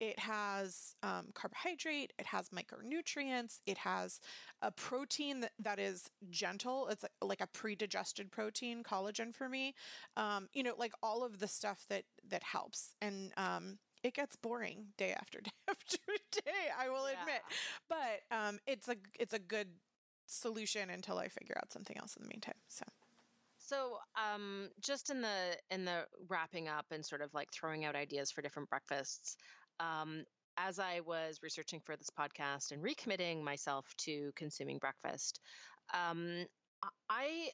it 0.00 0.18
has 0.18 0.94
um, 1.02 1.28
carbohydrate, 1.34 2.12
it 2.18 2.26
has 2.26 2.48
micronutrients, 2.50 3.58
it 3.66 3.78
has 3.78 4.20
a 4.62 4.70
protein 4.70 5.40
that, 5.40 5.52
that 5.58 5.78
is 5.78 6.10
gentle. 6.30 6.88
It's 6.88 7.04
like 7.22 7.40
a 7.40 7.46
pre-digested 7.46 8.30
protein, 8.30 8.82
collagen 8.82 9.34
for 9.34 9.48
me. 9.48 9.74
Um, 10.16 10.48
you 10.52 10.62
know, 10.62 10.74
like 10.78 10.92
all 11.02 11.24
of 11.24 11.38
the 11.38 11.48
stuff 11.48 11.84
that 11.88 12.04
that 12.28 12.42
helps. 12.42 12.94
And 13.00 13.32
um, 13.36 13.78
it 14.02 14.14
gets 14.14 14.36
boring 14.36 14.88
day 14.96 15.12
after 15.12 15.40
day 15.42 15.50
after 15.68 15.98
day. 16.32 16.70
I 16.78 16.88
will 16.88 17.06
Yeah. 17.06 17.16
admit, 17.18 17.42
but 17.88 18.20
um, 18.30 18.58
it's 18.66 18.88
a 18.88 18.96
it's 19.18 19.34
a 19.34 19.38
good 19.38 19.68
solution 20.26 20.90
until 20.90 21.18
I 21.18 21.28
figure 21.28 21.56
out 21.58 21.72
something 21.72 21.96
else 21.98 22.16
in 22.16 22.22
the 22.22 22.28
meantime. 22.28 22.54
So 22.68 22.84
So, 23.58 23.98
um, 24.16 24.70
just 24.80 25.10
in 25.10 25.20
the 25.22 25.56
in 25.70 25.84
the 25.84 26.06
wrapping 26.28 26.68
up 26.68 26.86
and 26.90 27.04
sort 27.04 27.22
of 27.22 27.32
like 27.34 27.50
throwing 27.52 27.84
out 27.84 27.94
ideas 27.96 28.30
for 28.30 28.42
different 28.42 28.68
breakfasts, 28.68 29.36
um, 29.80 30.24
as 30.56 30.78
I 30.78 31.00
was 31.00 31.40
researching 31.42 31.80
for 31.80 31.96
this 31.96 32.10
podcast 32.10 32.72
and 32.72 32.82
recommitting 32.82 33.42
myself 33.42 33.86
to 33.98 34.32
consuming 34.36 34.78
breakfast, 34.78 35.40
um, 35.92 36.46
I- 37.08 37.52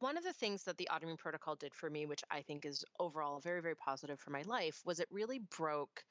one 0.00 0.16
of 0.16 0.24
the 0.24 0.32
things 0.32 0.64
that 0.64 0.76
the 0.78 0.88
autoimmune 0.90 1.18
protocol 1.18 1.56
did 1.56 1.74
for 1.74 1.90
me, 1.90 2.06
which 2.06 2.24
I 2.30 2.42
think 2.42 2.64
is 2.64 2.84
overall 2.98 3.40
very 3.40 3.62
very 3.62 3.76
positive 3.76 4.20
for 4.20 4.30
my 4.30 4.42
life, 4.42 4.80
was 4.84 5.00
it 5.00 5.08
really 5.10 5.40
broke 5.40 6.04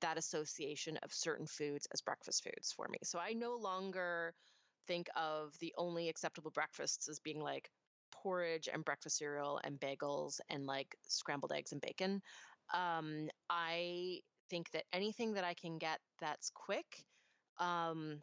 that 0.00 0.18
association 0.18 0.96
of 0.98 1.12
certain 1.12 1.46
foods 1.46 1.86
as 1.92 2.02
breakfast 2.02 2.44
foods 2.44 2.72
for 2.72 2.88
me. 2.88 2.98
So 3.04 3.18
I 3.18 3.32
no 3.34 3.56
longer 3.56 4.34
think 4.86 5.08
of 5.16 5.58
the 5.60 5.74
only 5.76 6.08
acceptable 6.08 6.50
breakfasts 6.50 7.08
as 7.08 7.20
being 7.20 7.40
like 7.40 7.70
porridge 8.12 8.68
and 8.72 8.84
breakfast 8.84 9.18
cereal 9.18 9.60
and 9.62 9.78
bagels 9.80 10.40
and 10.48 10.66
like 10.66 10.96
scrambled 11.02 11.52
eggs 11.52 11.72
and 11.72 11.80
bacon. 11.80 12.22
Um, 12.74 13.28
I 13.50 14.20
think 14.50 14.70
that 14.72 14.84
anything 14.92 15.34
that 15.34 15.44
I 15.44 15.54
can 15.54 15.78
get 15.78 15.98
that's 16.20 16.50
quick 16.54 17.04
um, 17.58 18.22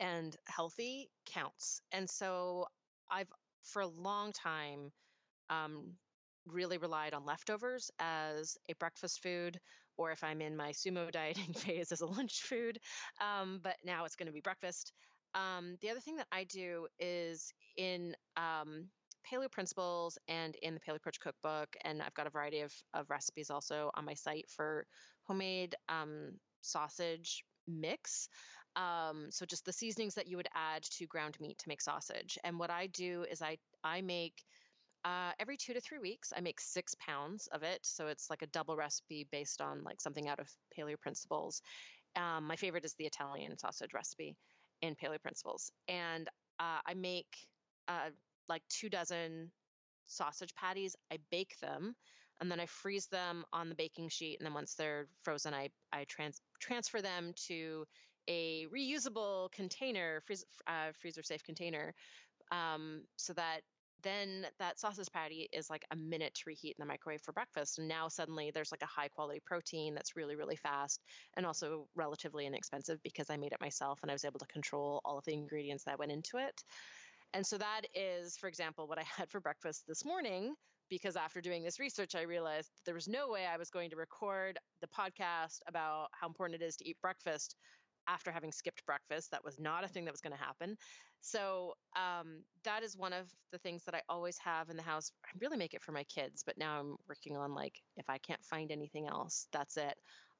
and 0.00 0.36
healthy 0.46 1.08
counts. 1.26 1.80
And 1.92 2.08
so 2.08 2.66
I've, 3.10 3.28
for 3.62 3.82
a 3.82 3.86
long 3.86 4.32
time, 4.32 4.92
um, 5.50 5.94
really 6.46 6.78
relied 6.78 7.14
on 7.14 7.24
leftovers 7.24 7.90
as 7.98 8.56
a 8.68 8.74
breakfast 8.74 9.22
food, 9.22 9.58
or 9.96 10.10
if 10.10 10.22
I'm 10.22 10.40
in 10.40 10.56
my 10.56 10.72
sumo 10.72 11.10
dieting 11.12 11.54
phase, 11.54 11.92
as 11.92 12.00
a 12.00 12.06
lunch 12.06 12.42
food. 12.42 12.78
Um, 13.20 13.60
but 13.62 13.76
now 13.84 14.04
it's 14.04 14.16
going 14.16 14.26
to 14.26 14.32
be 14.32 14.40
breakfast. 14.40 14.92
Um, 15.34 15.76
the 15.80 15.90
other 15.90 16.00
thing 16.00 16.16
that 16.16 16.28
I 16.30 16.44
do 16.44 16.86
is 16.98 17.52
in 17.76 18.14
um, 18.36 18.86
Paleo 19.30 19.50
Principles 19.50 20.18
and 20.28 20.56
in 20.62 20.74
the 20.74 20.80
Paleo 20.80 20.96
Approach 20.96 21.20
Cookbook, 21.20 21.76
and 21.82 22.02
I've 22.02 22.14
got 22.14 22.26
a 22.26 22.30
variety 22.30 22.60
of, 22.60 22.72
of 22.92 23.10
recipes 23.10 23.50
also 23.50 23.90
on 23.94 24.04
my 24.04 24.14
site 24.14 24.46
for 24.48 24.86
homemade 25.24 25.74
um, 25.88 26.32
sausage 26.60 27.44
mix. 27.66 28.28
Um, 28.76 29.28
so 29.30 29.46
just 29.46 29.64
the 29.64 29.72
seasonings 29.72 30.14
that 30.14 30.26
you 30.26 30.36
would 30.36 30.48
add 30.54 30.82
to 30.98 31.06
ground 31.06 31.36
meat 31.40 31.58
to 31.58 31.68
make 31.68 31.80
sausage. 31.80 32.38
And 32.44 32.58
what 32.58 32.70
I 32.70 32.88
do 32.88 33.24
is 33.30 33.40
I 33.40 33.58
I 33.84 34.00
make 34.00 34.42
uh, 35.04 35.32
every 35.38 35.56
two 35.56 35.74
to 35.74 35.80
three 35.80 35.98
weeks, 35.98 36.32
I 36.36 36.40
make 36.40 36.60
six 36.60 36.94
pounds 36.94 37.46
of 37.52 37.62
it. 37.62 37.80
So 37.82 38.06
it's 38.06 38.30
like 38.30 38.42
a 38.42 38.46
double 38.48 38.76
recipe 38.76 39.26
based 39.30 39.60
on 39.60 39.84
like 39.84 40.00
something 40.00 40.28
out 40.28 40.40
of 40.40 40.48
Paleo 40.76 40.98
Principles. 40.98 41.60
Um, 42.16 42.46
my 42.46 42.56
favorite 42.56 42.84
is 42.84 42.94
the 42.94 43.06
Italian 43.06 43.56
sausage 43.58 43.92
recipe 43.92 44.36
in 44.82 44.94
Paleo 44.94 45.20
Principles, 45.20 45.70
and 45.88 46.28
uh, 46.58 46.80
I 46.86 46.94
make 46.94 47.36
uh, 47.88 48.10
like 48.48 48.62
two 48.68 48.88
dozen 48.88 49.50
sausage 50.06 50.54
patties. 50.54 50.96
I 51.12 51.18
bake 51.30 51.58
them, 51.60 51.94
and 52.40 52.50
then 52.50 52.60
I 52.60 52.66
freeze 52.66 53.06
them 53.06 53.44
on 53.52 53.68
the 53.68 53.74
baking 53.74 54.08
sheet. 54.08 54.38
And 54.38 54.46
then 54.46 54.54
once 54.54 54.74
they're 54.74 55.08
frozen, 55.22 55.54
I 55.54 55.70
I 55.92 56.04
trans- 56.04 56.40
transfer 56.60 57.02
them 57.02 57.32
to 57.48 57.84
a 58.28 58.66
reusable 58.74 59.50
container, 59.52 60.22
freeze, 60.26 60.44
uh, 60.66 60.92
freezer 61.00 61.22
safe 61.22 61.42
container, 61.44 61.94
um, 62.50 63.02
so 63.16 63.32
that 63.34 63.60
then 64.02 64.46
that 64.58 64.78
sausage 64.78 65.10
patty 65.12 65.48
is 65.52 65.70
like 65.70 65.84
a 65.90 65.96
minute 65.96 66.34
to 66.34 66.42
reheat 66.46 66.76
in 66.78 66.82
the 66.82 66.86
microwave 66.86 67.22
for 67.22 67.32
breakfast. 67.32 67.78
And 67.78 67.88
now 67.88 68.08
suddenly 68.08 68.50
there's 68.52 68.70
like 68.70 68.82
a 68.82 68.86
high 68.86 69.08
quality 69.08 69.40
protein 69.44 69.94
that's 69.94 70.14
really, 70.14 70.36
really 70.36 70.56
fast 70.56 71.00
and 71.36 71.46
also 71.46 71.88
relatively 71.94 72.46
inexpensive 72.46 72.98
because 73.02 73.30
I 73.30 73.38
made 73.38 73.52
it 73.52 73.60
myself 73.60 73.98
and 74.02 74.10
I 74.10 74.14
was 74.14 74.24
able 74.24 74.40
to 74.40 74.46
control 74.46 75.00
all 75.04 75.18
of 75.18 75.24
the 75.24 75.32
ingredients 75.32 75.84
that 75.84 75.98
went 75.98 76.12
into 76.12 76.36
it. 76.36 76.62
And 77.34 77.44
so 77.44 77.58
that 77.58 77.82
is, 77.94 78.36
for 78.36 78.48
example, 78.48 78.86
what 78.86 78.98
I 78.98 79.02
had 79.18 79.30
for 79.30 79.40
breakfast 79.40 79.84
this 79.86 80.04
morning. 80.04 80.54
Because 80.90 81.16
after 81.16 81.40
doing 81.40 81.64
this 81.64 81.80
research, 81.80 82.14
I 82.14 82.22
realized 82.22 82.68
that 82.68 82.84
there 82.84 82.94
was 82.94 83.08
no 83.08 83.28
way 83.28 83.46
I 83.46 83.56
was 83.56 83.70
going 83.70 83.90
to 83.90 83.96
record 83.96 84.58
the 84.82 84.86
podcast 84.86 85.60
about 85.66 86.08
how 86.12 86.26
important 86.26 86.60
it 86.60 86.64
is 86.64 86.76
to 86.76 86.88
eat 86.88 86.98
breakfast 87.00 87.56
after 88.06 88.30
having 88.30 88.52
skipped 88.52 88.84
breakfast. 88.84 89.30
That 89.30 89.42
was 89.42 89.58
not 89.58 89.84
a 89.84 89.88
thing 89.88 90.04
that 90.04 90.12
was 90.12 90.20
going 90.20 90.36
to 90.36 90.42
happen. 90.42 90.76
So 91.22 91.72
um, 91.96 92.42
that 92.64 92.82
is 92.82 92.98
one 92.98 93.14
of 93.14 93.30
the 93.50 93.58
things 93.58 93.82
that 93.84 93.94
I 93.94 94.02
always 94.10 94.36
have 94.44 94.68
in 94.68 94.76
the 94.76 94.82
house. 94.82 95.10
I 95.24 95.30
really 95.40 95.56
make 95.56 95.72
it 95.72 95.82
for 95.82 95.92
my 95.92 96.04
kids, 96.04 96.42
but 96.44 96.58
now 96.58 96.78
I'm 96.78 96.96
working 97.08 97.38
on 97.38 97.54
like 97.54 97.80
if 97.96 98.10
I 98.10 98.18
can't 98.18 98.44
find 98.44 98.70
anything 98.70 99.08
else, 99.08 99.48
that's 99.52 99.78
it. 99.78 99.94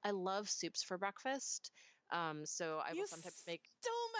I 0.04 0.10
love 0.10 0.50
soups 0.50 0.82
for 0.82 0.98
breakfast. 0.98 1.70
Um, 2.12 2.44
so 2.44 2.80
I 2.86 2.92
you 2.92 3.00
will 3.00 3.06
sometimes 3.06 3.42
make. 3.46 3.62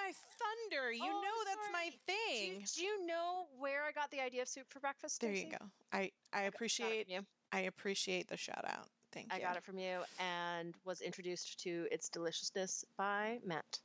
My 0.05 0.13
thunder. 0.39 0.93
You 0.93 1.05
Oh, 1.05 1.21
know 1.23 1.45
that's 1.47 1.69
my 1.73 1.85
sorry. 1.85 1.93
You, 2.39 2.51
thing. 2.51 2.65
do 2.75 2.83
you 2.83 3.07
know 3.07 3.47
where 3.59 3.85
I 3.85 3.93
got 3.93 4.11
the 4.11 4.21
idea 4.21 4.43
of 4.43 4.49
soup 4.49 4.67
for 4.69 4.81
breakfast? 4.81 5.21
There 5.21 5.33
you 5.33 5.47
go. 5.51 5.67
I 5.93 6.11
I 6.33 6.43
appreciate 6.43 7.09
you. 7.09 7.21
I 7.53 7.61
appreciate 7.61 8.29
the 8.29 8.37
shout 8.37 8.65
out. 8.67 8.89
Thank 9.13 9.33
I 9.33 9.37
you. 9.37 9.43
I 9.43 9.47
got 9.49 9.57
it 9.57 9.65
from 9.65 9.79
you 9.79 10.01
and 10.19 10.75
was 10.85 11.01
introduced 11.01 11.61
to 11.61 11.87
its 11.91 12.09
deliciousness 12.09 12.85
by 12.97 13.39
Matt. 13.45 13.81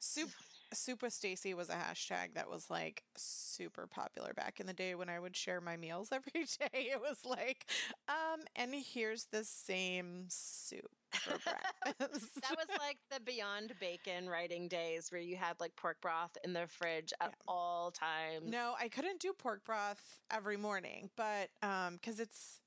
Soup 0.00 0.30
Soup 0.72 1.00
with 1.00 1.12
Stacy 1.12 1.54
was 1.54 1.68
a 1.70 1.74
hashtag 1.74 2.34
that 2.34 2.50
was 2.50 2.68
like 2.68 3.02
super 3.16 3.86
popular 3.86 4.32
back 4.34 4.58
in 4.60 4.66
the 4.66 4.72
day 4.74 4.94
when 4.96 5.08
I 5.08 5.20
would 5.20 5.36
share 5.36 5.60
my 5.60 5.76
meals 5.76 6.08
every 6.12 6.44
day. 6.44 6.90
It 6.92 7.00
was 7.00 7.18
like, 7.24 7.66
um, 8.08 8.40
and 8.56 8.74
here's 8.74 9.26
the 9.26 9.44
same 9.44 10.24
soup 10.28 10.90
for 11.18 11.38
breakfast. 11.38 12.34
that 12.42 12.56
was 12.56 12.78
like 12.78 12.98
the 13.10 13.20
beyond 13.20 13.72
bacon 13.80 14.28
writing 14.28 14.68
days 14.68 15.10
where 15.10 15.20
you 15.20 15.36
had 15.36 15.58
like 15.60 15.74
pork 15.76 16.00
broth 16.00 16.36
in 16.44 16.52
the 16.52 16.66
fridge 16.66 17.12
at 17.20 17.28
Yeah. 17.28 17.34
all 17.48 17.90
times. 17.90 18.44
no, 18.44 18.74
I 18.80 18.88
couldn't 18.88 19.20
do 19.20 19.32
pork 19.32 19.64
broth 19.64 20.20
every 20.30 20.56
morning, 20.56 21.10
but 21.16 21.50
um, 21.62 21.94
because 21.94 22.20
it's 22.20 22.60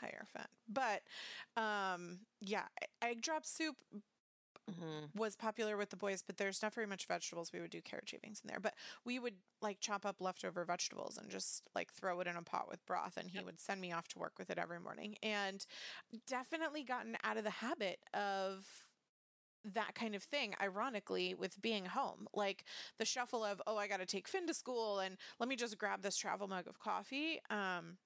higher 0.00 0.24
fat. 0.32 0.48
But 0.68 1.02
um, 1.60 2.20
yeah, 2.40 2.64
egg 3.02 3.20
drop 3.22 3.44
soup 3.44 3.76
Mhm. 4.72 5.12
was 5.14 5.36
popular 5.36 5.76
with 5.76 5.90
the 5.90 5.96
boys, 5.96 6.22
but 6.22 6.38
there's 6.38 6.62
not 6.62 6.74
very 6.74 6.86
much 6.86 7.06
vegetables. 7.06 7.52
We 7.52 7.60
would 7.60 7.70
do 7.70 7.82
carrot 7.82 8.08
shavings 8.08 8.40
in 8.42 8.48
there, 8.48 8.60
but 8.60 8.74
we 9.04 9.18
would 9.18 9.34
like 9.60 9.80
chop 9.80 10.06
up 10.06 10.20
leftover 10.20 10.64
vegetables 10.64 11.18
and 11.18 11.30
just 11.30 11.62
like 11.74 11.92
throw 11.92 12.20
it 12.20 12.26
in 12.26 12.36
a 12.36 12.42
pot 12.42 12.68
with 12.68 12.84
broth, 12.86 13.16
and 13.16 13.30
he 13.30 13.38
Yep. 13.38 13.44
would 13.44 13.60
send 13.60 13.80
me 13.80 13.92
off 13.92 14.08
to 14.08 14.18
work 14.18 14.38
with 14.38 14.50
it 14.50 14.58
every 14.58 14.80
morning. 14.80 15.16
And 15.22 15.64
definitely 16.26 16.84
gotten 16.84 17.16
out 17.22 17.36
of 17.36 17.44
the 17.44 17.50
habit 17.50 18.00
of 18.14 18.86
that 19.64 19.94
kind 19.94 20.14
of 20.14 20.22
thing 20.24 20.54
ironically 20.60 21.34
with 21.34 21.60
being 21.62 21.86
home 21.86 22.26
like 22.34 22.64
the 22.98 23.04
shuffle 23.04 23.44
of 23.44 23.62
oh 23.66 23.76
i 23.76 23.86
got 23.86 23.98
to 24.00 24.06
take 24.06 24.26
finn 24.26 24.46
to 24.46 24.54
school 24.54 24.98
and 24.98 25.16
let 25.38 25.48
me 25.48 25.54
just 25.56 25.78
grab 25.78 26.02
this 26.02 26.16
travel 26.16 26.48
mug 26.48 26.66
of 26.66 26.80
coffee 26.80 27.40
um 27.50 27.96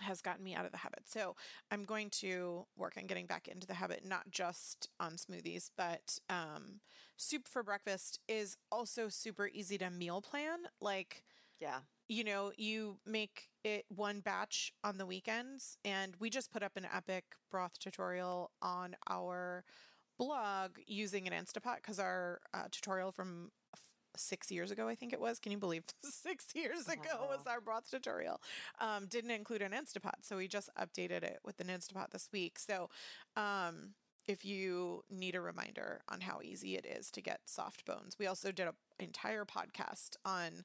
has 0.00 0.20
gotten 0.22 0.44
me 0.44 0.54
out 0.54 0.64
of 0.66 0.72
the 0.72 0.78
habit. 0.78 1.02
So 1.06 1.36
I'm 1.70 1.84
going 1.84 2.10
to 2.20 2.66
work 2.76 2.94
on 2.96 3.06
getting 3.06 3.26
back 3.26 3.48
into 3.48 3.66
the 3.66 3.74
habit, 3.74 4.04
not 4.04 4.30
just 4.30 4.88
on 5.00 5.12
smoothies, 5.12 5.70
but 5.76 6.18
um, 6.28 6.80
soup 7.16 7.48
for 7.48 7.62
breakfast 7.62 8.20
is 8.28 8.56
also 8.70 9.08
super 9.08 9.48
easy 9.52 9.78
to 9.78 9.90
meal 9.90 10.20
plan. 10.20 10.58
Like, 10.80 11.24
Yeah. 11.60 11.80
you 12.08 12.24
know, 12.24 12.52
you 12.56 12.98
make 13.06 13.48
it 13.64 13.84
one 13.88 14.20
batch 14.20 14.72
on 14.84 14.98
the 14.98 15.06
weekends, 15.06 15.76
and 15.84 16.14
we 16.18 16.30
just 16.30 16.52
put 16.52 16.62
up 16.62 16.76
an 16.76 16.86
epic 16.92 17.24
broth 17.50 17.78
tutorial 17.78 18.50
on 18.62 18.96
our 19.08 19.64
blog 20.18 20.72
using 20.86 21.26
an 21.26 21.32
Instapot 21.32 21.76
because 21.76 21.98
our 21.98 22.40
uh, 22.52 22.64
tutorial 22.70 23.12
from 23.12 23.50
six 24.16 24.50
years 24.50 24.70
ago, 24.70 24.88
I 24.88 24.94
think 24.94 25.12
it 25.12 25.20
was. 25.20 25.38
Can 25.38 25.52
you 25.52 25.58
believe 25.58 25.84
six 26.02 26.46
years 26.54 26.88
ago 26.88 27.26
was 27.28 27.46
our 27.46 27.60
broth 27.60 27.90
tutorial? 27.90 28.40
Um, 28.80 29.06
didn't 29.06 29.30
include 29.30 29.62
an 29.62 29.72
Instapot, 29.72 30.22
so 30.22 30.36
we 30.36 30.48
just 30.48 30.70
updated 30.78 31.22
it 31.22 31.40
with 31.44 31.60
an 31.60 31.68
Instapot 31.68 32.10
this 32.10 32.28
week. 32.32 32.58
So, 32.58 32.88
um, 33.36 33.94
if 34.26 34.44
you 34.44 35.02
need 35.10 35.34
a 35.34 35.40
reminder 35.40 36.02
on 36.08 36.20
how 36.20 36.40
easy 36.42 36.76
it 36.76 36.86
is 36.86 37.10
to 37.12 37.22
get 37.22 37.40
soft 37.46 37.84
bones, 37.84 38.16
we 38.18 38.26
also 38.26 38.52
did 38.52 38.68
an 38.68 38.74
entire 38.98 39.44
podcast 39.44 40.16
on 40.24 40.64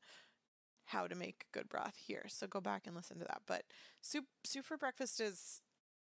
how 0.86 1.08
to 1.08 1.16
make 1.16 1.46
good 1.52 1.68
broth 1.68 1.96
here. 2.06 2.26
So 2.28 2.48
go 2.48 2.62
back 2.62 2.86
and 2.86 2.96
listen 2.96 3.18
to 3.20 3.26
that. 3.26 3.42
But 3.48 3.64
soup 4.02 4.26
soup 4.44 4.66
for 4.66 4.78
breakfast 4.78 5.20
is 5.20 5.62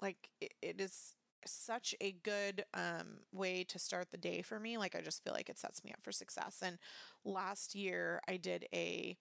like 0.02 0.30
it, 0.42 0.54
it 0.62 0.82
is 0.82 1.14
such 1.46 1.96
a 2.02 2.12
good 2.12 2.66
um 2.74 3.20
way 3.32 3.64
to 3.66 3.80
start 3.80 4.12
the 4.12 4.18
day 4.18 4.42
for 4.42 4.60
me. 4.60 4.78
Like 4.78 4.96
I 4.96 5.02
just 5.02 5.24
feel 5.24 5.34
like 5.34 5.50
it 5.50 5.60
sets 5.60 5.84
me 5.84 5.92
up 5.92 6.00
for 6.04 6.12
success. 6.12 6.62
And 6.62 6.78
last 7.24 7.76
year 7.76 8.22
I 8.28 8.38
did 8.38 8.68
a 8.74 9.18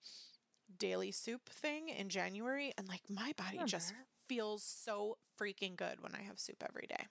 daily 0.77 1.11
soup 1.11 1.49
thing 1.49 1.89
in 1.89 2.09
January 2.09 2.73
and 2.77 2.87
like 2.87 3.01
my 3.09 3.33
body 3.37 3.61
just 3.65 3.93
feels 4.27 4.63
so 4.63 5.17
freaking 5.39 5.75
good 5.75 6.01
when 6.01 6.13
I 6.13 6.23
have 6.23 6.39
soup 6.39 6.63
every 6.67 6.87
day. 6.87 7.07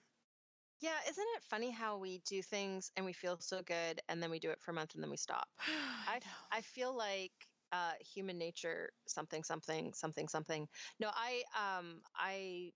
Yeah, 0.79 0.97
isn't 1.09 1.25
it 1.35 1.43
funny 1.43 1.71
how 1.71 1.97
we 1.97 2.19
do 2.19 2.41
things 2.41 2.91
and 2.95 3.05
we 3.05 3.13
feel 3.13 3.37
so 3.39 3.61
good 3.63 3.99
and 4.09 4.21
then 4.21 4.29
we 4.29 4.39
do 4.39 4.51
it 4.51 4.61
for 4.61 4.71
a 4.71 4.73
month 4.73 4.93
and 4.93 5.03
then 5.03 5.09
we 5.09 5.17
stop? 5.17 5.47
I 5.59 6.15
know. 6.19 6.31
I 6.51 6.61
feel 6.61 6.95
like 6.95 7.31
uh, 7.71 7.93
human 7.99 8.37
nature 8.37 8.89
something 9.07 9.43
something 9.43 9.91
something 9.93 10.27
something. 10.27 10.67
No, 10.99 11.09
I 11.13 11.43
um 11.57 12.01
I 12.15 12.71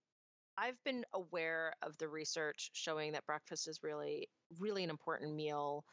I've 0.61 0.81
been 0.85 1.03
aware 1.13 1.73
of 1.81 1.97
the 1.97 2.07
research 2.07 2.69
showing 2.73 3.13
that 3.13 3.25
breakfast 3.25 3.67
is 3.67 3.79
really, 3.81 4.27
really 4.59 4.83
an 4.83 4.91
important 4.91 5.33
meal 5.33 5.83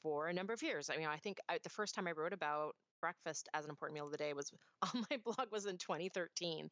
for 0.00 0.28
a 0.28 0.32
number 0.32 0.52
of 0.52 0.62
years. 0.62 0.88
I 0.88 0.96
mean, 0.96 1.08
I 1.08 1.16
think 1.16 1.38
I, 1.48 1.58
the 1.62 1.68
first 1.68 1.96
time 1.96 2.06
I 2.06 2.12
wrote 2.12 2.32
about 2.32 2.76
breakfast 3.00 3.48
as 3.52 3.64
an 3.64 3.70
important 3.70 3.96
meal 3.96 4.06
of 4.06 4.12
the 4.12 4.18
day 4.18 4.32
was 4.32 4.52
on 4.94 5.04
my 5.10 5.16
blog 5.24 5.50
was 5.50 5.66
in 5.66 5.76
2013. 5.76 6.68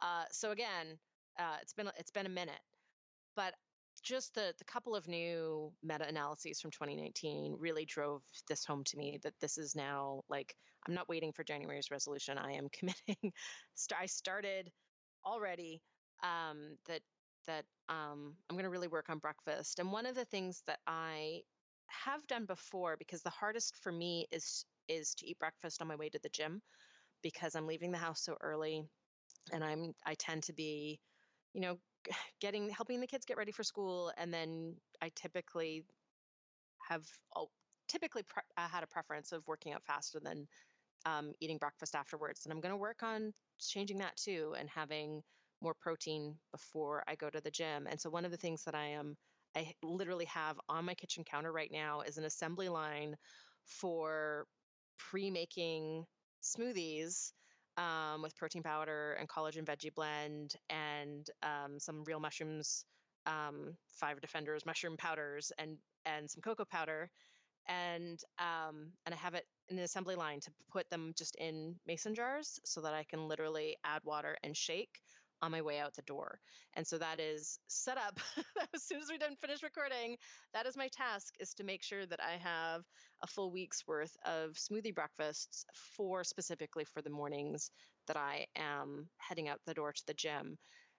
Uh, 0.00 0.24
so 0.30 0.52
again, 0.52 0.96
uh, 1.40 1.56
it's 1.60 1.72
been 1.72 1.90
it's 1.98 2.12
been 2.12 2.26
a 2.26 2.30
minute, 2.30 2.60
but 3.34 3.52
just 4.04 4.34
the 4.34 4.54
the 4.58 4.64
couple 4.64 4.94
of 4.94 5.08
new 5.08 5.72
meta 5.82 6.06
analyses 6.06 6.60
from 6.60 6.70
2019 6.70 7.56
really 7.58 7.84
drove 7.84 8.22
this 8.48 8.64
home 8.64 8.84
to 8.84 8.96
me 8.96 9.18
that 9.24 9.34
this 9.40 9.58
is 9.58 9.74
now 9.74 10.22
like 10.28 10.54
I'm 10.86 10.94
not 10.94 11.08
waiting 11.08 11.32
for 11.32 11.42
January's 11.42 11.90
resolution. 11.90 12.38
I 12.38 12.52
am 12.52 12.68
committing. 12.72 13.32
I 13.98 14.06
started 14.06 14.70
already 15.24 15.80
um, 16.22 16.76
that 16.86 17.00
that 17.46 17.64
um, 17.88 18.36
I'm 18.48 18.56
going 18.56 18.64
to 18.64 18.70
really 18.70 18.88
work 18.88 19.10
on 19.10 19.18
breakfast. 19.18 19.78
And 19.80 19.90
one 19.92 20.06
of 20.06 20.14
the 20.14 20.24
things 20.26 20.62
that 20.66 20.78
I 20.86 21.42
have 21.88 22.26
done 22.28 22.46
before, 22.46 22.96
because 22.96 23.22
the 23.22 23.30
hardest 23.30 23.76
for 23.82 23.92
me 23.92 24.26
is 24.30 24.64
is 24.88 25.14
to 25.16 25.26
eat 25.26 25.38
breakfast 25.38 25.80
on 25.82 25.88
my 25.88 25.96
way 25.96 26.08
to 26.08 26.18
the 26.22 26.28
gym, 26.30 26.62
because 27.22 27.54
I'm 27.54 27.66
leaving 27.66 27.92
the 27.92 27.98
house 27.98 28.22
so 28.24 28.36
early, 28.40 28.84
and 29.52 29.64
I'm 29.64 29.94
I 30.06 30.14
tend 30.14 30.44
to 30.44 30.52
be, 30.52 31.00
you 31.54 31.60
know, 31.60 31.78
getting 32.40 32.70
helping 32.70 33.00
the 33.00 33.06
kids 33.06 33.26
get 33.26 33.36
ready 33.36 33.52
for 33.52 33.62
school 33.64 34.12
and 34.18 34.32
then 34.34 34.74
i 35.00 35.10
typically 35.14 35.84
have 36.88 37.04
typically 37.88 38.22
pre- 38.22 38.42
I 38.56 38.66
had 38.66 38.82
a 38.82 38.86
preference 38.86 39.32
of 39.32 39.46
working 39.46 39.72
out 39.72 39.84
faster 39.86 40.20
than 40.20 40.46
um, 41.06 41.32
eating 41.40 41.58
breakfast 41.58 41.94
afterwards 41.94 42.42
and 42.44 42.52
i'm 42.52 42.60
going 42.60 42.72
to 42.72 42.78
work 42.78 43.02
on 43.02 43.32
changing 43.60 43.98
that 43.98 44.16
too 44.16 44.54
and 44.58 44.68
having 44.70 45.22
more 45.62 45.74
protein 45.80 46.36
before 46.52 47.02
i 47.06 47.14
go 47.14 47.30
to 47.30 47.40
the 47.40 47.50
gym. 47.50 47.86
And 47.88 48.00
so 48.00 48.10
one 48.10 48.24
of 48.24 48.30
the 48.30 48.36
things 48.36 48.64
that 48.64 48.74
i 48.74 48.86
am 48.86 49.16
i 49.56 49.72
literally 49.82 50.26
have 50.26 50.56
on 50.68 50.84
my 50.84 50.94
kitchen 50.94 51.24
counter 51.24 51.52
right 51.52 51.70
now 51.72 52.00
is 52.02 52.18
an 52.18 52.24
assembly 52.24 52.68
line 52.68 53.16
for 53.64 54.46
pre-making 54.98 56.04
smoothies 56.42 57.32
um, 57.76 58.22
with 58.22 58.36
protein 58.36 58.62
powder 58.62 59.16
and 59.18 59.28
collagen 59.28 59.64
veggie 59.64 59.94
blend 59.94 60.54
and 60.68 61.28
um, 61.42 61.78
some 61.78 62.04
real 62.04 62.20
mushrooms, 62.20 62.84
um, 63.26 63.76
five 63.88 64.20
defenders 64.20 64.66
mushroom 64.66 64.96
powders 64.96 65.52
and 65.58 65.78
and 66.04 66.28
some 66.30 66.42
cocoa 66.42 66.64
powder, 66.64 67.08
and 67.68 68.18
um, 68.38 68.92
and 69.06 69.14
I 69.14 69.18
have 69.18 69.34
it 69.34 69.44
in 69.68 69.78
an 69.78 69.84
assembly 69.84 70.16
line 70.16 70.40
to 70.40 70.50
put 70.70 70.90
them 70.90 71.12
just 71.16 71.36
in 71.36 71.76
mason 71.86 72.14
jars 72.14 72.58
so 72.64 72.80
that 72.82 72.94
I 72.94 73.04
can 73.04 73.28
literally 73.28 73.76
add 73.84 74.02
water 74.04 74.36
and 74.42 74.56
shake 74.56 75.00
on 75.42 75.50
my 75.50 75.60
way 75.60 75.80
out 75.80 75.94
the 75.94 76.02
door. 76.02 76.38
And 76.74 76.86
so 76.86 76.96
that 76.98 77.20
is 77.20 77.58
set 77.66 77.98
up 77.98 78.18
as 78.74 78.84
soon 78.84 79.00
as 79.00 79.08
we're 79.10 79.18
done 79.18 79.36
finish 79.36 79.62
recording. 79.62 80.16
That 80.54 80.66
is 80.66 80.76
my 80.76 80.88
task 80.88 81.34
is 81.40 81.52
to 81.54 81.64
make 81.64 81.82
sure 81.82 82.06
that 82.06 82.20
I 82.22 82.38
have 82.38 82.82
a 83.22 83.26
full 83.26 83.50
week's 83.50 83.86
worth 83.86 84.16
of 84.24 84.52
smoothie 84.52 84.94
breakfasts 84.94 85.64
for 85.96 86.22
specifically 86.24 86.84
for 86.84 87.02
the 87.02 87.10
mornings 87.10 87.70
that 88.06 88.16
I 88.16 88.46
am 88.56 89.08
heading 89.18 89.48
out 89.48 89.60
the 89.66 89.74
door 89.74 89.92
to 89.92 90.02
the 90.06 90.14
gym. 90.14 90.56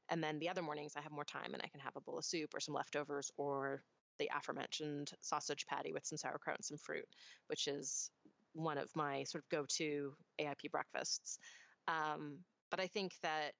And 0.10 0.22
then 0.22 0.39
the 0.39 0.50
other 0.50 0.62
mornings 0.62 0.94
I 0.98 1.02
have 1.02 1.12
more 1.12 1.24
time 1.24 1.54
and 1.54 1.64
I 1.64 1.70
can 1.70 1.80
have 1.80 1.96
a 1.96 2.02
bowl 2.02 2.18
of 2.18 2.26
soup 2.26 2.54
or 2.54 2.60
some 2.60 2.76
leftovers 2.76 3.32
or 3.38 3.82
the 4.20 4.30
aforementioned 4.36 5.12
sausage 5.22 5.66
patty 5.66 5.94
with 5.94 6.06
some 6.06 6.18
sauerkraut 6.18 6.58
and 6.58 6.66
some 6.66 6.78
fruit, 6.78 7.06
which 7.48 7.68
is 7.68 8.12
one 8.54 8.78
of 8.78 8.89
my 8.96 9.24
sort 9.24 9.44
of 9.44 9.50
go-to 9.50 10.14
AIP 10.39 10.70
breakfasts. 10.72 11.39
Um, 11.88 12.39
but 12.70 12.80
I 12.80 12.88
think 12.88 13.14
that 13.24 13.54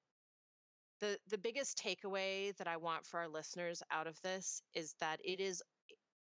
the 1.04 1.20
the 1.30 1.38
biggest 1.38 1.78
takeaway 1.78 2.56
that 2.58 2.68
I 2.68 2.78
want 2.78 3.06
for 3.06 3.20
our 3.20 3.28
listeners 3.28 3.84
out 3.91 4.08
of 4.08 4.22
this 4.22 4.62
is 4.74 4.95
that 5.01 5.20
it 5.26 5.41
is 5.41 5.62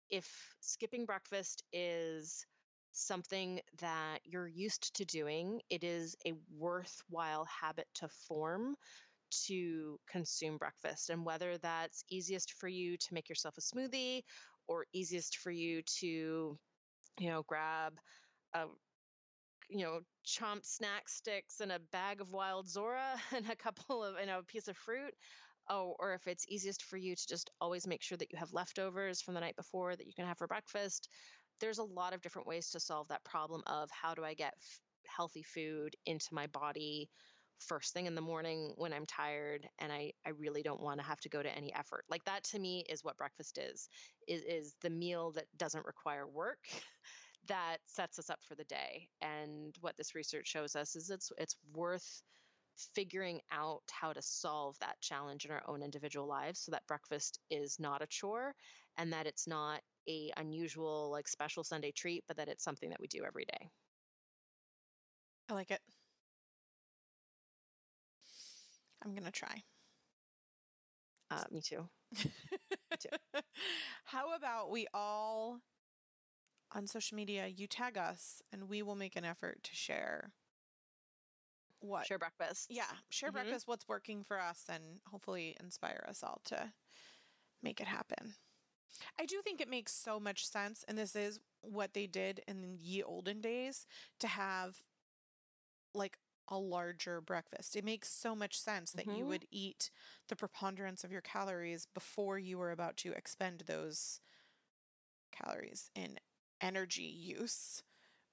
if 0.09 0.27
skipping 0.61 1.05
breakfast 1.05 1.63
is 1.73 2.45
something 2.93 3.61
that 3.79 4.19
you're 4.25 4.47
used 4.47 4.95
to 4.97 5.05
doing, 5.05 5.61
it 5.69 5.83
is 5.83 6.15
a 6.27 6.33
worthwhile 6.57 7.45
habit 7.45 7.87
to 7.95 8.09
form 8.27 8.75
to 9.47 9.99
consume 10.09 10.57
breakfast. 10.57 11.09
And 11.09 11.25
whether 11.25 11.57
that's 11.57 12.03
easiest 12.09 12.53
for 12.53 12.67
you 12.67 12.97
to 12.97 13.13
make 13.13 13.29
yourself 13.29 13.55
a 13.57 13.61
smoothie 13.61 14.23
or 14.67 14.85
easiest 14.93 15.37
for 15.37 15.51
you 15.51 15.81
to, 15.99 16.57
you 17.19 17.29
know, 17.29 17.43
grab 17.47 17.93
a 18.53 18.65
you 19.69 19.83
know, 19.85 19.99
chomp 20.25 20.65
snack 20.65 21.09
sticks 21.09 21.59
and 21.61 21.71
a 21.71 21.79
bag 21.91 22.21
of 22.21 22.31
wild 22.31 22.67
Zora 22.67 23.15
and 23.35 23.49
a 23.49 23.55
couple 23.55 24.03
of, 24.03 24.15
you 24.19 24.25
know, 24.25 24.39
a 24.39 24.43
piece 24.43 24.67
of 24.67 24.77
fruit. 24.77 25.13
Oh, 25.67 25.95
or 25.99 26.13
if 26.13 26.27
it's 26.27 26.45
easiest 26.47 26.83
for 26.83 26.97
you 26.97 27.15
to 27.15 27.27
just 27.27 27.49
always 27.59 27.87
make 27.87 28.03
sure 28.03 28.17
that 28.17 28.31
you 28.31 28.37
have 28.37 28.53
leftovers 28.53 29.21
from 29.21 29.33
the 29.33 29.39
night 29.39 29.55
before 29.55 29.95
that 29.95 30.05
you 30.05 30.13
can 30.15 30.25
have 30.27 30.37
for 30.37 30.47
breakfast. 30.47 31.09
There's 31.59 31.79
a 31.79 31.83
lot 31.83 32.13
of 32.13 32.21
different 32.21 32.47
ways 32.47 32.69
to 32.71 32.79
solve 32.79 33.07
that 33.07 33.23
problem 33.23 33.63
of 33.65 33.89
how 33.89 34.13
do 34.13 34.23
I 34.23 34.35
get 34.35 34.53
f- 34.57 34.79
healthy 35.07 35.41
food 35.43 35.95
into 36.05 36.33
my 36.33 36.47
body 36.47 37.09
first 37.59 37.93
thing 37.93 38.05
in 38.05 38.15
the 38.15 38.21
morning 38.21 38.73
when 38.75 38.93
I'm 38.93 39.05
tired 39.05 39.67
and 39.79 39.91
I, 39.91 40.11
I 40.25 40.31
really 40.31 40.61
don't 40.61 40.81
want 40.81 40.99
to 40.99 41.05
have 41.05 41.21
to 41.21 41.29
go 41.29 41.41
to 41.41 41.57
any 41.57 41.73
effort. 41.73 42.03
Like 42.09 42.23
that 42.25 42.43
to 42.45 42.59
me 42.59 42.85
is 42.89 43.03
what 43.03 43.17
breakfast 43.17 43.57
is, 43.57 43.87
is, 44.27 44.43
is 44.43 44.75
the 44.81 44.89
meal 44.89 45.31
that 45.31 45.45
doesn't 45.57 45.85
require 45.85 46.27
work 46.27 46.59
that 47.47 47.77
sets 47.87 48.19
us 48.19 48.29
up 48.29 48.39
for 48.43 48.55
the 48.55 48.63
day. 48.65 49.09
And 49.21 49.75
what 49.81 49.97
this 49.97 50.15
research 50.15 50.47
shows 50.47 50.75
us 50.75 50.95
is 50.95 51.09
it's 51.09 51.31
it's 51.37 51.55
worth 51.73 52.21
figuring 52.93 53.41
out 53.51 53.83
how 53.91 54.13
to 54.13 54.21
solve 54.21 54.77
that 54.79 54.99
challenge 55.01 55.45
in 55.45 55.51
our 55.51 55.63
own 55.67 55.81
individual 55.81 56.27
lives 56.27 56.59
so 56.59 56.71
that 56.71 56.85
breakfast 56.87 57.39
is 57.49 57.79
not 57.79 58.01
a 58.01 58.07
chore 58.07 58.53
and 58.97 59.13
that 59.13 59.27
it's 59.27 59.47
not 59.47 59.81
a 60.09 60.31
unusual 60.37 61.09
like 61.11 61.27
special 61.27 61.63
Sunday 61.63 61.91
treat, 61.91 62.23
but 62.27 62.37
that 62.37 62.49
it's 62.49 62.63
something 62.63 62.89
that 62.89 62.99
we 62.99 63.07
do 63.07 63.23
every 63.25 63.45
day. 63.45 63.69
I 65.49 65.53
like 65.53 65.71
it. 65.71 65.81
I'm 69.03 69.11
going 69.13 69.23
to 69.25 69.31
try. 69.31 69.63
Uh, 71.31 71.43
me 71.51 71.61
too. 71.61 71.87
me 72.23 72.97
too. 72.99 73.39
How 74.05 74.35
about 74.35 74.71
we 74.71 74.87
all 74.93 75.59
on 76.73 76.87
social 76.87 77.15
media, 77.15 77.47
you 77.47 77.67
tag 77.67 77.97
us 77.97 78.41
and 78.51 78.69
we 78.69 78.81
will 78.81 78.95
make 78.95 79.15
an 79.15 79.25
effort 79.25 79.63
to 79.63 79.75
share 79.75 80.31
what 81.79 82.07
share 82.07 82.19
breakfast. 82.19 82.67
Yeah, 82.69 82.83
share 83.09 83.29
mm-hmm. 83.29 83.37
breakfast 83.37 83.67
what's 83.67 83.87
working 83.87 84.23
for 84.23 84.39
us 84.39 84.63
and 84.69 84.83
hopefully 85.09 85.55
inspire 85.59 86.05
us 86.07 86.23
all 86.23 86.41
to 86.45 86.71
make 87.61 87.79
it 87.79 87.87
happen. 87.87 88.35
I 89.19 89.25
do 89.25 89.41
think 89.43 89.59
it 89.59 89.69
makes 89.69 89.93
so 89.93 90.19
much 90.19 90.47
sense 90.47 90.83
and 90.87 90.97
this 90.97 91.15
is 91.15 91.39
what 91.61 91.93
they 91.93 92.07
did 92.07 92.41
in 92.47 92.77
ye 92.79 93.03
olden 93.03 93.41
days 93.41 93.85
to 94.19 94.27
have 94.27 94.77
like 95.93 96.17
a 96.47 96.57
larger 96.57 97.21
breakfast. 97.21 97.75
It 97.75 97.83
makes 97.83 98.09
so 98.09 98.35
much 98.35 98.59
sense 98.59 98.91
that 98.91 99.07
mm-hmm. 99.07 99.17
you 99.17 99.25
would 99.25 99.45
eat 99.51 99.89
the 100.29 100.35
preponderance 100.35 101.03
of 101.03 101.11
your 101.11 101.21
calories 101.21 101.87
before 101.93 102.37
you 102.37 102.57
were 102.57 102.71
about 102.71 102.97
to 102.97 103.11
expend 103.13 103.63
those 103.65 104.19
calories 105.31 105.89
in 105.95 106.17
energy 106.61 107.03
use 107.03 107.83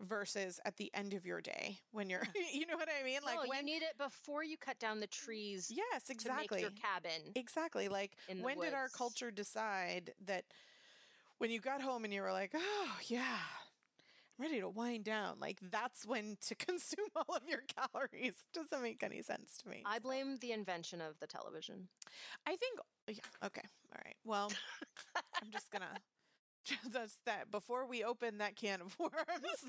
versus 0.00 0.58
at 0.64 0.76
the 0.76 0.90
end 0.94 1.14
of 1.14 1.24
your 1.24 1.40
day 1.40 1.78
when 1.92 2.10
you're 2.10 2.22
you 2.52 2.66
know 2.66 2.76
what 2.76 2.88
I 2.88 3.04
mean? 3.04 3.20
Like 3.24 3.36
no, 3.36 3.48
when 3.48 3.66
you 3.66 3.74
need 3.74 3.82
it 3.82 3.96
before 3.98 4.42
you 4.42 4.56
cut 4.56 4.78
down 4.78 5.00
the 5.00 5.06
trees 5.06 5.72
yes 5.74 6.10
exactly 6.10 6.60
your 6.60 6.70
cabin 6.70 7.32
exactly 7.36 7.88
like 7.88 8.16
when 8.40 8.58
woods. 8.58 8.70
did 8.70 8.74
our 8.74 8.88
culture 8.88 9.30
decide 9.30 10.12
that 10.26 10.44
when 11.38 11.50
you 11.50 11.60
got 11.60 11.80
home 11.80 12.04
and 12.04 12.12
you 12.12 12.22
were 12.22 12.32
like 12.32 12.52
oh 12.54 12.90
yeah 13.06 13.38
I'm 14.38 14.46
ready 14.46 14.60
to 14.60 14.68
wind 14.68 15.04
down 15.04 15.36
like 15.40 15.58
that's 15.70 16.04
when 16.04 16.36
to 16.46 16.54
consume 16.56 17.06
all 17.14 17.36
of 17.36 17.42
your 17.46 17.62
calories. 17.76 18.34
Doesn't 18.52 18.82
make 18.82 19.02
any 19.02 19.22
sense 19.22 19.56
to 19.62 19.68
me 19.68 19.82
I 19.86 19.98
blame 20.00 20.36
the 20.40 20.52
invention 20.52 21.00
of 21.00 21.18
the 21.20 21.26
television. 21.26 21.88
I 22.46 22.56
think 22.56 22.78
yeah 23.08 23.46
okay 23.46 23.62
all 23.92 24.00
right. 24.04 24.16
Well 24.24 24.50
I'm 25.40 25.50
just 25.52 25.70
gonna 25.70 25.94
just 26.64 27.24
that 27.26 27.50
before 27.50 27.86
we 27.86 28.04
open 28.04 28.38
that 28.38 28.56
can 28.56 28.80
of 28.80 28.96
worms, 28.98 29.12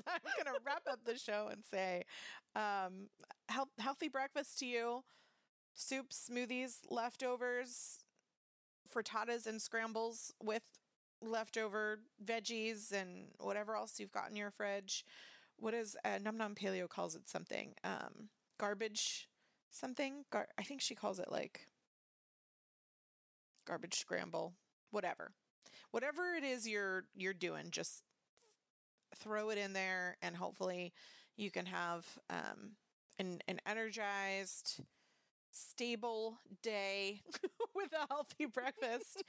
I'm 0.06 0.20
going 0.44 0.54
to 0.54 0.60
wrap 0.64 0.82
up 0.90 1.00
the 1.04 1.18
show 1.18 1.48
and 1.50 1.64
say, 1.64 2.04
um, 2.54 3.08
health, 3.48 3.68
healthy 3.78 4.08
breakfast 4.08 4.58
to 4.60 4.66
you, 4.66 5.04
soups, 5.74 6.28
smoothies, 6.30 6.78
leftovers, 6.88 8.00
frittatas 8.94 9.46
and 9.46 9.60
scrambles 9.60 10.32
with 10.42 10.62
leftover 11.20 12.00
veggies 12.24 12.92
and 12.92 13.28
whatever 13.40 13.74
else 13.76 13.98
you've 13.98 14.12
got 14.12 14.30
in 14.30 14.36
your 14.36 14.50
fridge. 14.50 15.04
What 15.56 15.74
is 15.74 15.96
uh, 16.04 16.18
Nom 16.22 16.36
Nom 16.36 16.54
Paleo 16.54 16.88
calls 16.88 17.14
it 17.14 17.28
something? 17.28 17.74
Um, 17.82 18.28
garbage 18.58 19.28
something. 19.70 20.24
Gar- 20.30 20.48
I 20.58 20.62
think 20.62 20.80
she 20.80 20.94
calls 20.94 21.18
it 21.18 21.30
like 21.30 21.66
garbage 23.66 23.94
scramble, 23.94 24.54
whatever 24.90 25.32
whatever 25.94 26.34
it 26.34 26.44
is 26.44 26.68
you're 26.68 27.04
you're 27.16 27.34
doing, 27.34 27.66
just 27.70 28.02
throw 29.16 29.50
it 29.50 29.58
in 29.58 29.72
there, 29.72 30.16
and 30.22 30.36
hopefully 30.36 30.92
you 31.36 31.50
can 31.50 31.66
have 31.66 32.06
um, 32.30 32.72
an 33.18 33.40
an 33.48 33.60
energized, 33.66 34.80
stable 35.52 36.38
day 36.62 37.22
with 37.74 37.92
a 37.92 38.06
healthy 38.12 38.46
breakfast. 38.46 39.22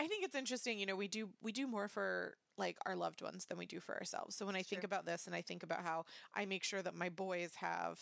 I 0.00 0.06
think 0.08 0.24
it's 0.24 0.36
interesting, 0.36 0.78
you 0.78 0.86
know, 0.86 0.96
we 0.96 1.08
do 1.08 1.30
we 1.42 1.52
do 1.52 1.66
more 1.66 1.88
for 1.88 2.36
like 2.58 2.78
our 2.86 2.96
loved 2.96 3.22
ones 3.22 3.46
than 3.46 3.58
we 3.58 3.66
do 3.66 3.80
for 3.80 3.96
ourselves. 3.96 4.36
So 4.36 4.46
when 4.46 4.56
I 4.56 4.62
think 4.62 4.82
Sure. 4.82 4.84
about 4.84 5.06
this 5.06 5.26
and 5.26 5.34
I 5.34 5.42
think 5.42 5.62
about 5.62 5.82
how 5.84 6.04
I 6.34 6.46
make 6.46 6.64
sure 6.64 6.82
that 6.82 6.94
my 6.94 7.08
boys 7.10 7.52
have 7.56 8.00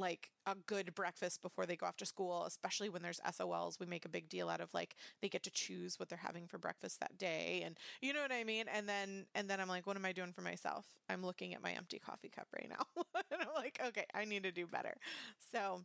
like 0.00 0.30
a 0.46 0.54
good 0.66 0.94
breakfast 0.94 1.42
before 1.42 1.66
they 1.66 1.76
go 1.76 1.86
off 1.86 1.96
to 1.98 2.06
school, 2.06 2.44
especially 2.46 2.88
when 2.88 3.02
there's 3.02 3.20
SOLs. 3.30 3.78
We 3.78 3.86
make 3.86 4.04
a 4.04 4.08
big 4.08 4.28
deal 4.28 4.48
out 4.48 4.60
of 4.60 4.72
like 4.74 4.96
they 5.22 5.28
get 5.28 5.42
to 5.44 5.50
choose 5.50 5.98
what 5.98 6.08
they're 6.08 6.18
having 6.18 6.46
for 6.48 6.58
breakfast 6.58 6.98
that 7.00 7.18
day 7.18 7.62
and 7.64 7.78
you 8.00 8.12
know 8.12 8.22
what 8.22 8.32
I 8.32 8.44
mean? 8.44 8.64
And 8.72 8.88
then 8.88 9.26
and 9.34 9.48
then 9.48 9.60
I'm 9.60 9.68
like, 9.68 9.86
what 9.86 9.96
am 9.96 10.04
I 10.04 10.12
doing 10.12 10.32
for 10.32 10.42
myself? 10.42 10.86
I'm 11.08 11.24
looking 11.24 11.54
at 11.54 11.62
my 11.62 11.72
empty 11.72 11.98
coffee 11.98 12.30
cup 12.30 12.48
right 12.54 12.68
now. 12.68 13.02
and 13.30 13.42
I'm 13.42 13.54
like, 13.54 13.80
okay, 13.86 14.06
I 14.14 14.24
need 14.24 14.42
to 14.44 14.52
do 14.52 14.66
better. 14.66 14.96
So 15.52 15.82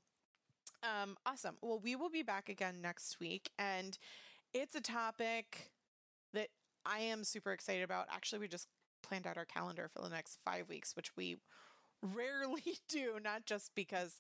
um 0.83 1.17
awesome. 1.25 1.57
Well, 1.61 1.79
we 1.83 1.95
will 1.95 2.09
be 2.09 2.23
back 2.23 2.49
again 2.49 2.81
next 2.81 3.19
week 3.19 3.51
and 3.59 3.97
it's 4.53 4.75
a 4.75 4.81
topic 4.81 5.71
that 6.33 6.47
I 6.85 6.99
am 6.99 7.23
super 7.23 7.51
excited 7.51 7.83
about. 7.83 8.07
Actually, 8.11 8.39
we 8.39 8.47
just 8.47 8.67
planned 9.03 9.27
out 9.27 9.37
our 9.37 9.45
calendar 9.45 9.89
for 9.93 10.01
the 10.01 10.09
next 10.09 10.39
5 10.45 10.69
weeks, 10.69 10.95
which 10.95 11.15
we 11.15 11.37
rarely 12.13 12.63
do, 12.87 13.19
not 13.23 13.45
just 13.45 13.73
because 13.75 14.19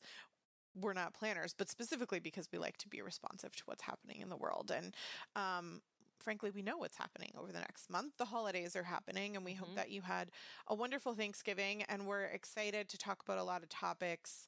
we're 0.75 0.93
not 0.93 1.13
planners, 1.13 1.53
but 1.57 1.69
specifically 1.69 2.19
because 2.19 2.49
we 2.51 2.59
like 2.59 2.77
to 2.77 2.87
be 2.89 3.01
responsive 3.01 3.55
to 3.55 3.63
what's 3.65 3.83
happening 3.83 4.21
in 4.21 4.29
the 4.29 4.37
world. 4.37 4.71
And 4.75 4.95
um, 5.35 5.81
frankly, 6.19 6.51
we 6.51 6.61
know 6.61 6.77
what's 6.77 6.97
happening 6.97 7.31
over 7.37 7.51
the 7.51 7.59
next 7.59 7.89
month. 7.89 8.13
The 8.17 8.25
holidays 8.25 8.75
are 8.75 8.83
happening, 8.83 9.35
and 9.35 9.45
we 9.45 9.53
hope 9.53 9.69
Mhm. 9.69 9.75
that 9.75 9.89
you 9.91 10.01
had 10.01 10.31
a 10.67 10.75
wonderful 10.75 11.13
Thanksgiving. 11.15 11.83
And 11.83 12.05
we're 12.07 12.25
excited 12.25 12.89
to 12.89 12.97
talk 12.97 13.21
about 13.23 13.37
a 13.37 13.43
lot 13.43 13.63
of 13.63 13.69
topics 13.69 14.47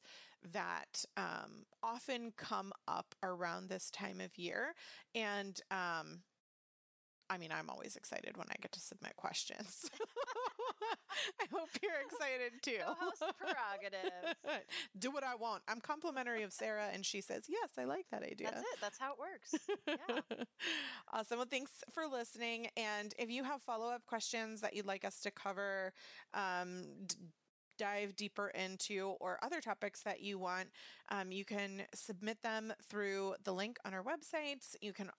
that 0.52 1.04
um, 1.16 1.66
often 1.82 2.32
come 2.36 2.72
up 2.86 3.14
around 3.22 3.68
this 3.68 3.90
time 3.90 4.20
of 4.20 4.36
year. 4.38 4.74
And 5.14 5.60
um, 5.70 6.22
I 7.30 7.38
mean, 7.38 7.52
I'm 7.52 7.70
always 7.70 7.96
excited 7.96 8.36
when 8.36 8.46
I 8.50 8.56
get 8.60 8.72
to 8.72 8.80
submit 8.80 9.16
questions. 9.16 9.90
I 11.40 11.44
hope 11.52 11.68
you're 11.82 11.92
excited 12.06 12.52
too. 12.62 12.78
Co-host 12.84 13.22
prerogative. 13.38 14.34
Do 14.98 15.10
what 15.10 15.24
I 15.24 15.34
want. 15.34 15.62
I'm 15.68 15.80
complimentary 15.80 16.42
of 16.42 16.52
Sarah, 16.52 16.88
and 16.92 17.04
she 17.04 17.20
says, 17.20 17.44
Yes, 17.48 17.70
I 17.78 17.84
like 17.84 18.06
that 18.10 18.22
idea. 18.22 18.48
That's 18.50 18.60
it. 18.60 18.78
That's 18.80 18.98
how 18.98 19.12
it 19.12 19.18
works. 19.18 19.68
Yeah. 19.86 20.44
awesome. 21.12 21.38
Well, 21.38 21.46
thanks 21.50 21.72
for 21.92 22.06
listening. 22.06 22.68
And 22.76 23.14
if 23.18 23.30
you 23.30 23.44
have 23.44 23.62
follow 23.62 23.88
up 23.88 24.04
questions 24.06 24.60
that 24.60 24.74
you'd 24.74 24.86
like 24.86 25.04
us 25.04 25.20
to 25.20 25.30
cover, 25.30 25.92
um, 26.34 26.84
d- 27.06 27.16
dive 27.78 28.16
deeper 28.16 28.48
into, 28.48 29.14
or 29.20 29.38
other 29.42 29.60
topics 29.60 30.02
that 30.02 30.20
you 30.20 30.38
want, 30.38 30.68
um, 31.10 31.30
you 31.30 31.44
can 31.44 31.82
submit 31.94 32.42
them 32.42 32.72
through 32.90 33.34
the 33.44 33.52
link 33.52 33.78
on 33.84 33.94
our 33.94 34.02
websites. 34.02 34.74
You 34.80 34.92
can 34.92 35.10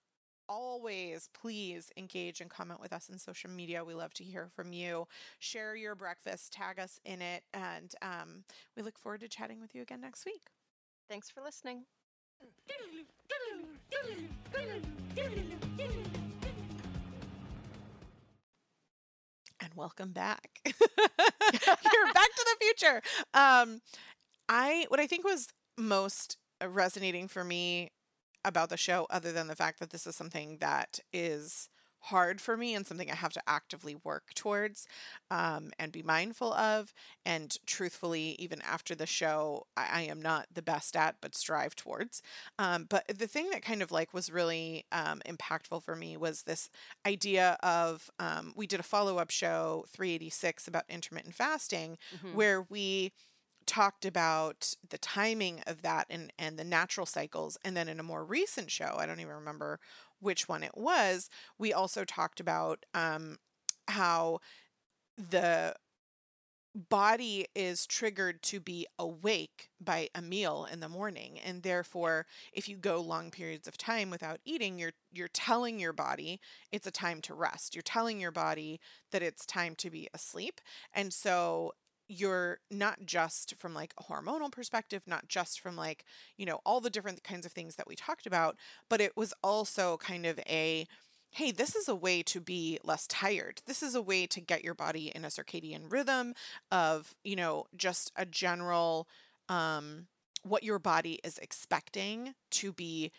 always 0.50 1.30
please 1.32 1.92
engage 1.96 2.40
and 2.40 2.50
comment 2.50 2.80
with 2.80 2.92
us 2.92 3.08
on 3.10 3.18
social 3.18 3.48
media. 3.48 3.84
We 3.84 3.94
love 3.94 4.12
to 4.14 4.24
hear 4.24 4.48
from 4.54 4.72
you. 4.72 5.06
Share 5.38 5.76
your 5.76 5.94
breakfast, 5.94 6.52
tag 6.52 6.80
us 6.80 6.98
in 7.04 7.22
it, 7.22 7.44
and 7.54 7.94
um, 8.02 8.44
we 8.76 8.82
look 8.82 8.98
forward 8.98 9.20
to 9.20 9.28
chatting 9.28 9.60
with 9.60 9.74
you 9.74 9.82
again 9.82 10.00
next 10.00 10.26
week. 10.26 10.42
Thanks 11.08 11.30
for 11.30 11.40
listening. 11.40 11.84
and 19.60 19.70
welcome 19.76 20.10
back. 20.10 20.48
You're 20.64 20.74
back 22.12 22.28
to 22.34 22.46
the 22.46 22.56
future. 22.60 23.02
Um, 23.34 23.80
I 24.48 24.86
what 24.88 24.98
I 24.98 25.06
think 25.06 25.24
was 25.24 25.48
most 25.78 26.38
resonating 26.66 27.28
for 27.28 27.44
me 27.44 27.90
about 28.44 28.70
the 28.70 28.76
show, 28.76 29.06
other 29.10 29.32
than 29.32 29.46
the 29.48 29.56
fact 29.56 29.80
that 29.80 29.90
this 29.90 30.06
is 30.06 30.16
something 30.16 30.58
that 30.58 30.98
is 31.12 31.68
hard 32.04 32.40
for 32.40 32.56
me 32.56 32.74
and 32.74 32.86
something 32.86 33.10
I 33.10 33.14
have 33.14 33.34
to 33.34 33.42
actively 33.46 33.94
work 33.94 34.32
towards 34.34 34.86
um, 35.30 35.70
and 35.78 35.92
be 35.92 36.02
mindful 36.02 36.52
of. 36.54 36.94
And 37.26 37.54
truthfully, 37.66 38.36
even 38.38 38.62
after 38.62 38.94
the 38.94 39.06
show, 39.06 39.66
I, 39.76 39.88
I 39.92 40.00
am 40.02 40.20
not 40.22 40.46
the 40.52 40.62
best 40.62 40.96
at, 40.96 41.16
but 41.20 41.34
strive 41.34 41.76
towards. 41.76 42.22
Um, 42.58 42.86
but 42.88 43.04
the 43.08 43.26
thing 43.26 43.50
that 43.50 43.62
kind 43.62 43.82
of 43.82 43.90
like 43.92 44.14
was 44.14 44.32
really 44.32 44.84
um, 44.92 45.20
impactful 45.26 45.82
for 45.82 45.94
me 45.94 46.16
was 46.16 46.42
this 46.42 46.70
idea 47.06 47.58
of 47.62 48.10
um, 48.18 48.52
we 48.56 48.66
did 48.66 48.80
a 48.80 48.84
follow 48.84 49.18
up 49.18 49.30
show 49.30 49.84
386 49.88 50.66
about 50.68 50.84
intermittent 50.88 51.34
fasting 51.34 51.98
Mhm. 52.10 52.36
where 52.36 52.62
we 52.62 53.12
talked 53.70 54.04
about 54.04 54.74
the 54.88 54.98
timing 54.98 55.60
of 55.68 55.82
that 55.82 56.04
and 56.10 56.32
and 56.40 56.58
the 56.58 56.64
natural 56.64 57.06
cycles 57.06 57.56
and 57.64 57.76
then 57.76 57.88
in 57.88 58.00
a 58.00 58.02
more 58.02 58.24
recent 58.24 58.68
show 58.68 58.96
i 58.98 59.06
don't 59.06 59.20
even 59.20 59.32
remember 59.32 59.78
which 60.18 60.48
one 60.48 60.64
it 60.64 60.76
was 60.76 61.30
we 61.56 61.72
also 61.72 62.04
talked 62.04 62.40
about 62.40 62.84
um 62.94 63.38
how 63.86 64.40
the 65.16 65.72
body 66.74 67.46
is 67.54 67.86
triggered 67.86 68.42
to 68.42 68.58
be 68.58 68.88
awake 68.98 69.70
by 69.80 70.08
a 70.16 70.22
meal 70.22 70.66
in 70.72 70.80
the 70.80 70.88
morning 70.88 71.38
and 71.44 71.62
therefore 71.62 72.26
if 72.52 72.68
you 72.68 72.76
go 72.76 73.00
long 73.00 73.30
periods 73.30 73.68
of 73.68 73.76
time 73.76 74.10
without 74.10 74.40
eating 74.44 74.78
you're 74.78 74.92
you're 75.12 75.28
telling 75.28 75.78
your 75.78 75.92
body 75.92 76.40
it's 76.72 76.86
a 76.86 76.92
time 76.92 77.20
to 77.20 77.34
rest. 77.34 77.74
You're 77.74 77.82
telling 77.82 78.20
your 78.20 78.32
body 78.32 78.80
that 79.12 79.22
it's 79.22 79.46
time 79.46 79.76
to 79.76 79.90
be 79.90 80.08
asleep 80.12 80.60
and 80.92 81.12
so 81.12 81.72
you're 82.10 82.58
not 82.72 83.06
just 83.06 83.54
from 83.56 83.72
like 83.72 83.94
a 83.96 84.02
hormonal 84.02 84.50
perspective 84.50 85.02
not 85.06 85.28
just 85.28 85.60
from 85.60 85.76
like 85.76 86.04
you 86.36 86.44
know 86.44 86.60
all 86.66 86.80
the 86.80 86.90
different 86.90 87.22
kinds 87.22 87.46
of 87.46 87.52
things 87.52 87.76
that 87.76 87.86
we 87.86 87.94
talked 87.94 88.26
about 88.26 88.56
but 88.88 89.00
it 89.00 89.16
was 89.16 89.32
also 89.42 89.96
kind 89.98 90.26
of 90.26 90.38
a 90.40 90.86
hey, 91.32 91.52
this 91.52 91.76
is 91.76 91.88
a 91.88 91.94
way 91.94 92.22
to 92.24 92.40
be 92.40 92.78
less 92.82 93.06
tired. 93.06 93.62
This 93.66 93.84
is 93.84 93.94
a 93.94 94.02
way 94.02 94.26
to 94.26 94.40
get 94.40 94.64
your 94.64 94.74
body 94.74 95.12
in 95.14 95.24
a 95.24 95.28
circadian 95.28 95.82
rhythm 95.88 96.34
of, 96.72 97.14
you 97.22 97.36
know, 97.36 97.66
just 97.76 98.10
a 98.16 98.26
general 98.26 99.08
um 99.48 100.06
what 100.42 100.62
your 100.62 100.78
body 100.78 101.20
is 101.22 101.38
expecting 101.38 102.34
to 102.50 102.72
be 102.72 103.12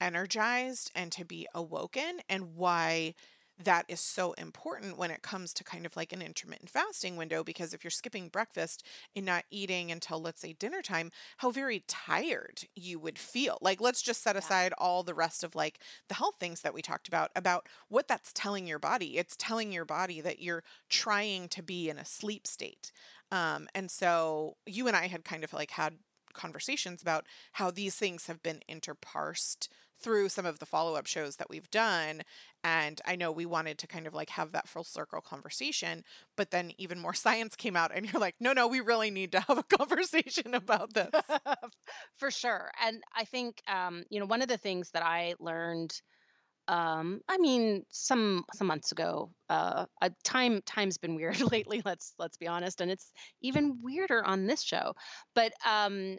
energized 0.00 0.90
and 0.94 1.12
to 1.12 1.24
be 1.24 1.46
awoken 1.54 2.18
and 2.28 2.56
why 2.56 3.14
that 3.62 3.84
is 3.88 4.00
so 4.00 4.32
important 4.32 4.98
when 4.98 5.10
it 5.10 5.22
comes 5.22 5.54
to 5.54 5.64
kind 5.64 5.86
of 5.86 5.96
like 5.96 6.12
an 6.12 6.20
intermittent 6.20 6.68
fasting 6.70 7.16
window 7.16 7.44
because 7.44 7.72
if 7.72 7.84
you're 7.84 7.90
skipping 7.90 8.28
breakfast 8.28 8.84
and 9.14 9.24
not 9.24 9.44
eating 9.50 9.92
until 9.92 10.20
let's 10.20 10.40
say 10.40 10.52
dinner 10.52 10.82
time 10.82 11.10
how 11.38 11.50
very 11.50 11.84
tired 11.86 12.62
you 12.74 12.98
would 12.98 13.18
feel. 13.18 13.58
Like 13.60 13.80
let's 13.80 14.02
just 14.02 14.22
set 14.22 14.36
Yeah. 14.36 14.36
aside 14.36 14.72
all 14.78 15.02
the 15.04 15.14
rest 15.14 15.44
of 15.44 15.54
like 15.54 15.78
the 16.08 16.14
health 16.14 16.36
things 16.40 16.62
that 16.62 16.74
we 16.74 16.82
talked 16.82 17.06
about 17.08 17.30
about 17.36 17.68
what 17.88 18.08
that's 18.08 18.32
telling 18.32 18.66
your 18.66 18.78
body. 18.80 19.18
It's 19.18 19.36
telling 19.36 19.72
your 19.72 19.84
body 19.84 20.20
that 20.20 20.40
you're 20.40 20.64
trying 20.88 21.48
to 21.50 21.62
be 21.62 21.88
in 21.88 21.98
a 21.98 22.04
sleep 22.04 22.46
state. 22.46 22.92
Um, 23.30 23.68
and 23.74 23.90
so 23.90 24.56
you 24.66 24.86
and 24.86 24.96
i 24.96 25.06
had 25.06 25.24
kind 25.24 25.44
of 25.44 25.52
like 25.52 25.70
had 25.70 25.98
conversations 26.32 27.00
about 27.00 27.26
how 27.52 27.70
these 27.70 27.94
things 27.94 28.26
have 28.26 28.42
been 28.42 28.60
interparsed 28.68 29.68
through 30.00 30.28
some 30.28 30.46
of 30.46 30.58
the 30.58 30.66
follow-up 30.66 31.06
shows 31.06 31.36
that 31.36 31.48
we've 31.50 31.70
done 31.70 32.22
and 32.62 33.00
i 33.06 33.14
know 33.14 33.30
we 33.30 33.46
wanted 33.46 33.78
to 33.78 33.86
kind 33.86 34.06
of 34.06 34.14
like 34.14 34.30
have 34.30 34.52
that 34.52 34.68
full 34.68 34.84
circle 34.84 35.20
conversation 35.20 36.02
but 36.36 36.50
then 36.50 36.72
even 36.78 36.98
more 36.98 37.14
science 37.24 37.54
came 37.56 37.76
out 37.76 37.90
and 37.94 38.10
you're 38.10 38.20
like 38.20 38.34
no 38.40 38.52
no 38.52 38.66
we 38.66 38.80
really 38.80 39.10
need 39.10 39.32
to 39.32 39.40
have 39.40 39.58
a 39.58 39.62
conversation 39.76 40.54
about 40.54 40.92
this. 40.94 41.10
For 42.18 42.30
sure 42.30 42.70
and 42.82 43.02
i 43.14 43.24
think 43.24 43.62
um, 43.68 44.04
you 44.10 44.20
know 44.20 44.26
one 44.26 44.42
of 44.42 44.48
the 44.48 44.58
things 44.58 44.90
that 44.92 45.04
i 45.04 45.34
learned 45.38 46.00
um, 46.68 47.20
i 47.28 47.36
mean 47.36 47.84
some 47.90 48.44
some 48.54 48.66
months 48.66 48.92
ago 48.92 49.30
uh, 49.50 49.84
a 50.00 50.10
time 50.24 50.60
time's 50.64 50.98
been 50.98 51.14
weird 51.14 51.40
lately 51.52 51.82
let's 51.84 52.14
let's 52.18 52.36
be 52.36 52.46
honest 52.48 52.80
and 52.80 52.90
it's 52.90 53.12
even 53.42 53.78
weirder 53.82 54.24
on 54.24 54.46
this 54.46 54.62
show 54.62 54.94
but 55.34 55.52
um 55.66 56.16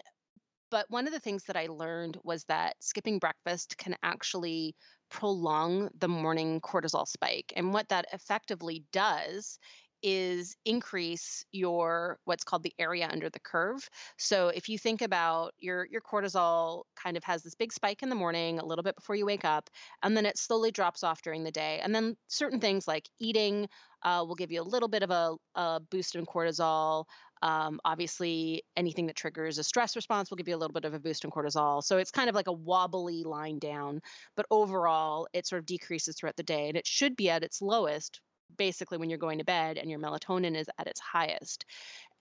but 0.71 0.85
one 0.89 1.07
of 1.07 1.13
the 1.13 1.19
things 1.19 1.43
that 1.45 1.55
i 1.57 1.67
learned 1.67 2.17
was 2.23 2.43
that 2.45 2.75
skipping 2.79 3.19
breakfast 3.19 3.77
can 3.77 3.95
actually 4.03 4.75
prolong 5.09 5.89
the 5.97 6.07
morning 6.07 6.59
cortisol 6.61 7.07
spike 7.07 7.53
and 7.55 7.73
what 7.73 7.87
that 7.89 8.05
effectively 8.11 8.83
does 8.91 9.59
is 10.05 10.55
increase 10.65 11.43
your 11.51 12.19
what's 12.25 12.43
called 12.43 12.61
the 12.61 12.75
area 12.77 13.09
under 13.11 13.27
the 13.27 13.39
curve. 13.39 13.89
So 14.19 14.49
if 14.49 14.69
you 14.69 14.77
think 14.77 15.01
about 15.01 15.53
your 15.57 15.87
your 15.89 16.01
cortisol 16.01 16.83
kind 16.95 17.17
of 17.17 17.23
has 17.23 17.41
this 17.41 17.55
big 17.55 17.73
spike 17.73 18.03
in 18.03 18.09
the 18.09 18.15
morning 18.15 18.59
a 18.59 18.65
little 18.65 18.83
bit 18.83 18.95
before 18.95 19.15
you 19.15 19.25
wake 19.25 19.45
up 19.45 19.67
and 20.03 20.15
then 20.15 20.27
it 20.27 20.37
slowly 20.37 20.71
drops 20.71 21.03
off 21.03 21.23
during 21.23 21.43
the 21.43 21.51
day 21.51 21.79
and 21.81 21.95
then 21.95 22.15
certain 22.27 22.59
things 22.59 22.87
like 22.87 23.09
eating 23.19 23.67
uh, 24.03 24.23
will 24.27 24.35
give 24.35 24.51
you 24.51 24.61
a 24.61 24.63
little 24.63 24.89
bit 24.89 25.01
of 25.01 25.09
a, 25.09 25.35
a 25.55 25.79
boost 25.89 26.15
in 26.15 26.25
cortisol 26.27 27.05
um, 27.41 27.79
obviously 27.85 28.63
anything 28.75 29.07
that 29.07 29.15
triggers 29.15 29.57
a 29.57 29.63
stress 29.63 29.95
response 29.95 30.29
will 30.29 30.37
give 30.37 30.47
you 30.47 30.55
a 30.55 30.57
little 30.57 30.73
bit 30.73 30.85
of 30.85 30.93
a 30.93 30.99
boost 30.99 31.23
in 31.23 31.31
cortisol 31.31 31.83
so 31.83 31.97
it's 31.97 32.11
kind 32.11 32.29
of 32.29 32.35
like 32.35 32.47
a 32.47 32.53
wobbly 32.53 33.23
line 33.23 33.59
down 33.59 34.01
but 34.35 34.45
overall 34.51 35.27
it 35.33 35.45
sort 35.45 35.59
of 35.59 35.65
decreases 35.65 36.15
throughout 36.15 36.35
the 36.35 36.43
day 36.43 36.67
and 36.67 36.77
it 36.77 36.87
should 36.87 37.15
be 37.15 37.29
at 37.29 37.43
its 37.43 37.61
lowest 37.61 38.21
basically 38.57 38.97
when 38.97 39.09
you're 39.09 39.19
going 39.19 39.39
to 39.39 39.45
bed 39.45 39.77
and 39.77 39.89
your 39.89 39.99
melatonin 39.99 40.55
is 40.55 40.67
at 40.77 40.87
its 40.87 40.99
highest. 40.99 41.65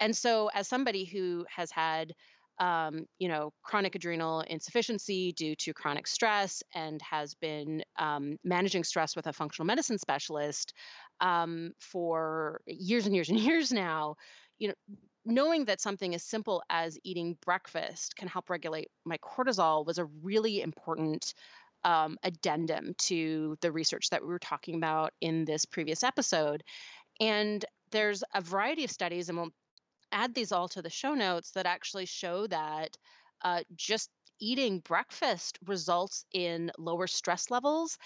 And 0.01 0.17
so 0.17 0.51
as 0.55 0.69
somebody 0.69 1.05
who 1.05 1.45
has 1.55 1.71
had 1.71 2.15
um, 2.61 3.07
you 3.19 3.27
know, 3.27 3.53
chronic 3.65 3.97
adrenal 3.97 4.43
insufficiency 4.43 5.33
due 5.33 5.57
to 5.57 5.75
chronic 5.75 6.07
stress 6.07 6.63
and 6.73 7.03
has 7.03 7.35
been 7.35 7.83
um, 7.99 8.39
managing 8.45 8.85
stress 8.85 9.17
with 9.17 9.27
a 9.27 9.33
functional 9.33 9.67
medicine 9.67 9.99
specialist 9.99 10.73
um, 11.21 11.73
for 11.81 12.61
years 12.67 13.07
and 13.07 13.15
years 13.17 13.29
and 13.29 13.41
years 13.41 13.73
now, 13.73 14.15
you 14.59 14.69
know, 14.69 14.75
knowing 15.25 15.65
that 15.67 15.81
something 15.81 16.15
as 16.15 16.23
simple 16.23 16.63
as 16.69 16.99
eating 17.03 17.37
breakfast 17.45 18.17
can 18.17 18.29
help 18.29 18.51
regulate 18.51 18.89
my 19.05 19.19
cortisol 19.19 19.87
was 19.87 19.99
a 19.99 20.05
really 20.23 20.61
important 20.61 21.35
um, 21.85 22.17
addendum 22.23 22.95
to 22.99 23.57
the 23.61 23.73
research 23.73 24.11
that 24.11 24.23
we 24.23 24.29
were 24.29 24.39
talking 24.39 24.77
about 24.77 25.13
in 25.21 25.45
this 25.45 25.65
previous 25.65 26.03
episode. 26.03 26.63
And 27.21 27.65
there's 27.91 28.25
a 28.35 28.41
variety 28.41 28.85
of 28.85 28.91
studies, 28.91 29.29
and 29.29 29.39
we'll 29.39 29.51
add 30.11 30.35
these 30.35 30.53
all 30.53 30.69
to 30.69 30.83
the 30.83 30.91
show 30.91 31.15
notes 31.15 31.53
that 31.53 31.67
actually 31.67 32.07
show 32.07 32.47
that 32.49 32.97
uh, 33.43 33.63
just 33.77 34.11
eating 34.41 34.81
breakfast 34.81 35.59
results 35.67 36.25
in 36.33 36.71
lower 36.79 37.07
stress 37.07 37.51
levels, 37.51 37.99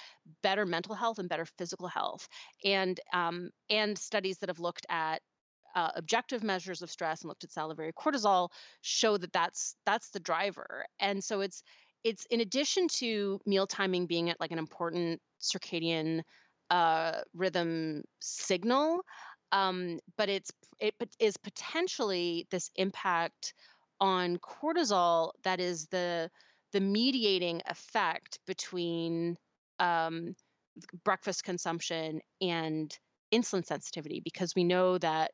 better 0.42 0.66
mental 0.66 0.94
health, 0.94 1.18
and 1.18 1.28
better 1.28 1.46
physical 1.56 1.88
health. 1.88 2.28
And 2.64 3.00
um, 3.12 3.50
and 3.70 3.96
studies 3.96 4.38
that 4.38 4.50
have 4.50 4.60
looked 4.60 4.86
at 4.88 5.22
uh, 5.78 5.90
objective 5.94 6.42
measures 6.42 6.82
of 6.82 6.90
stress 6.90 7.22
and 7.22 7.28
looked 7.28 7.44
at 7.44 7.52
salivary 7.52 7.92
cortisol 7.92 8.48
show 8.80 9.16
that 9.16 9.32
that's 9.32 9.76
that's 9.86 10.10
the 10.10 10.18
driver. 10.18 10.84
And 10.98 11.22
so 11.22 11.40
it's 11.40 11.62
it's 12.02 12.26
in 12.30 12.40
addition 12.40 12.88
to 12.88 13.40
meal 13.46 13.68
timing 13.68 14.06
being 14.06 14.28
at 14.28 14.40
like 14.40 14.50
an 14.50 14.58
important 14.58 15.20
circadian 15.40 16.22
uh, 16.70 17.20
rhythm 17.32 18.02
signal, 18.18 19.02
um, 19.52 20.00
but 20.16 20.28
it's 20.28 20.50
it 20.80 20.94
is 21.20 21.36
potentially 21.36 22.48
this 22.50 22.70
impact 22.74 23.54
on 24.00 24.38
cortisol 24.38 25.30
that 25.44 25.60
is 25.60 25.86
the 25.92 26.28
the 26.72 26.80
mediating 26.80 27.62
effect 27.66 28.40
between 28.48 29.36
um, 29.78 30.34
breakfast 31.04 31.44
consumption 31.44 32.20
and 32.40 32.98
insulin 33.32 33.64
sensitivity 33.64 34.20
because 34.24 34.56
we 34.56 34.64
know 34.64 34.98
that 34.98 35.30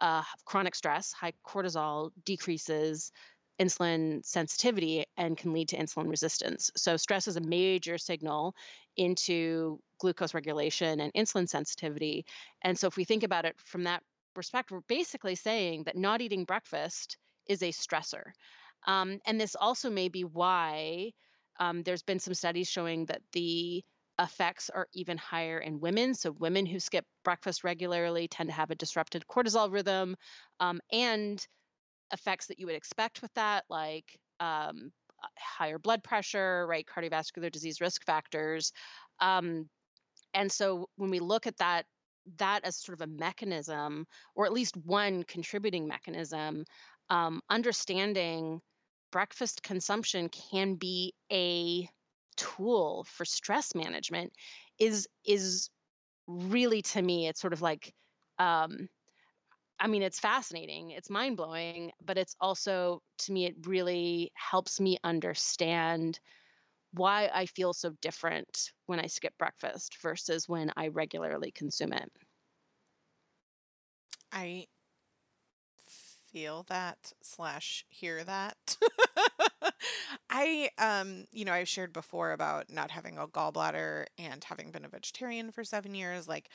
uh, 0.00 0.22
chronic 0.44 0.74
stress, 0.74 1.12
high 1.12 1.32
cortisol, 1.46 2.10
decreases 2.24 3.12
insulin 3.60 4.24
sensitivity 4.24 5.04
and 5.18 5.36
can 5.36 5.52
lead 5.52 5.68
to 5.68 5.76
insulin 5.76 6.08
resistance. 6.08 6.70
So, 6.76 6.96
stress 6.96 7.28
is 7.28 7.36
a 7.36 7.42
major 7.42 7.98
signal 7.98 8.54
into 8.96 9.78
glucose 9.98 10.34
regulation 10.34 11.00
and 11.00 11.12
insulin 11.12 11.48
sensitivity. 11.48 12.24
And 12.62 12.78
so, 12.78 12.86
if 12.86 12.96
we 12.96 13.04
think 13.04 13.22
about 13.22 13.44
it 13.44 13.54
from 13.58 13.84
that 13.84 14.02
perspective, 14.34 14.76
we're 14.76 14.96
basically 14.96 15.34
saying 15.34 15.84
that 15.84 15.96
not 15.96 16.22
eating 16.22 16.44
breakfast 16.44 17.18
is 17.46 17.62
a 17.62 17.70
stressor. 17.70 18.32
Um, 18.86 19.20
and 19.26 19.38
this 19.38 19.54
also 19.54 19.90
may 19.90 20.08
be 20.08 20.24
why 20.24 21.10
um, 21.58 21.82
there's 21.82 22.02
been 22.02 22.18
some 22.18 22.34
studies 22.34 22.68
showing 22.68 23.04
that 23.06 23.20
the 23.32 23.84
effects 24.20 24.70
are 24.70 24.86
even 24.92 25.16
higher 25.16 25.58
in 25.58 25.80
women. 25.80 26.14
So, 26.14 26.32
women 26.32 26.66
who 26.66 26.78
skip 26.78 27.06
breakfast 27.24 27.64
regularly 27.64 28.28
tend 28.28 28.48
to 28.50 28.54
have 28.54 28.70
a 28.70 28.74
disrupted 28.74 29.24
cortisol 29.28 29.72
rhythm 29.72 30.16
um, 30.60 30.80
and 30.92 31.44
effects 32.12 32.46
that 32.46 32.58
you 32.58 32.66
would 32.66 32.74
expect 32.74 33.22
with 33.22 33.32
that, 33.34 33.64
like 33.68 34.18
um, 34.38 34.92
higher 35.38 35.78
blood 35.78 36.04
pressure, 36.04 36.66
right? 36.68 36.86
Cardiovascular 36.86 37.50
disease 37.50 37.80
risk 37.80 38.04
factors. 38.04 38.72
Um, 39.20 39.68
and 40.34 40.50
so, 40.52 40.88
when 40.96 41.10
we 41.10 41.20
look 41.20 41.46
at 41.46 41.56
that, 41.58 41.86
that 42.38 42.64
as 42.64 42.76
sort 42.76 43.00
of 43.00 43.08
a 43.08 43.12
mechanism, 43.12 44.06
or 44.34 44.44
at 44.44 44.52
least 44.52 44.76
one 44.76 45.22
contributing 45.24 45.88
mechanism, 45.88 46.64
um, 47.08 47.40
understanding 47.48 48.60
breakfast 49.10 49.62
consumption 49.62 50.28
can 50.28 50.74
be 50.74 51.14
a 51.32 51.88
tool 52.40 53.04
for 53.04 53.24
stress 53.24 53.74
management 53.74 54.32
is 54.78 55.06
is 55.26 55.68
really 56.26 56.80
to 56.80 57.02
me 57.02 57.28
it's 57.28 57.40
sort 57.40 57.52
of 57.52 57.60
like 57.60 57.92
um 58.38 58.88
i 59.78 59.86
mean 59.86 60.02
it's 60.02 60.18
fascinating 60.18 60.90
it's 60.90 61.10
mind-blowing 61.10 61.92
but 62.04 62.16
it's 62.16 62.34
also 62.40 63.02
to 63.18 63.32
me 63.32 63.44
it 63.44 63.54
really 63.66 64.32
helps 64.34 64.80
me 64.80 64.96
understand 65.04 66.18
why 66.92 67.30
i 67.34 67.44
feel 67.46 67.74
so 67.74 67.90
different 68.00 68.70
when 68.86 68.98
i 68.98 69.06
skip 69.06 69.36
breakfast 69.38 69.96
versus 70.02 70.48
when 70.48 70.72
i 70.76 70.88
regularly 70.88 71.50
consume 71.50 71.92
it. 71.92 72.10
I 74.32 74.66
feel 76.32 76.64
that 76.68 77.12
slash 77.22 77.84
hear 77.88 78.24
that. 78.24 78.76
I 80.30 80.70
um 80.78 81.24
you 81.32 81.44
know 81.44 81.52
I've 81.52 81.68
shared 81.68 81.92
before 81.92 82.32
about 82.32 82.70
not 82.70 82.90
having 82.90 83.18
a 83.18 83.26
gallbladder 83.26 84.06
and 84.18 84.42
having 84.44 84.70
been 84.70 84.84
a 84.84 84.88
vegetarian 84.88 85.50
for 85.50 85.64
7 85.64 85.94
years 85.94 86.28
like 86.28 86.48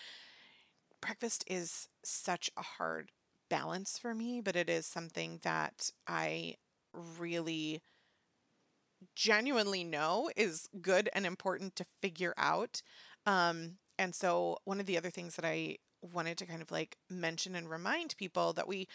breakfast 1.02 1.44
is 1.48 1.88
such 2.04 2.50
a 2.58 2.62
hard 2.62 3.12
balance 3.50 3.98
for 3.98 4.14
me 4.16 4.42
but 4.42 4.56
it 4.56 4.70
is 4.70 4.86
something 4.88 5.40
that 5.44 5.92
I 6.08 6.56
really 7.20 7.82
genuinely 9.16 9.84
know 9.84 10.30
is 10.36 10.68
good 10.82 11.10
and 11.14 11.26
important 11.26 11.76
to 11.76 11.86
figure 12.02 12.34
out 12.38 12.82
um 13.26 13.78
and 13.98 14.14
so 14.14 14.58
one 14.66 14.80
of 14.80 14.86
the 14.86 14.98
other 14.98 15.10
things 15.10 15.36
that 15.36 15.46
I 15.46 15.78
wanted 16.02 16.38
to 16.40 16.46
kind 16.46 16.62
of 16.62 16.70
like 16.70 16.98
mention 17.10 17.56
and 17.56 17.70
remind 17.70 18.16
people 18.18 18.54
that 18.54 18.68
we 18.68 18.88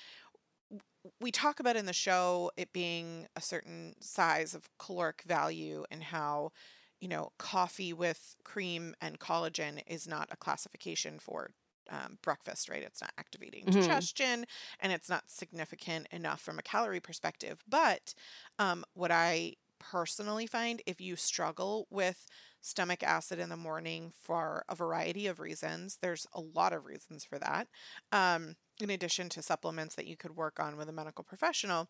we 1.20 1.30
talk 1.30 1.60
about 1.60 1.76
in 1.76 1.86
the 1.86 1.92
show 1.92 2.50
it 2.56 2.72
being 2.72 3.26
a 3.36 3.40
certain 3.40 3.94
size 4.00 4.54
of 4.54 4.68
caloric 4.78 5.22
value 5.26 5.84
and 5.90 6.02
how 6.02 6.52
you 7.00 7.08
know 7.08 7.32
coffee 7.38 7.92
with 7.92 8.36
cream 8.44 8.94
and 9.00 9.18
collagen 9.18 9.80
is 9.86 10.06
not 10.06 10.28
a 10.30 10.36
classification 10.36 11.18
for 11.18 11.50
um, 11.90 12.18
breakfast 12.22 12.68
right 12.68 12.82
it's 12.82 13.00
not 13.00 13.12
activating 13.18 13.64
mm-hmm. 13.64 13.80
digestion 13.80 14.44
and 14.80 14.92
it's 14.92 15.08
not 15.08 15.24
significant 15.26 16.06
enough 16.10 16.40
from 16.40 16.58
a 16.58 16.62
calorie 16.62 17.00
perspective 17.00 17.62
but 17.68 18.14
um, 18.58 18.84
what 18.94 19.10
i 19.10 19.54
personally 19.78 20.46
find 20.46 20.82
if 20.86 21.00
you 21.00 21.16
struggle 21.16 21.86
with 21.90 22.26
stomach 22.60 23.02
acid 23.02 23.38
in 23.38 23.48
the 23.48 23.56
morning 23.56 24.12
for 24.20 24.62
a 24.68 24.74
variety 24.74 25.26
of 25.26 25.40
reasons 25.40 25.98
there's 26.02 26.26
a 26.34 26.40
lot 26.40 26.74
of 26.74 26.84
reasons 26.84 27.24
for 27.24 27.38
that 27.38 27.66
um, 28.12 28.54
in 28.82 28.90
addition 28.90 29.28
to 29.30 29.42
supplements 29.42 29.94
that 29.94 30.06
you 30.06 30.16
could 30.16 30.36
work 30.36 30.60
on 30.60 30.76
with 30.76 30.88
a 30.88 30.92
medical 30.92 31.24
professional, 31.24 31.88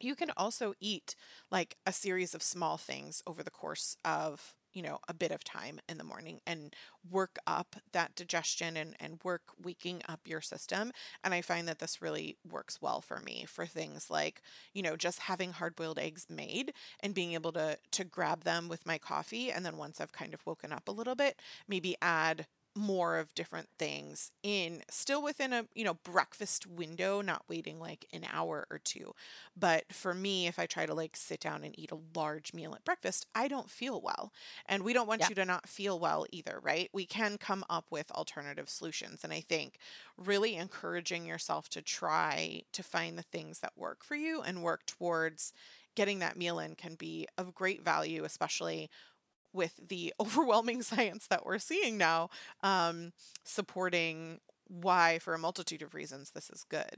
you 0.00 0.14
can 0.14 0.30
also 0.36 0.74
eat 0.80 1.14
like 1.50 1.76
a 1.86 1.92
series 1.92 2.34
of 2.34 2.42
small 2.42 2.76
things 2.76 3.22
over 3.26 3.42
the 3.42 3.50
course 3.50 3.96
of 4.04 4.54
you 4.72 4.82
know 4.82 4.98
a 5.08 5.14
bit 5.14 5.32
of 5.32 5.42
time 5.42 5.80
in 5.88 5.98
the 5.98 6.04
morning 6.04 6.40
and 6.46 6.74
work 7.10 7.38
up 7.46 7.76
that 7.92 8.14
digestion 8.14 8.76
and, 8.76 8.94
and 9.00 9.18
work 9.24 9.42
waking 9.62 10.00
up 10.08 10.20
your 10.26 10.40
system. 10.40 10.92
And 11.24 11.34
i 11.34 11.42
find 11.42 11.66
that 11.68 11.78
this 11.80 12.00
really 12.00 12.36
works 12.48 12.80
well 12.80 13.00
for 13.00 13.20
me 13.20 13.44
for 13.46 13.66
things 13.66 14.10
like 14.10 14.42
you 14.72 14.82
know 14.82 14.96
just 14.96 15.20
having 15.20 15.52
hard 15.52 15.76
boiled 15.76 15.98
eggs 15.98 16.26
made 16.30 16.72
and 17.00 17.14
being 17.14 17.34
able 17.34 17.52
to 17.52 17.78
to 17.92 18.04
grab 18.04 18.44
them 18.44 18.68
with 18.68 18.86
my 18.86 18.98
coffee 18.98 19.50
and 19.50 19.64
then 19.66 19.76
once 19.76 20.00
i've 20.00 20.12
kind 20.12 20.34
of 20.34 20.46
woken 20.46 20.72
up 20.72 20.88
a 20.88 20.92
little 20.92 21.14
bit 21.14 21.40
maybe 21.68 21.96
add 22.00 22.46
more 22.76 23.18
of 23.18 23.34
different 23.34 23.68
things 23.78 24.30
in 24.42 24.82
still 24.88 25.22
within 25.22 25.52
a 25.52 25.64
you 25.74 25.84
know 25.84 25.94
breakfast 26.04 26.66
window 26.66 27.20
not 27.20 27.42
waiting 27.48 27.80
like 27.80 28.06
an 28.12 28.24
hour 28.32 28.66
or 28.70 28.78
two. 28.78 29.12
But 29.56 29.92
for 29.92 30.14
me 30.14 30.46
if 30.46 30.58
i 30.58 30.66
try 30.66 30.86
to 30.86 30.94
like 30.94 31.16
sit 31.16 31.40
down 31.40 31.64
and 31.64 31.78
eat 31.78 31.90
a 31.90 31.98
large 32.18 32.54
meal 32.54 32.74
at 32.74 32.84
breakfast 32.84 33.26
i 33.34 33.48
don't 33.48 33.70
feel 33.70 34.00
well. 34.00 34.32
And 34.66 34.82
we 34.82 34.92
don't 34.92 35.08
want 35.08 35.20
yeah. 35.22 35.28
you 35.30 35.34
to 35.36 35.44
not 35.44 35.68
feel 35.68 35.98
well 35.98 36.26
either 36.30 36.60
right? 36.62 36.88
We 36.92 37.06
can 37.06 37.38
come 37.38 37.64
up 37.68 37.86
with 37.90 38.10
alternative 38.12 38.68
solutions. 38.68 39.24
And 39.24 39.32
i 39.32 39.40
think 39.40 39.78
really 40.16 40.56
encouraging 40.56 41.26
yourself 41.26 41.68
to 41.70 41.82
try 41.82 42.62
to 42.72 42.82
find 42.82 43.18
the 43.18 43.22
things 43.22 43.60
that 43.60 43.72
work 43.76 44.04
for 44.04 44.14
you 44.14 44.42
and 44.42 44.62
work 44.62 44.86
towards 44.86 45.52
getting 45.96 46.20
that 46.20 46.36
meal 46.36 46.58
in 46.58 46.74
can 46.74 46.94
be 46.94 47.26
of 47.36 47.54
great 47.54 47.82
value 47.84 48.24
especially 48.24 48.88
with 49.52 49.74
the 49.88 50.12
overwhelming 50.20 50.82
science 50.82 51.26
that 51.28 51.44
we're 51.44 51.58
seeing 51.58 51.96
now 51.98 52.30
um, 52.62 53.12
supporting 53.44 54.40
why, 54.68 55.18
for 55.18 55.34
a 55.34 55.38
multitude 55.38 55.82
of 55.82 55.94
reasons, 55.94 56.30
this 56.30 56.48
is 56.50 56.64
good. 56.68 56.96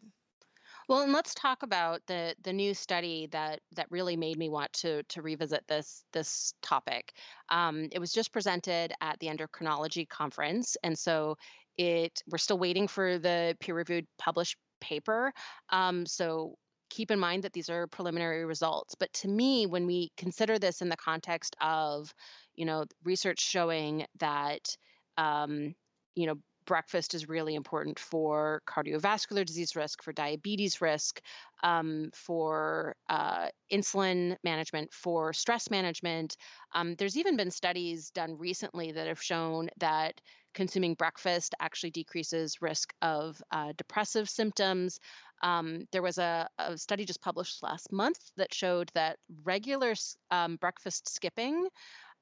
Well, 0.88 1.02
and 1.02 1.12
let's 1.12 1.34
talk 1.34 1.62
about 1.62 2.02
the 2.06 2.34
the 2.42 2.52
new 2.52 2.74
study 2.74 3.28
that 3.30 3.60
that 3.76 3.90
really 3.90 4.16
made 4.16 4.38
me 4.38 4.48
want 4.48 4.72
to 4.74 5.02
to 5.04 5.22
revisit 5.22 5.66
this 5.68 6.04
this 6.12 6.54
topic. 6.62 7.12
Um, 7.50 7.88
it 7.92 7.98
was 7.98 8.12
just 8.12 8.32
presented 8.32 8.92
at 9.00 9.18
the 9.20 9.28
endocrinology 9.28 10.08
conference, 10.08 10.76
and 10.82 10.98
so 10.98 11.36
it 11.78 12.22
we're 12.30 12.38
still 12.38 12.58
waiting 12.58 12.88
for 12.88 13.18
the 13.18 13.56
peer 13.60 13.74
reviewed 13.74 14.06
published 14.18 14.56
paper. 14.80 15.32
Um, 15.70 16.04
so 16.04 16.56
keep 16.92 17.10
in 17.10 17.18
mind 17.18 17.42
that 17.44 17.54
these 17.54 17.70
are 17.70 17.86
preliminary 17.86 18.44
results. 18.44 18.94
But 18.94 19.12
to 19.14 19.28
me, 19.28 19.66
when 19.66 19.86
we 19.86 20.12
consider 20.16 20.58
this 20.58 20.82
in 20.82 20.90
the 20.90 20.96
context 20.96 21.56
of 21.60 22.14
you 22.54 22.66
know 22.66 22.84
research 23.02 23.40
showing 23.40 24.06
that 24.18 24.76
um, 25.16 25.74
you 26.14 26.26
know 26.26 26.36
breakfast 26.64 27.14
is 27.14 27.28
really 27.28 27.54
important 27.54 27.98
for 27.98 28.62
cardiovascular 28.68 29.44
disease 29.44 29.74
risk, 29.74 30.02
for 30.02 30.12
diabetes 30.12 30.80
risk, 30.80 31.20
um, 31.64 32.10
for 32.14 32.94
uh, 33.08 33.48
insulin 33.72 34.36
management, 34.44 34.92
for 34.92 35.32
stress 35.32 35.70
management. 35.70 36.36
Um, 36.72 36.94
there's 36.96 37.16
even 37.16 37.36
been 37.36 37.50
studies 37.50 38.10
done 38.10 38.36
recently 38.38 38.92
that 38.92 39.08
have 39.08 39.22
shown 39.22 39.70
that 39.78 40.20
consuming 40.54 40.94
breakfast 40.94 41.54
actually 41.60 41.90
decreases 41.90 42.60
risk 42.60 42.92
of 43.02 43.40
uh, 43.50 43.72
depressive 43.76 44.28
symptoms. 44.28 45.00
Um, 45.42 45.86
there 45.92 46.02
was 46.02 46.18
a, 46.18 46.48
a, 46.58 46.78
study 46.78 47.04
just 47.04 47.20
published 47.20 47.62
last 47.62 47.92
month 47.92 48.18
that 48.36 48.54
showed 48.54 48.90
that 48.94 49.18
regular 49.44 49.94
um, 50.30 50.56
breakfast 50.56 51.08
skipping 51.08 51.68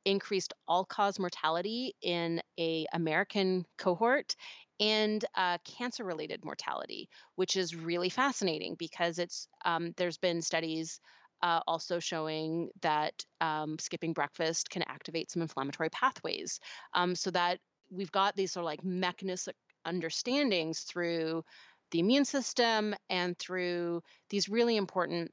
increased 0.05 0.55
all-cause 0.67 1.19
mortality 1.19 1.95
in 2.03 2.41
a 2.59 2.87
American 2.93 3.67
cohort 3.77 4.35
and 4.79 5.25
uh, 5.35 5.59
cancer-related 5.77 6.43
mortality, 6.45 7.09
which 7.37 7.57
is 7.57 7.77
really 7.77 8.09
fascinating 8.09 8.77
because 8.79 9.19
it's 9.19 9.47
um, 9.65 9.93
there's 9.99 10.17
been 10.17 10.41
studies 10.41 11.01
uh, 11.43 11.61
also 11.67 11.99
showing 11.99 12.69
that 12.83 13.13
um, 13.41 13.79
skipping 13.79 14.13
breakfast 14.13 14.71
can 14.71 14.83
activate 14.83 15.31
some 15.31 15.43
inflammatory 15.43 15.91
pathways. 15.91 16.61
Um, 16.95 17.15
so 17.15 17.31
that 17.31 17.59
we've 17.91 18.13
got 18.13 18.37
these 18.37 18.53
sort 18.53 18.63
of 18.63 18.67
like 18.67 18.85
mechanistic 18.85 19.57
understandings 19.85 20.81
through 20.81 21.43
the 21.91 22.01
immune 22.01 22.25
system 22.25 22.95
and 23.09 23.39
through 23.39 24.03
these 24.29 24.49
really 24.49 24.77
important 24.77 25.31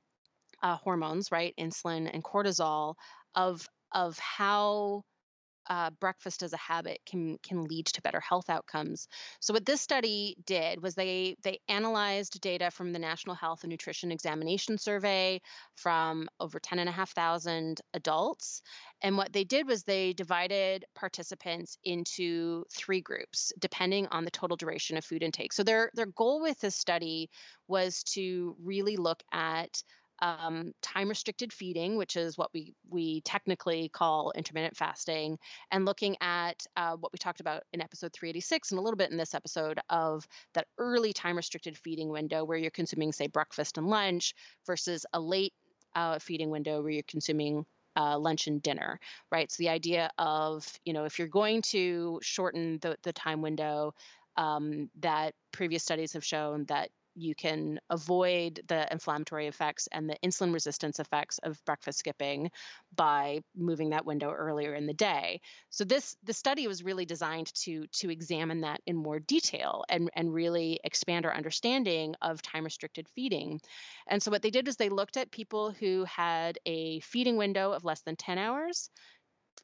uh, 0.64 0.76
hormones, 0.78 1.32
right, 1.32 1.54
insulin 1.60 2.10
and 2.12 2.24
cortisol, 2.24 2.96
of 3.36 3.68
of 3.94 4.18
how 4.20 5.04
uh, 5.70 5.90
breakfast 6.00 6.44
as 6.44 6.54
a 6.54 6.58
habit 6.58 7.00
can 7.06 7.38
can 7.44 7.64
lead 7.66 7.86
to 7.88 8.02
better 8.02 8.20
health 8.20 8.50
outcomes. 8.50 9.08
So 9.40 9.54
what 9.54 9.66
this 9.66 9.82
study 9.82 10.36
did 10.46 10.82
was 10.82 10.96
they 10.96 11.36
they 11.44 11.60
analyzed 11.68 12.40
data 12.42 12.72
from 12.72 12.94
the 12.94 13.00
National 13.00 13.36
Health 13.36 13.64
and 13.64 13.72
Nutrition 13.72 14.12
Examination 14.12 14.78
Survey 14.78 15.42
from 15.76 16.28
over 16.40 16.60
10,500 16.60 17.82
adults. 17.94 18.62
And 19.02 19.18
what 19.18 19.34
they 19.34 19.44
did 19.44 19.68
was 19.68 19.84
they 19.84 20.14
divided 20.14 20.86
participants 20.96 21.78
into 21.84 22.64
three 22.74 23.02
groups 23.02 23.52
depending 23.60 24.08
on 24.08 24.26
the 24.26 24.32
total 24.32 24.58
duration 24.58 24.98
of 24.98 25.06
food 25.06 25.24
intake. 25.24 25.54
So 25.54 25.64
their 25.64 25.92
their 25.94 26.06
goal 26.08 26.42
with 26.42 26.60
this 26.60 26.76
study 26.76 27.30
was 27.68 28.04
to 28.04 28.56
really 28.64 28.98
look 28.98 29.22
at 29.32 29.82
um, 30.20 30.74
time 30.82 31.10
restricted 31.10 31.54
feeding, 31.54 31.98
which 31.98 32.16
is 32.16 32.38
what 32.38 32.50
we 32.54 32.74
we 32.90 33.22
technically 33.22 33.90
call 33.90 34.32
intermittent 34.36 34.76
fasting, 34.76 35.38
and 35.72 35.86
looking 35.86 36.16
at 36.22 36.66
uh, 36.76 36.96
what 36.96 37.12
we 37.14 37.18
talked 37.18 37.40
about 37.40 37.64
in 37.74 37.82
episode 37.82 38.14
386 38.14 38.72
and 38.72 38.80
a 38.80 38.82
little 38.82 38.98
bit 38.98 39.12
in 39.12 39.18
this 39.18 39.34
episode 39.34 39.80
of 39.90 40.28
that 40.54 40.68
early 40.78 41.14
time 41.14 41.38
restricted 41.38 41.78
feeding 41.78 42.10
window 42.10 42.44
where 42.44 42.58
you're 42.58 42.72
consuming, 42.72 43.12
say, 43.12 43.28
breakfast 43.28 43.78
and 43.78 43.88
lunch 43.88 44.34
versus 44.66 45.06
a 45.14 45.20
late 45.20 45.54
uh, 45.96 46.20
feeding 46.20 46.50
window 46.50 46.82
where 46.82 46.92
you're 46.92 47.04
consuming 47.08 47.66
uh, 47.98 48.18
lunch 48.18 48.48
and 48.48 48.62
dinner, 48.62 49.00
right? 49.32 49.52
So 49.52 49.56
the 49.60 49.70
idea 49.70 50.12
of, 50.18 50.72
you 50.86 50.94
know, 50.94 51.06
if 51.06 51.18
you're 51.18 51.28
going 51.28 51.64
to 51.64 52.20
shorten 52.22 52.78
the, 52.82 52.96
the 53.04 53.12
time 53.14 53.42
window, 53.42 53.94
um, 54.38 54.90
that 55.00 55.34
previous 55.52 55.84
studies 55.84 56.14
have 56.14 56.24
shown 56.24 56.66
that 56.66 56.90
you 57.18 57.36
can 57.36 57.80
avoid 57.90 58.62
the 58.68 58.88
inflammatory 58.92 59.48
effects 59.48 59.88
and 59.92 60.10
the 60.10 60.18
insulin 60.24 60.54
resistance 60.54 61.00
effects 61.00 61.40
of 61.40 61.64
breakfast 61.66 62.00
skipping 62.00 62.52
by 62.96 63.42
moving 63.56 63.90
that 63.90 64.06
window 64.06 64.32
earlier 64.32 64.74
in 64.74 64.86
the 64.88 64.94
day. 64.94 65.42
So 65.70 65.84
this 65.84 66.16
the 66.24 66.34
study 66.34 66.68
was 66.68 66.84
really 66.84 67.06
designed 67.06 67.52
to 67.64 67.88
to 67.88 68.10
examine 68.10 68.62
that 68.62 68.82
in 68.86 68.96
more 68.96 69.20
detail 69.20 69.84
and 69.90 70.10
and 70.16 70.34
really 70.34 70.80
expand 70.84 71.26
our 71.26 71.34
understanding 71.34 72.16
of 72.22 72.42
time 72.42 72.64
restricted 72.64 73.08
feeding. 73.10 73.62
And 74.08 74.22
so 74.22 74.32
what 74.32 74.42
they 74.42 74.50
did 74.52 74.66
was 74.68 74.78
they 74.78 74.90
looked 74.90 75.18
at 75.18 75.32
people 75.32 75.72
who 75.72 76.04
had 76.06 76.60
a 76.66 77.00
feeding 77.02 77.38
window 77.38 77.72
of 77.72 77.84
less 77.86 78.02
than 78.02 78.16
10 78.16 78.38
hours, 78.38 78.90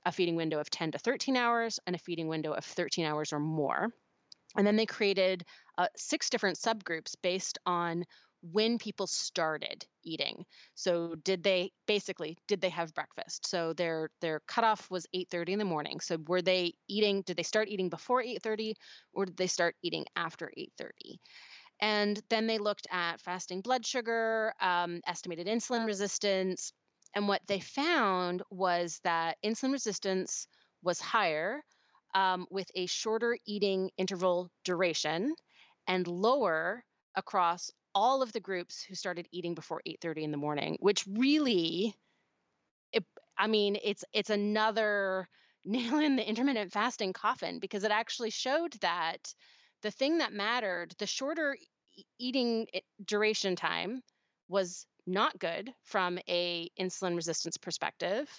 a 0.05 0.11
feeding 0.11 0.35
window 0.35 0.59
of 0.59 0.69
10 0.69 0.91
to 0.91 0.99
13 0.99 1.37
hours, 1.37 1.79
and 1.87 1.95
a 1.95 1.99
feeding 1.99 2.27
window 2.29 2.53
of 2.53 2.65
13 2.65 3.05
hours 3.05 3.33
or 3.33 3.39
more. 3.39 3.93
And 4.55 4.65
then 4.65 4.75
they 4.75 4.85
created 4.85 5.45
uh, 5.77 5.87
six 5.95 6.29
different 6.29 6.57
subgroups 6.57 7.15
based 7.21 7.57
on 7.65 8.05
when 8.43 8.77
people 8.77 9.07
started 9.07 9.85
eating. 10.03 10.45
So 10.75 11.15
did 11.15 11.43
they 11.43 11.71
basically 11.87 12.37
did 12.47 12.59
they 12.59 12.69
have 12.69 12.93
breakfast? 12.93 13.47
So 13.47 13.73
their 13.73 14.09
their 14.19 14.41
cutoff 14.41 14.91
was 14.91 15.07
8:30 15.13 15.53
in 15.53 15.59
the 15.59 15.65
morning. 15.65 16.01
So 16.01 16.17
were 16.27 16.41
they 16.41 16.73
eating? 16.89 17.21
Did 17.21 17.37
they 17.37 17.43
start 17.43 17.69
eating 17.69 17.89
before 17.89 18.21
8:30, 18.21 18.75
or 19.13 19.25
did 19.25 19.37
they 19.37 19.47
start 19.47 19.75
eating 19.81 20.05
after 20.15 20.51
8:30? 20.57 21.21
And 21.79 22.21
then 22.29 22.47
they 22.47 22.57
looked 22.57 22.85
at 22.91 23.21
fasting 23.21 23.61
blood 23.61 23.85
sugar, 23.85 24.53
um, 24.59 24.99
estimated 25.07 25.47
insulin 25.47 25.85
resistance, 25.85 26.73
and 27.15 27.27
what 27.29 27.41
they 27.47 27.61
found 27.61 28.43
was 28.49 28.99
that 29.03 29.37
insulin 29.43 29.71
resistance 29.71 30.47
was 30.81 30.99
higher 30.99 31.63
um, 32.13 32.47
with 32.49 32.69
a 32.75 32.85
shorter 32.85 33.37
eating 33.45 33.91
interval 33.97 34.49
duration 34.63 35.35
and 35.87 36.07
lower 36.07 36.83
across 37.15 37.71
all 37.95 38.21
of 38.21 38.31
the 38.33 38.39
groups 38.39 38.83
who 38.83 38.95
started 38.95 39.27
eating 39.31 39.53
before 39.55 39.81
8:30 39.85 40.23
in 40.23 40.31
the 40.31 40.37
morning 40.37 40.77
which 40.79 41.05
really 41.07 41.95
it, 42.91 43.03
i 43.37 43.47
mean 43.47 43.77
it's 43.83 44.03
it's 44.13 44.29
another 44.29 45.27
nail 45.65 45.99
in 45.99 46.15
the 46.15 46.27
intermittent 46.27 46.71
fasting 46.71 47.13
coffin 47.13 47.59
because 47.59 47.83
it 47.83 47.91
actually 47.91 48.29
showed 48.29 48.73
that 48.81 49.33
the 49.81 49.91
thing 49.91 50.17
that 50.17 50.33
mattered 50.33 50.93
the 50.97 51.07
shorter 51.07 51.55
eating 52.19 52.67
duration 53.05 53.55
time 53.55 54.01
was 54.47 54.85
not 55.05 55.37
good 55.39 55.73
from 55.83 56.19
a 56.29 56.69
insulin 56.79 57.15
resistance 57.15 57.57
perspective. 57.57 58.29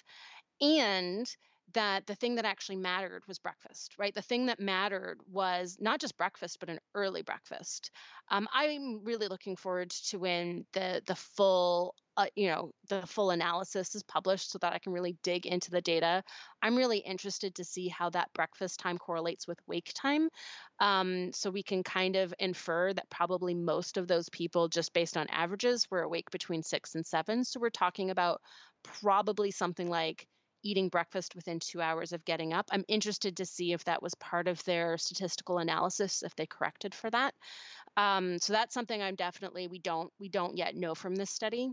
And 0.61 1.27
that 1.73 2.05
the 2.05 2.15
thing 2.15 2.35
that 2.35 2.45
actually 2.45 2.77
mattered 2.77 3.23
was 3.27 3.39
breakfast, 3.39 3.95
right? 3.97 4.13
The 4.13 4.21
thing 4.21 4.45
that 4.45 4.59
mattered 4.59 5.19
was 5.27 5.77
not 5.79 5.99
just 5.99 6.17
breakfast, 6.17 6.59
but 6.59 6.69
an 6.69 6.79
early 6.93 7.23
breakfast. 7.23 7.91
Um, 8.29 8.47
I'm 8.53 9.03
really 9.03 9.27
looking 9.27 9.55
forward 9.55 9.89
to 10.09 10.19
when 10.19 10.65
the 10.73 11.01
the 11.05 11.15
full 11.15 11.95
uh, 12.17 12.27
you 12.35 12.47
know 12.47 12.71
the 12.87 13.05
full 13.05 13.31
analysis 13.31 13.93
is 13.93 14.03
published 14.03 14.49
so 14.49 14.57
that 14.59 14.71
i 14.71 14.79
can 14.79 14.93
really 14.93 15.17
dig 15.21 15.45
into 15.45 15.69
the 15.69 15.81
data 15.81 16.23
i'm 16.61 16.77
really 16.77 16.99
interested 16.99 17.53
to 17.53 17.63
see 17.65 17.89
how 17.89 18.09
that 18.09 18.31
breakfast 18.33 18.79
time 18.79 18.97
correlates 18.97 19.47
with 19.47 19.59
wake 19.67 19.91
time 19.93 20.29
um, 20.79 21.31
so 21.33 21.49
we 21.49 21.63
can 21.63 21.83
kind 21.83 22.15
of 22.15 22.33
infer 22.39 22.93
that 22.93 23.09
probably 23.09 23.53
most 23.53 23.97
of 23.97 24.07
those 24.07 24.29
people 24.29 24.69
just 24.69 24.93
based 24.93 25.17
on 25.17 25.27
averages 25.27 25.87
were 25.91 26.03
awake 26.03 26.31
between 26.31 26.63
six 26.63 26.95
and 26.95 27.05
seven 27.05 27.43
so 27.43 27.59
we're 27.59 27.69
talking 27.69 28.11
about 28.11 28.39
probably 28.83 29.51
something 29.51 29.89
like 29.89 30.25
eating 30.65 30.89
breakfast 30.89 31.35
within 31.35 31.59
two 31.59 31.79
hours 31.81 32.11
of 32.11 32.25
getting 32.25 32.51
up. 32.51 32.67
I'm 32.71 32.83
interested 32.87 33.37
to 33.37 33.45
see 33.45 33.71
if 33.71 33.83
that 33.85 34.01
was 34.01 34.15
part 34.15 34.47
of 34.47 34.63
their 34.65 34.97
statistical 34.97 35.59
analysis, 35.59 36.23
if 36.23 36.35
they 36.35 36.47
corrected 36.47 36.93
for 36.95 37.09
that. 37.11 37.33
Um, 37.95 38.39
so 38.39 38.51
that's 38.51 38.73
something 38.73 39.01
I'm 39.01 39.15
definitely 39.15 39.67
we 39.67 39.79
don't 39.79 40.11
we 40.19 40.27
don't 40.27 40.57
yet 40.57 40.75
know 40.75 40.95
from 40.95 41.15
this 41.15 41.29
study. 41.29 41.71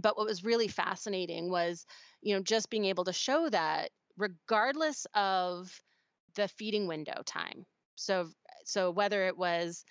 But 0.00 0.16
what 0.16 0.26
was 0.26 0.42
really 0.42 0.68
fascinating 0.68 1.50
was, 1.50 1.86
you 2.22 2.34
know, 2.34 2.42
just 2.42 2.70
being 2.70 2.86
able 2.86 3.04
to 3.04 3.12
show 3.12 3.48
that 3.50 3.90
regardless 4.16 5.06
of 5.14 5.80
the 6.34 6.48
feeding 6.48 6.88
window 6.88 7.22
time. 7.26 7.64
So 7.94 8.30
so 8.64 8.90
whether 8.90 9.26
it 9.26 9.36
was 9.36 9.84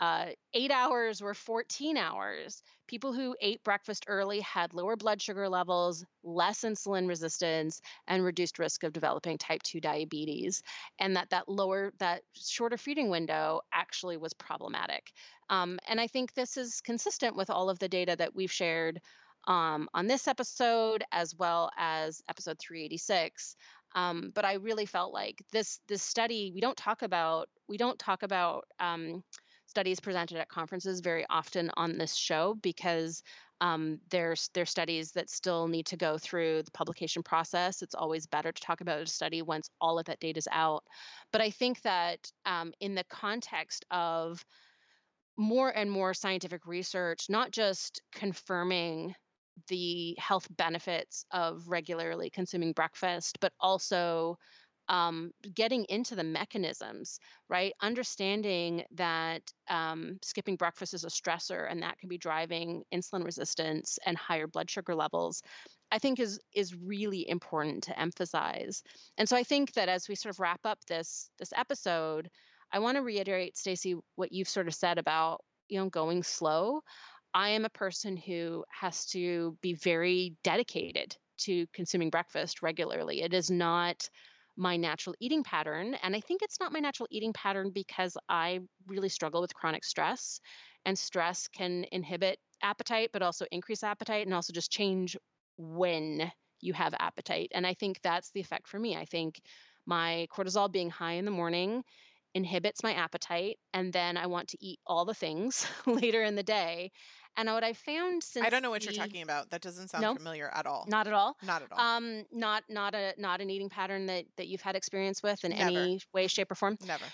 uh, 0.00 0.26
eight 0.54 0.70
hours 0.70 1.20
or 1.20 1.34
14 1.34 1.96
hours, 1.96 2.62
people 2.86 3.12
who 3.12 3.36
ate 3.40 3.62
breakfast 3.64 4.04
early 4.08 4.40
had 4.40 4.74
lower 4.74 4.96
blood 4.96 5.20
sugar 5.20 5.48
levels, 5.48 6.04
less 6.22 6.60
insulin 6.60 7.08
resistance, 7.08 7.80
and 8.06 8.24
reduced 8.24 8.58
risk 8.58 8.84
of 8.84 8.92
developing 8.92 9.38
type 9.38 9.62
2 9.62 9.80
diabetes. 9.80 10.62
And 10.98 11.16
that 11.16 11.30
that 11.30 11.48
lower, 11.48 11.92
that 11.98 12.22
shorter 12.34 12.76
feeding 12.76 13.10
window 13.10 13.60
actually 13.72 14.16
was 14.16 14.32
problematic. 14.34 15.12
Um, 15.50 15.78
and 15.88 16.00
I 16.00 16.06
think 16.06 16.34
this 16.34 16.56
is 16.56 16.80
consistent 16.80 17.36
with 17.36 17.50
all 17.50 17.70
of 17.70 17.78
the 17.78 17.88
data 17.88 18.14
that 18.16 18.34
we've 18.34 18.52
shared 18.52 19.00
um, 19.46 19.88
on 19.94 20.06
this 20.06 20.28
episode 20.28 21.02
as 21.10 21.34
well 21.34 21.70
as 21.76 22.22
episode 22.28 22.58
386. 22.58 23.56
Um, 23.94 24.30
but 24.34 24.44
I 24.44 24.54
really 24.54 24.84
felt 24.86 25.14
like 25.14 25.42
this 25.50 25.80
this 25.88 26.02
study 26.02 26.52
we 26.54 26.60
don't 26.60 26.76
talk 26.76 27.02
about 27.02 27.48
we 27.68 27.78
don't 27.78 27.98
talk 27.98 28.22
about 28.22 28.66
um, 28.78 29.24
studies 29.68 30.00
presented 30.00 30.38
at 30.38 30.48
conferences 30.48 31.00
very 31.00 31.26
often 31.28 31.70
on 31.76 31.98
this 31.98 32.14
show 32.14 32.56
because 32.62 33.22
um, 33.60 33.98
there's 34.10 34.50
there's 34.54 34.70
studies 34.70 35.12
that 35.12 35.28
still 35.28 35.68
need 35.68 35.86
to 35.86 35.96
go 35.96 36.16
through 36.16 36.62
the 36.62 36.70
publication 36.70 37.22
process. 37.22 37.82
It's 37.82 37.94
always 37.94 38.26
better 38.26 38.50
to 38.50 38.62
talk 38.62 38.80
about 38.80 39.02
a 39.02 39.06
study 39.06 39.42
once 39.42 39.68
all 39.80 39.98
of 39.98 40.06
that 40.06 40.20
data 40.20 40.38
is 40.38 40.48
out. 40.50 40.84
But 41.32 41.42
I 41.42 41.50
think 41.50 41.82
that 41.82 42.18
um, 42.46 42.72
in 42.80 42.94
the 42.94 43.04
context 43.10 43.84
of 43.90 44.42
more 45.36 45.70
and 45.70 45.90
more 45.90 46.14
scientific 46.14 46.66
research, 46.66 47.26
not 47.28 47.50
just 47.50 48.00
confirming 48.12 49.14
the 49.68 50.16
health 50.18 50.46
benefits 50.56 51.24
of 51.32 51.68
regularly 51.68 52.30
consuming 52.30 52.72
breakfast, 52.72 53.38
but 53.40 53.52
also 53.60 54.38
um, 54.88 55.32
getting 55.54 55.84
into 55.88 56.14
the 56.14 56.24
mechanisms, 56.24 57.20
right? 57.48 57.72
Understanding 57.82 58.84
that 58.92 59.42
um, 59.68 60.18
skipping 60.22 60.56
breakfast 60.56 60.94
is 60.94 61.04
a 61.04 61.08
stressor 61.08 61.70
and 61.70 61.82
that 61.82 61.98
can 61.98 62.08
be 62.08 62.18
driving 62.18 62.82
insulin 62.94 63.24
resistance 63.24 63.98
and 64.06 64.16
higher 64.16 64.46
blood 64.46 64.70
sugar 64.70 64.94
levels. 64.94 65.42
I 65.90 65.98
think 65.98 66.20
is 66.20 66.38
is 66.54 66.74
really 66.74 67.28
important 67.28 67.84
to 67.84 67.98
emphasize. 67.98 68.82
And 69.16 69.28
so 69.28 69.36
I 69.36 69.42
think 69.42 69.72
that 69.72 69.88
as 69.88 70.08
we 70.08 70.14
sort 70.14 70.34
of 70.34 70.40
wrap 70.40 70.60
up 70.64 70.78
this 70.86 71.30
this 71.38 71.52
episode, 71.56 72.28
I 72.72 72.80
want 72.80 72.96
to 72.96 73.02
reiterate, 73.02 73.56
Stacy, 73.56 73.96
what 74.16 74.32
you've 74.32 74.48
sort 74.48 74.68
of 74.68 74.74
said 74.74 74.98
about 74.98 75.42
you 75.68 75.78
know 75.78 75.88
going 75.88 76.22
slow. 76.22 76.82
I 77.34 77.50
am 77.50 77.64
a 77.64 77.70
person 77.70 78.16
who 78.16 78.64
has 78.70 79.06
to 79.06 79.56
be 79.62 79.74
very 79.74 80.36
dedicated 80.42 81.16
to 81.38 81.66
consuming 81.72 82.10
breakfast 82.10 82.62
regularly. 82.62 83.22
It 83.22 83.32
is 83.34 83.50
not 83.50 84.08
my 84.58 84.76
natural 84.76 85.14
eating 85.20 85.44
pattern. 85.44 85.94
And 86.02 86.16
I 86.16 86.20
think 86.20 86.42
it's 86.42 86.60
not 86.60 86.72
my 86.72 86.80
natural 86.80 87.08
eating 87.10 87.32
pattern 87.32 87.70
because 87.72 88.16
I 88.28 88.60
really 88.88 89.08
struggle 89.08 89.40
with 89.40 89.54
chronic 89.54 89.84
stress. 89.84 90.40
And 90.84 90.98
stress 90.98 91.48
can 91.48 91.86
inhibit 91.92 92.38
appetite, 92.62 93.10
but 93.12 93.22
also 93.22 93.46
increase 93.52 93.82
appetite 93.84 94.26
and 94.26 94.34
also 94.34 94.52
just 94.52 94.72
change 94.72 95.16
when 95.56 96.32
you 96.60 96.72
have 96.72 96.94
appetite. 96.98 97.50
And 97.54 97.66
I 97.66 97.74
think 97.74 98.00
that's 98.02 98.30
the 98.32 98.40
effect 98.40 98.68
for 98.68 98.78
me. 98.80 98.96
I 98.96 99.04
think 99.04 99.40
my 99.86 100.26
cortisol 100.30 100.70
being 100.70 100.90
high 100.90 101.12
in 101.12 101.24
the 101.24 101.30
morning 101.30 101.84
inhibits 102.34 102.82
my 102.82 102.94
appetite. 102.94 103.58
And 103.72 103.92
then 103.92 104.16
I 104.16 104.26
want 104.26 104.48
to 104.48 104.58
eat 104.60 104.80
all 104.86 105.04
the 105.04 105.14
things 105.14 105.66
later 105.86 106.22
in 106.22 106.34
the 106.34 106.42
day. 106.42 106.90
And 107.36 107.48
what 107.48 107.62
I 107.62 107.72
found 107.72 108.22
since 108.24 108.44
I 108.44 108.50
don't 108.50 108.62
know 108.62 108.70
what 108.70 108.84
you're 108.84 108.92
talking 108.92 109.22
about. 109.22 109.50
That 109.50 109.60
doesn't 109.60 109.88
sound 109.88 110.02
No. 110.02 110.14
familiar 110.14 110.48
at 110.52 110.66
all. 110.66 110.84
not 110.88 111.06
at 111.06 111.12
all. 111.12 111.36
Not 111.42 111.62
at 111.62 111.70
all. 111.70 111.78
Um, 111.78 112.24
not 112.32 112.64
not 112.68 112.94
a 112.94 113.14
not 113.16 113.40
an 113.40 113.50
eating 113.50 113.68
pattern 113.68 114.06
that 114.06 114.24
that 114.36 114.48
you've 114.48 114.60
had 114.62 114.74
experience 114.76 115.22
with 115.22 115.44
in 115.44 115.50
Never. 115.52 115.62
any 115.62 116.00
way, 116.12 116.26
shape, 116.26 116.50
or 116.50 116.54
form. 116.56 116.76
Never. 116.84 117.04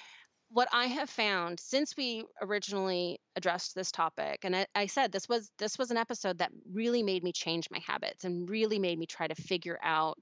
What 0.50 0.68
I 0.72 0.86
have 0.86 1.10
found 1.10 1.58
since 1.58 1.96
we 1.96 2.24
originally 2.40 3.18
addressed 3.34 3.74
this 3.74 3.90
topic, 3.90 4.40
and 4.44 4.54
I, 4.54 4.66
I 4.74 4.86
said 4.86 5.10
this 5.10 5.28
was 5.28 5.50
this 5.58 5.78
was 5.78 5.90
an 5.90 5.96
episode 5.96 6.38
that 6.38 6.52
really 6.72 7.02
made 7.02 7.24
me 7.24 7.32
change 7.32 7.68
my 7.70 7.80
habits 7.86 8.24
and 8.24 8.48
really 8.48 8.78
made 8.78 8.98
me 8.98 9.06
try 9.06 9.26
to 9.26 9.34
figure 9.34 9.78
out 9.82 10.16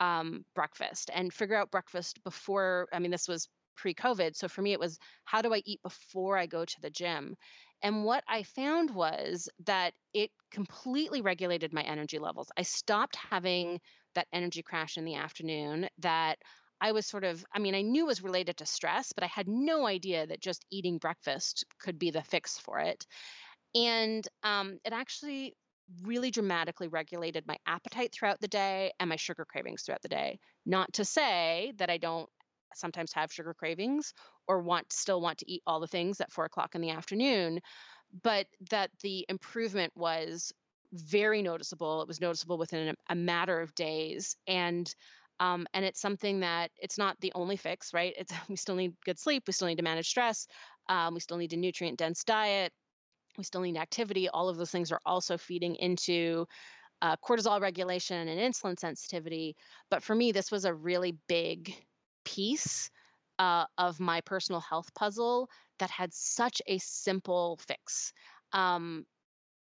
um, 0.00 0.44
breakfast 0.54 1.10
and 1.14 1.32
figure 1.32 1.56
out 1.56 1.70
breakfast 1.70 2.22
before. 2.24 2.88
I 2.92 2.98
mean, 2.98 3.10
this 3.10 3.28
was 3.28 3.48
pre-COVID, 3.76 4.34
so 4.34 4.48
for 4.48 4.60
me 4.62 4.72
it 4.72 4.80
was 4.80 4.98
how 5.24 5.40
do 5.42 5.54
I 5.54 5.62
eat 5.64 5.80
before 5.82 6.36
I 6.36 6.46
go 6.46 6.64
to 6.64 6.80
the 6.82 6.90
gym. 6.90 7.36
And 7.82 8.04
what 8.04 8.24
I 8.26 8.42
found 8.42 8.90
was 8.90 9.48
that 9.66 9.94
it 10.12 10.30
completely 10.50 11.20
regulated 11.20 11.72
my 11.72 11.82
energy 11.82 12.18
levels. 12.18 12.48
I 12.56 12.62
stopped 12.62 13.16
having 13.16 13.80
that 14.14 14.26
energy 14.32 14.62
crash 14.62 14.96
in 14.96 15.04
the 15.04 15.14
afternoon 15.16 15.88
that 15.98 16.38
I 16.80 16.92
was 16.92 17.06
sort 17.06 17.24
of, 17.24 17.44
I 17.52 17.58
mean, 17.58 17.74
I 17.74 17.82
knew 17.82 18.06
was 18.06 18.22
related 18.22 18.56
to 18.58 18.66
stress, 18.66 19.12
but 19.12 19.24
I 19.24 19.28
had 19.28 19.48
no 19.48 19.86
idea 19.86 20.26
that 20.26 20.40
just 20.40 20.64
eating 20.70 20.98
breakfast 20.98 21.64
could 21.80 21.98
be 21.98 22.10
the 22.10 22.22
fix 22.22 22.58
for 22.58 22.78
it. 22.78 23.04
And 23.74 24.26
um, 24.42 24.78
it 24.84 24.92
actually 24.92 25.54
really 26.02 26.30
dramatically 26.30 26.88
regulated 26.88 27.46
my 27.46 27.56
appetite 27.66 28.12
throughout 28.12 28.40
the 28.40 28.48
day 28.48 28.92
and 29.00 29.08
my 29.08 29.16
sugar 29.16 29.44
cravings 29.44 29.82
throughout 29.82 30.02
the 30.02 30.08
day. 30.08 30.38
Not 30.66 30.92
to 30.94 31.04
say 31.04 31.72
that 31.76 31.90
I 31.90 31.98
don't 31.98 32.28
sometimes 32.74 33.12
have 33.12 33.32
sugar 33.32 33.54
cravings 33.54 34.12
or 34.46 34.60
want 34.60 34.92
still 34.92 35.20
want 35.20 35.38
to 35.38 35.50
eat 35.50 35.62
all 35.66 35.80
the 35.80 35.86
things 35.86 36.20
at 36.20 36.32
four 36.32 36.44
o'clock 36.44 36.74
in 36.74 36.80
the 36.80 36.90
afternoon, 36.90 37.60
but 38.22 38.46
that 38.70 38.90
the 39.02 39.24
improvement 39.28 39.92
was 39.96 40.52
very 40.92 41.42
noticeable. 41.42 42.02
It 42.02 42.08
was 42.08 42.20
noticeable 42.20 42.58
within 42.58 42.94
a, 43.08 43.14
matter 43.14 43.60
of 43.60 43.74
days, 43.74 44.36
and 44.46 44.92
um, 45.40 45.66
and 45.72 45.84
it's 45.84 46.00
something 46.00 46.40
that 46.40 46.70
it's 46.78 46.98
not 46.98 47.16
the 47.20 47.32
only 47.34 47.56
fix, 47.56 47.94
right? 47.94 48.14
It's 48.16 48.32
we 48.48 48.56
still 48.56 48.74
need 48.74 48.94
good 49.04 49.18
sleep, 49.18 49.44
we 49.46 49.52
still 49.52 49.68
need 49.68 49.76
to 49.76 49.84
manage 49.84 50.08
stress, 50.08 50.46
um, 50.88 51.14
we 51.14 51.20
still 51.20 51.36
need 51.36 51.52
a 51.52 51.56
nutrient 51.56 51.98
dense 51.98 52.24
diet, 52.24 52.72
we 53.36 53.44
still 53.44 53.60
need 53.60 53.76
activity. 53.76 54.28
All 54.28 54.48
of 54.48 54.56
those 54.56 54.70
things 54.70 54.90
are 54.90 55.00
also 55.06 55.36
feeding 55.36 55.76
into 55.76 56.46
uh, 57.02 57.16
cortisol 57.16 57.60
regulation 57.60 58.28
and 58.28 58.40
insulin 58.40 58.78
sensitivity. 58.78 59.56
But 59.90 60.02
for 60.02 60.14
me, 60.14 60.32
this 60.32 60.50
was 60.50 60.64
a 60.64 60.74
really 60.74 61.16
big 61.28 61.74
piece 62.34 62.90
uh, 63.38 63.64
of 63.78 64.00
my 64.00 64.20
personal 64.20 64.60
health 64.60 64.92
puzzle 64.94 65.48
that 65.78 65.90
had 65.90 66.12
such 66.12 66.60
a 66.66 66.78
simple 66.78 67.58
fix. 67.66 68.12
Um, 68.52 69.06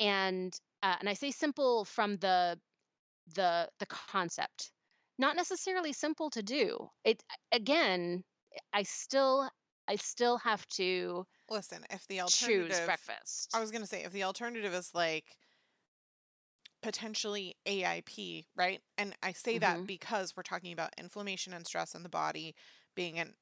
and 0.00 0.54
uh, 0.82 0.96
and 1.00 1.08
I 1.08 1.14
say 1.14 1.30
simple 1.30 1.84
from 1.84 2.16
the 2.16 2.58
the 3.34 3.68
the 3.78 3.86
concept, 3.86 4.72
not 5.18 5.36
necessarily 5.36 5.92
simple 5.92 6.30
to 6.30 6.42
do. 6.42 6.88
It 7.04 7.22
again, 7.52 8.24
I 8.72 8.82
still 8.82 9.48
I 9.88 9.96
still 9.96 10.38
have 10.38 10.66
to 10.68 11.26
Listen, 11.48 11.84
if 11.90 12.06
the 12.08 12.20
alternative 12.20 12.68
choose 12.68 12.84
breakfast. 12.86 13.50
I 13.54 13.60
was 13.60 13.70
going 13.70 13.82
to 13.82 13.88
say 13.88 14.02
if 14.04 14.12
the 14.12 14.24
alternative 14.24 14.74
is 14.74 14.90
like 14.94 15.24
potentially 16.86 17.56
AIP, 17.66 18.46
right? 18.54 18.80
And 18.96 19.14
I 19.22 19.32
say 19.32 19.58
that 19.58 19.80
Mhm. 19.80 19.86
because 19.86 20.36
we're 20.36 20.42
talking 20.44 20.72
about 20.72 20.94
inflammation 20.96 21.52
and 21.52 21.66
stress 21.66 21.94
in 21.94 22.04
the 22.04 22.08
body 22.08 22.54
being 22.94 23.18
an 23.18 23.34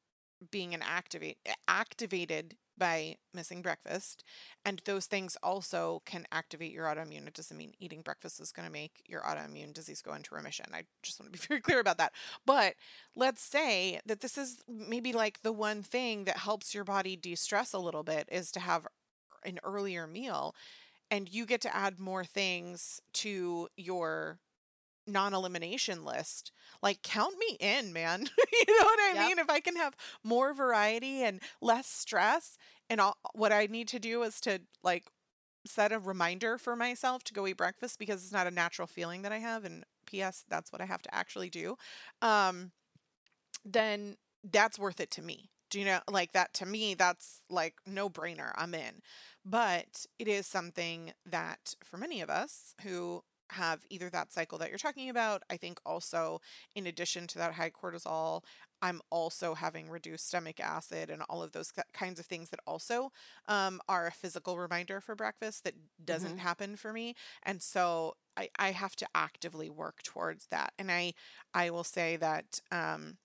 being 0.51 0.75
an 0.75 0.83
activate 0.83 1.39
activated 1.69 2.57
by 2.79 3.17
missing 3.35 3.63
breakfast. 3.63 4.25
And 4.65 4.81
those 4.87 5.07
things 5.07 5.37
also 5.43 6.03
can 6.07 6.27
activate 6.33 6.73
your 6.73 6.87
autoimmune. 6.87 7.27
It 7.27 7.35
doesn't 7.35 7.57
mean 7.57 7.75
eating 7.79 8.03
breakfast 8.03 8.41
is 8.41 8.53
going 8.53 8.67
to 8.67 8.73
make 8.73 9.03
your 9.07 9.21
autoimmune 9.23 9.75
disease 9.75 10.03
go 10.03 10.15
into 10.15 10.35
remission. 10.35 10.67
I 10.73 10.85
just 11.03 11.21
want 11.21 11.33
to 11.33 11.39
be 11.39 11.45
very 11.49 11.61
clear 11.61 11.81
about 11.81 11.99
that. 11.99 12.13
But 12.47 12.75
let's 13.15 13.43
say 13.43 14.01
that 14.07 14.21
this 14.21 14.39
is 14.39 14.59
maybe 14.69 15.13
like 15.13 15.43
the 15.43 15.53
one 15.53 15.83
thing 15.83 16.25
that 16.25 16.39
helps 16.39 16.75
your 16.75 16.85
body 16.85 17.17
de-stress 17.17 17.73
a 17.75 17.79
little 17.79 18.05
bit 18.05 18.29
is 18.33 18.51
to 18.53 18.61
have 18.61 18.87
an 19.45 19.59
earlier 19.65 20.07
meal 20.07 20.55
and 21.11 21.29
you 21.29 21.47
get 21.47 21.61
to 21.63 21.75
add 21.75 21.99
more 21.99 22.25
things 22.25 23.01
to 23.15 23.69
your 23.77 24.39
non-elimination 25.07 26.05
list 26.05 26.53
like 26.83 27.03
count 27.03 27.35
me 27.39 27.57
in 27.61 27.93
man. 27.93 28.21
You 28.53 28.75
know 28.79 28.85
what 28.85 28.99
i 29.11 29.15
Yep. 29.15 29.19
mean? 29.19 29.39
If 29.39 29.51
i 29.51 29.61
can 29.61 29.77
have 29.77 29.95
more 30.23 30.55
variety 30.55 31.23
and 31.23 31.41
less 31.61 31.87
stress 31.87 32.57
and 32.91 33.01
all, 33.01 33.17
what 33.35 33.53
i 33.53 33.67
need 33.67 33.89
to 33.89 33.99
do 33.99 34.23
is 34.23 34.41
to 34.43 34.61
like 34.83 35.05
set 35.67 35.93
a 35.93 35.99
reminder 35.99 36.59
for 36.59 36.77
myself 36.77 37.25
to 37.25 37.35
go 37.35 37.47
eat 37.47 37.57
breakfast 37.57 37.99
because 37.99 38.23
it's 38.23 38.33
not 38.33 38.47
a 38.47 38.51
natural 38.51 38.87
feeling 38.87 39.23
that 39.23 39.33
i 39.33 39.39
have 39.39 39.65
and 39.65 39.85
ps 40.07 40.45
that's 40.49 40.73
what 40.73 40.81
i 40.81 40.87
have 40.87 41.03
to 41.03 41.15
actually 41.15 41.51
do 41.51 41.77
um 42.23 42.71
then 43.65 44.17
that's 44.53 44.79
worth 44.79 45.01
it 45.01 45.11
to 45.13 45.23
me. 45.23 45.51
Do 45.71 45.79
you 45.81 45.87
know 45.87 46.01
like 46.09 46.33
that 46.33 46.55
to 46.55 46.67
me 46.67 46.95
that's 46.95 47.41
like 47.51 47.75
no 47.87 48.09
brainer 48.09 48.53
i'm 48.57 48.75
in 48.75 49.01
but 49.45 50.07
it 50.19 50.29
is 50.29 50.47
something 50.47 51.13
that 51.27 51.75
for 51.85 51.97
many 51.99 52.21
of 52.21 52.31
us 52.31 52.75
who 52.83 53.23
have 53.51 53.85
either 53.91 54.09
that 54.11 54.33
cycle 54.33 54.59
that 54.59 54.69
you're 54.71 54.79
talking 54.79 55.09
about 55.11 55.43
i 55.51 55.57
think 55.57 55.79
also 55.85 56.41
in 56.75 56.87
addition 56.87 57.27
to 57.27 57.39
that 57.39 57.53
high 57.55 57.71
cortisol 57.71 58.43
i'm 58.83 59.01
also 59.11 59.55
having 59.55 59.89
reduced 59.89 60.27
stomach 60.27 60.61
acid 60.61 61.11
and 61.11 61.23
all 61.29 61.43
of 61.43 61.53
those 61.53 61.73
kinds 61.93 62.19
of 62.19 62.27
things 62.27 62.51
that 62.51 62.61
also 62.67 63.11
um, 63.49 63.81
are 63.89 64.07
a 64.07 64.13
physical 64.13 64.59
reminder 64.59 65.01
for 65.01 65.15
breakfast 65.15 65.65
that 65.65 65.75
doesn't 66.05 66.37
Mhm. 66.37 66.39
happen 66.39 66.77
for 66.77 66.93
me 66.93 67.15
and 67.43 67.63
so 67.63 68.15
I, 68.37 68.49
I 68.59 68.71
have 68.73 68.97
to 68.97 69.07
actively 69.15 69.69
work 69.71 70.03
towards 70.03 70.47
that 70.51 70.73
and 70.79 70.91
i 70.91 71.13
i 71.55 71.71
will 71.71 71.85
say 71.85 72.17
that 72.17 72.61
um, 72.71 73.19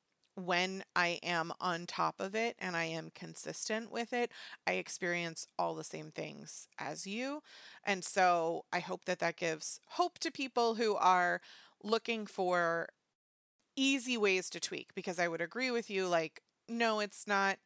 when 0.45 0.83
I 0.95 1.19
am 1.23 1.51
on 1.59 1.85
top 1.85 2.15
of 2.19 2.35
it 2.35 2.55
and 2.59 2.75
I 2.75 2.85
am 2.85 3.11
consistent 3.13 3.91
with 3.91 4.13
it, 4.13 4.31
I 4.67 4.73
experience 4.73 5.47
all 5.57 5.75
the 5.75 5.83
same 5.83 6.11
things 6.11 6.67
as 6.77 7.05
you. 7.07 7.41
And 7.83 8.03
so 8.03 8.65
I 8.71 8.79
hope 8.79 9.05
that 9.05 9.19
that 9.19 9.37
gives 9.37 9.79
hope 9.91 10.19
to 10.19 10.31
people 10.31 10.75
who 10.75 10.95
are 10.95 11.41
looking 11.83 12.25
for 12.25 12.89
easy 13.75 14.17
ways 14.17 14.49
to 14.49 14.59
tweak 14.59 14.93
because 14.95 15.19
I 15.19 15.27
would 15.27 15.41
agree 15.41 15.71
with 15.71 15.89
you 15.89 16.07
like 16.07 16.41
no 16.67 16.99
it's 16.99 17.27
not 17.27 17.57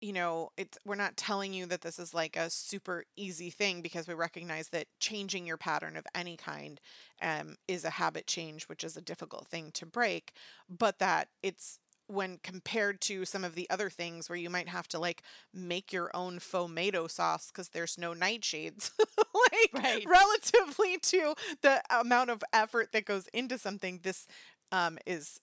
you 0.00 0.12
know 0.12 0.50
it's 0.56 0.78
we're 0.84 0.94
not 0.94 1.16
telling 1.16 1.52
you 1.52 1.66
that 1.66 1.80
this 1.82 1.98
is 1.98 2.14
like 2.14 2.36
a 2.36 2.50
super 2.50 3.04
easy 3.16 3.50
thing 3.50 3.80
because 3.82 4.06
we 4.06 4.14
recognize 4.14 4.68
that 4.68 4.86
changing 5.00 5.46
your 5.46 5.56
pattern 5.56 5.96
of 5.96 6.06
any 6.14 6.36
kind 6.36 6.80
um, 7.22 7.56
is 7.68 7.84
a 7.84 7.90
habit 7.90 8.26
change 8.26 8.64
which 8.64 8.84
is 8.84 8.96
a 8.96 9.00
difficult 9.02 9.46
thing 9.46 9.70
to 9.72 9.86
break 9.86 10.32
but 10.68 10.98
that 10.98 11.28
it's 11.42 11.78
when 12.08 12.38
compared 12.42 13.00
to 13.00 13.24
some 13.24 13.44
of 13.44 13.54
the 13.54 13.68
other 13.70 13.88
things 13.90 14.28
where 14.28 14.38
you 14.38 14.50
might 14.50 14.68
have 14.68 14.88
to 14.88 14.98
like 14.98 15.22
make 15.52 15.92
your 15.92 16.10
own 16.14 16.38
tomato 16.38 17.06
sauce 17.06 17.48
because 17.48 17.68
there's 17.70 17.98
no 17.98 18.12
nightshades 18.12 18.90
like 19.52 19.72
Right. 19.72 20.10
relatively 20.10 20.98
to 20.98 21.34
the 21.62 21.82
amount 21.90 22.30
of 22.30 22.42
effort 22.52 22.92
that 22.92 23.04
goes 23.04 23.28
into 23.32 23.58
something 23.58 24.00
this 24.02 24.26
um, 24.72 24.98
is 25.06 25.40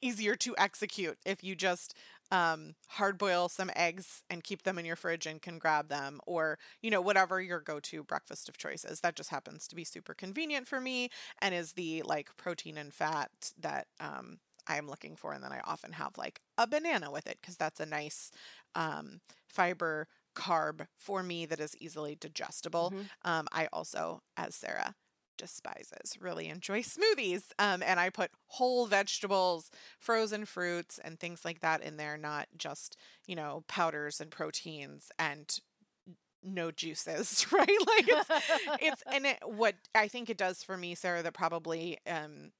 easier 0.00 0.34
to 0.36 0.54
execute 0.58 1.18
if 1.24 1.42
you 1.42 1.54
just 1.54 1.94
um, 2.32 2.74
hard 2.90 3.18
boil 3.18 3.48
some 3.48 3.70
eggs 3.76 4.24
and 4.30 4.44
keep 4.44 4.64
them 4.64 4.78
in 4.78 4.86
your 4.86 4.96
fridge 4.96 5.26
and 5.26 5.42
can 5.42 5.58
grab 5.58 5.88
them 5.88 6.20
or 6.26 6.58
you 6.82 6.90
know 6.90 7.02
whatever 7.02 7.40
your 7.42 7.60
go-to 7.60 8.04
breakfast 8.04 8.48
of 8.48 8.58
choice 8.58 8.84
is 8.84 9.00
that 9.02 9.16
just 9.16 9.30
happens 9.30 9.68
to 9.68 9.76
be 9.76 9.84
super 9.84 10.14
convenient 10.14 10.68
for 10.68 10.80
me 10.80 11.10
and 11.40 11.54
is 11.54 11.74
the 11.74 12.02
like 12.04 12.36
protein 12.36 12.78
and 12.78 12.94
fat 12.94 13.30
that 13.60 13.86
um, 14.00 14.38
I'm 14.68 14.88
looking 14.88 15.16
for. 15.16 15.32
And 15.32 15.44
then 15.44 15.52
I 15.52 15.60
often 15.64 15.92
have 15.92 16.18
like 16.18 16.40
a 16.58 16.66
banana 16.66 17.10
with 17.10 17.26
it 17.26 17.38
because 17.40 17.56
that's 17.56 17.80
a 17.80 17.86
nice 17.86 18.32
um, 18.74 19.20
fiber 19.48 20.08
carb 20.36 20.86
for 20.98 21.22
me 21.22 21.46
that 21.46 21.60
is 21.60 21.76
easily 21.80 22.16
digestible. 22.16 22.94
Mhm. 22.94 23.10
Um, 23.24 23.48
I 23.52 23.68
also, 23.72 24.22
as 24.36 24.54
Sarah 24.56 24.94
despises, 25.42 26.16
really 26.20 26.48
enjoy 26.48 26.82
smoothies. 26.82 27.42
Um, 27.58 27.82
and 27.82 27.98
I 27.98 28.10
put 28.10 28.30
whole 28.46 28.86
vegetables, 28.86 29.70
frozen 29.98 30.44
fruits, 30.44 31.00
and 31.02 31.18
things 31.18 31.44
like 31.44 31.60
that 31.60 31.82
in 31.82 31.96
there, 31.96 32.16
not 32.16 32.46
just, 32.56 32.96
you 33.26 33.34
know, 33.34 33.64
powders 33.66 34.20
and 34.20 34.30
proteins 34.30 35.10
and 35.18 35.58
no 36.44 36.70
juices, 36.70 37.44
right? 37.52 37.68
Like 37.68 38.08
it's 38.08 38.30
it's 38.80 39.02
and 39.12 39.26
it 39.26 39.38
what 39.44 39.74
I 39.96 40.06
think 40.06 40.30
it 40.30 40.38
does 40.38 40.62
for 40.62 40.76
me, 40.76 40.94
Sarah, 40.94 41.22
that 41.24 41.34
probably 41.34 41.98
um 42.06 42.52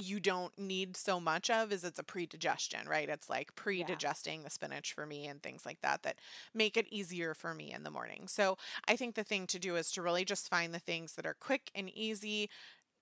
you 0.00 0.20
don't 0.20 0.56
need 0.58 0.96
so 0.96 1.20
much 1.20 1.50
of 1.50 1.72
is 1.72 1.84
it's 1.84 1.98
a 1.98 2.04
pre-digestion, 2.04 2.88
right? 2.88 3.08
It's 3.08 3.28
like 3.28 3.54
pre-digesting 3.54 4.42
the 4.42 4.50
spinach 4.50 4.92
for 4.92 5.06
me 5.06 5.26
and 5.26 5.42
things 5.42 5.66
like 5.66 5.80
that 5.82 6.02
that 6.02 6.18
make 6.54 6.76
it 6.76 6.86
easier 6.90 7.34
for 7.34 7.54
me 7.54 7.72
in 7.72 7.82
the 7.82 7.90
morning. 7.90 8.26
So 8.28 8.56
I 8.88 8.96
think 8.96 9.14
the 9.14 9.24
thing 9.24 9.46
to 9.48 9.58
do 9.58 9.76
is 9.76 9.90
to 9.92 10.02
really 10.02 10.24
just 10.24 10.48
find 10.48 10.74
the 10.74 10.78
things 10.78 11.14
that 11.14 11.26
are 11.26 11.36
quick 11.38 11.70
and 11.74 11.90
easy 11.90 12.48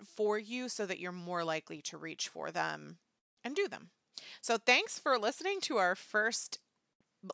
for 0.04 0.38
you 0.38 0.68
so 0.68 0.86
that 0.86 0.98
you're 0.98 1.12
more 1.12 1.44
likely 1.44 1.82
to 1.82 1.96
reach 1.98 2.28
for 2.28 2.50
them 2.50 2.98
and 3.44 3.54
do 3.54 3.68
them. 3.68 3.90
So 4.40 4.58
thanks 4.58 4.98
for 4.98 5.18
listening 5.18 5.60
to 5.62 5.76
our 5.76 5.94
first 5.94 6.58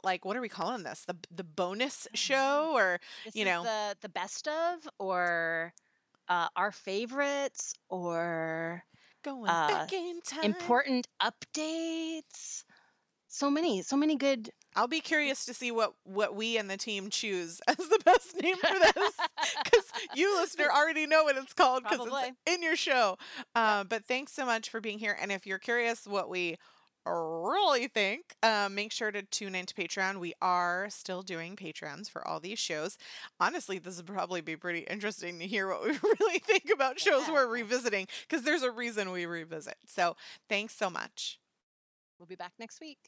like 0.02 0.24
what 0.24 0.36
are 0.36 0.40
we 0.40 0.48
calling 0.48 0.82
this? 0.82 1.04
The 1.06 1.16
the 1.34 1.44
bonus 1.44 2.08
show 2.14 2.72
or 2.74 3.00
This 3.24 3.36
you 3.36 3.44
know. 3.44 3.62
the 3.62 3.96
the 4.00 4.08
best 4.08 4.48
of 4.48 4.88
or 4.98 5.74
uh, 6.28 6.48
our 6.56 6.72
favorites 6.72 7.74
or 7.88 8.82
going 9.24 9.48
uh, 9.48 9.68
back 9.68 9.92
in 9.92 10.20
time? 10.24 10.44
important 10.44 11.08
updates. 11.20 12.64
So 13.28 13.50
many, 13.50 13.82
so 13.82 13.96
many 13.96 14.14
good. 14.14 14.50
I'll 14.76 14.86
be 14.86 15.00
curious 15.00 15.44
to 15.46 15.54
see 15.54 15.72
what 15.72 15.94
what 16.04 16.36
we 16.36 16.56
and 16.56 16.70
the 16.70 16.76
team 16.76 17.10
choose 17.10 17.60
as 17.68 17.76
the 17.76 18.00
best 18.04 18.40
name 18.40 18.56
for 18.56 18.78
this 18.78 19.16
because 19.64 19.84
you 20.14 20.38
listener 20.40 20.68
already 20.70 21.06
know 21.06 21.24
what 21.24 21.36
it's 21.36 21.52
called 21.52 21.82
because 21.82 22.06
it's 22.06 22.36
in 22.46 22.62
your 22.62 22.76
show. 22.76 23.18
Uh, 23.56 23.82
but 23.82 24.04
thanks 24.04 24.32
so 24.32 24.46
much 24.46 24.70
for 24.70 24.80
being 24.80 25.00
here. 25.00 25.16
And 25.20 25.32
if 25.32 25.46
you're 25.46 25.58
curious 25.58 26.06
what 26.06 26.28
we 26.28 26.56
really 27.12 27.88
think, 27.88 28.34
uh, 28.42 28.68
make 28.70 28.92
sure 28.92 29.10
to 29.12 29.22
tune 29.22 29.54
into 29.54 29.74
Patreon. 29.74 30.18
We 30.18 30.32
are 30.40 30.86
still 30.90 31.22
doing 31.22 31.56
Patreons 31.56 32.08
for 32.10 32.26
all 32.26 32.40
these 32.40 32.58
shows. 32.58 32.96
Honestly, 33.38 33.78
this 33.78 33.96
would 33.98 34.06
probably 34.06 34.40
be 34.40 34.56
pretty 34.56 34.80
interesting 34.80 35.38
to 35.38 35.46
hear 35.46 35.68
what 35.68 35.82
we 35.84 35.90
really 36.20 36.38
think 36.38 36.70
about 36.72 36.98
shows 36.98 37.24
Yeah. 37.26 37.34
we're 37.34 37.46
revisiting 37.48 38.06
because 38.28 38.42
there's 38.44 38.62
a 38.62 38.70
reason 38.70 39.10
we 39.12 39.26
revisit. 39.26 39.76
So 39.86 40.16
thanks 40.48 40.74
so 40.74 40.88
much. 40.88 41.38
We'll 42.18 42.26
be 42.26 42.36
back 42.36 42.52
next 42.58 42.80
week. 42.80 42.98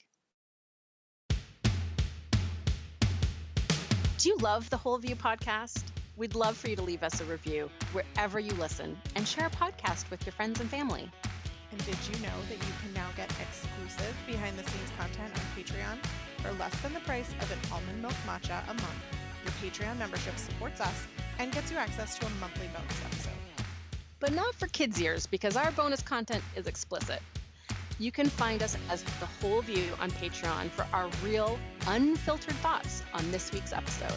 Do 4.19 4.29
you 4.31 4.37
love 4.39 4.69
the 4.71 4.77
Whole 4.77 4.99
View 4.99 5.15
podcast? 5.15 5.85
We'd 6.17 6.35
love 6.35 6.57
for 6.57 6.69
you 6.69 6.77
to 6.77 6.83
leave 6.83 7.03
us 7.03 7.21
a 7.21 7.25
review 7.27 7.71
wherever 7.93 8.41
you 8.41 8.53
listen 8.53 8.97
and 9.15 9.29
share 9.29 9.47
a 9.47 9.51
podcast 9.51 10.11
with 10.11 10.25
your 10.25 10.33
friends 10.33 10.61
and 10.61 10.69
family. 10.71 11.11
And 11.77 11.85
did 11.85 11.99
you 12.09 12.23
know 12.23 12.41
that 12.49 12.55
you 12.55 12.73
can 12.81 12.95
now 12.95 13.09
get 13.19 13.31
exclusive 13.39 14.17
behind 14.27 14.59
the 14.59 14.63
scenes 14.63 14.91
content 14.99 15.31
on 15.35 15.63
Patreon 15.63 15.99
for 16.39 16.51
less 16.53 16.75
than 16.81 16.95
the 16.95 17.01
price 17.01 17.31
of 17.39 17.53
an 17.53 17.59
almond 17.71 18.01
milk 18.01 18.15
matcha 18.27 18.63
a 18.65 18.73
month? 18.73 19.05
Your 19.45 19.53
Patreon 19.61 19.99
membership 19.99 20.39
supports 20.39 20.81
us 20.81 21.07
and 21.39 21.53
gets 21.53 21.71
you 21.71 21.77
access 21.77 22.19
to 22.19 22.25
a 22.25 22.31
monthly 22.41 22.69
bonus 22.69 23.05
episode. 23.05 23.67
But 24.21 24.33
not 24.33 24.55
for 24.55 24.69
kids' 24.69 24.99
ears 25.03 25.27
because 25.27 25.55
our 25.55 25.71
bonus 25.73 26.01
content 26.01 26.43
is 26.57 26.67
explicit. 26.67 27.21
You 27.99 28.11
can 28.11 28.31
find 28.31 28.63
us 28.63 28.79
as 28.89 29.03
The 29.03 29.27
Whole 29.27 29.61
View 29.61 29.93
on 30.01 30.11
Patreon 30.13 30.71
for 30.71 30.87
our 30.95 31.11
real, 31.23 31.59
unfiltered 31.89 32.55
thoughts 32.57 33.03
on 33.13 33.31
this 33.31 33.53
week's 33.53 33.75
episode. 33.75 34.17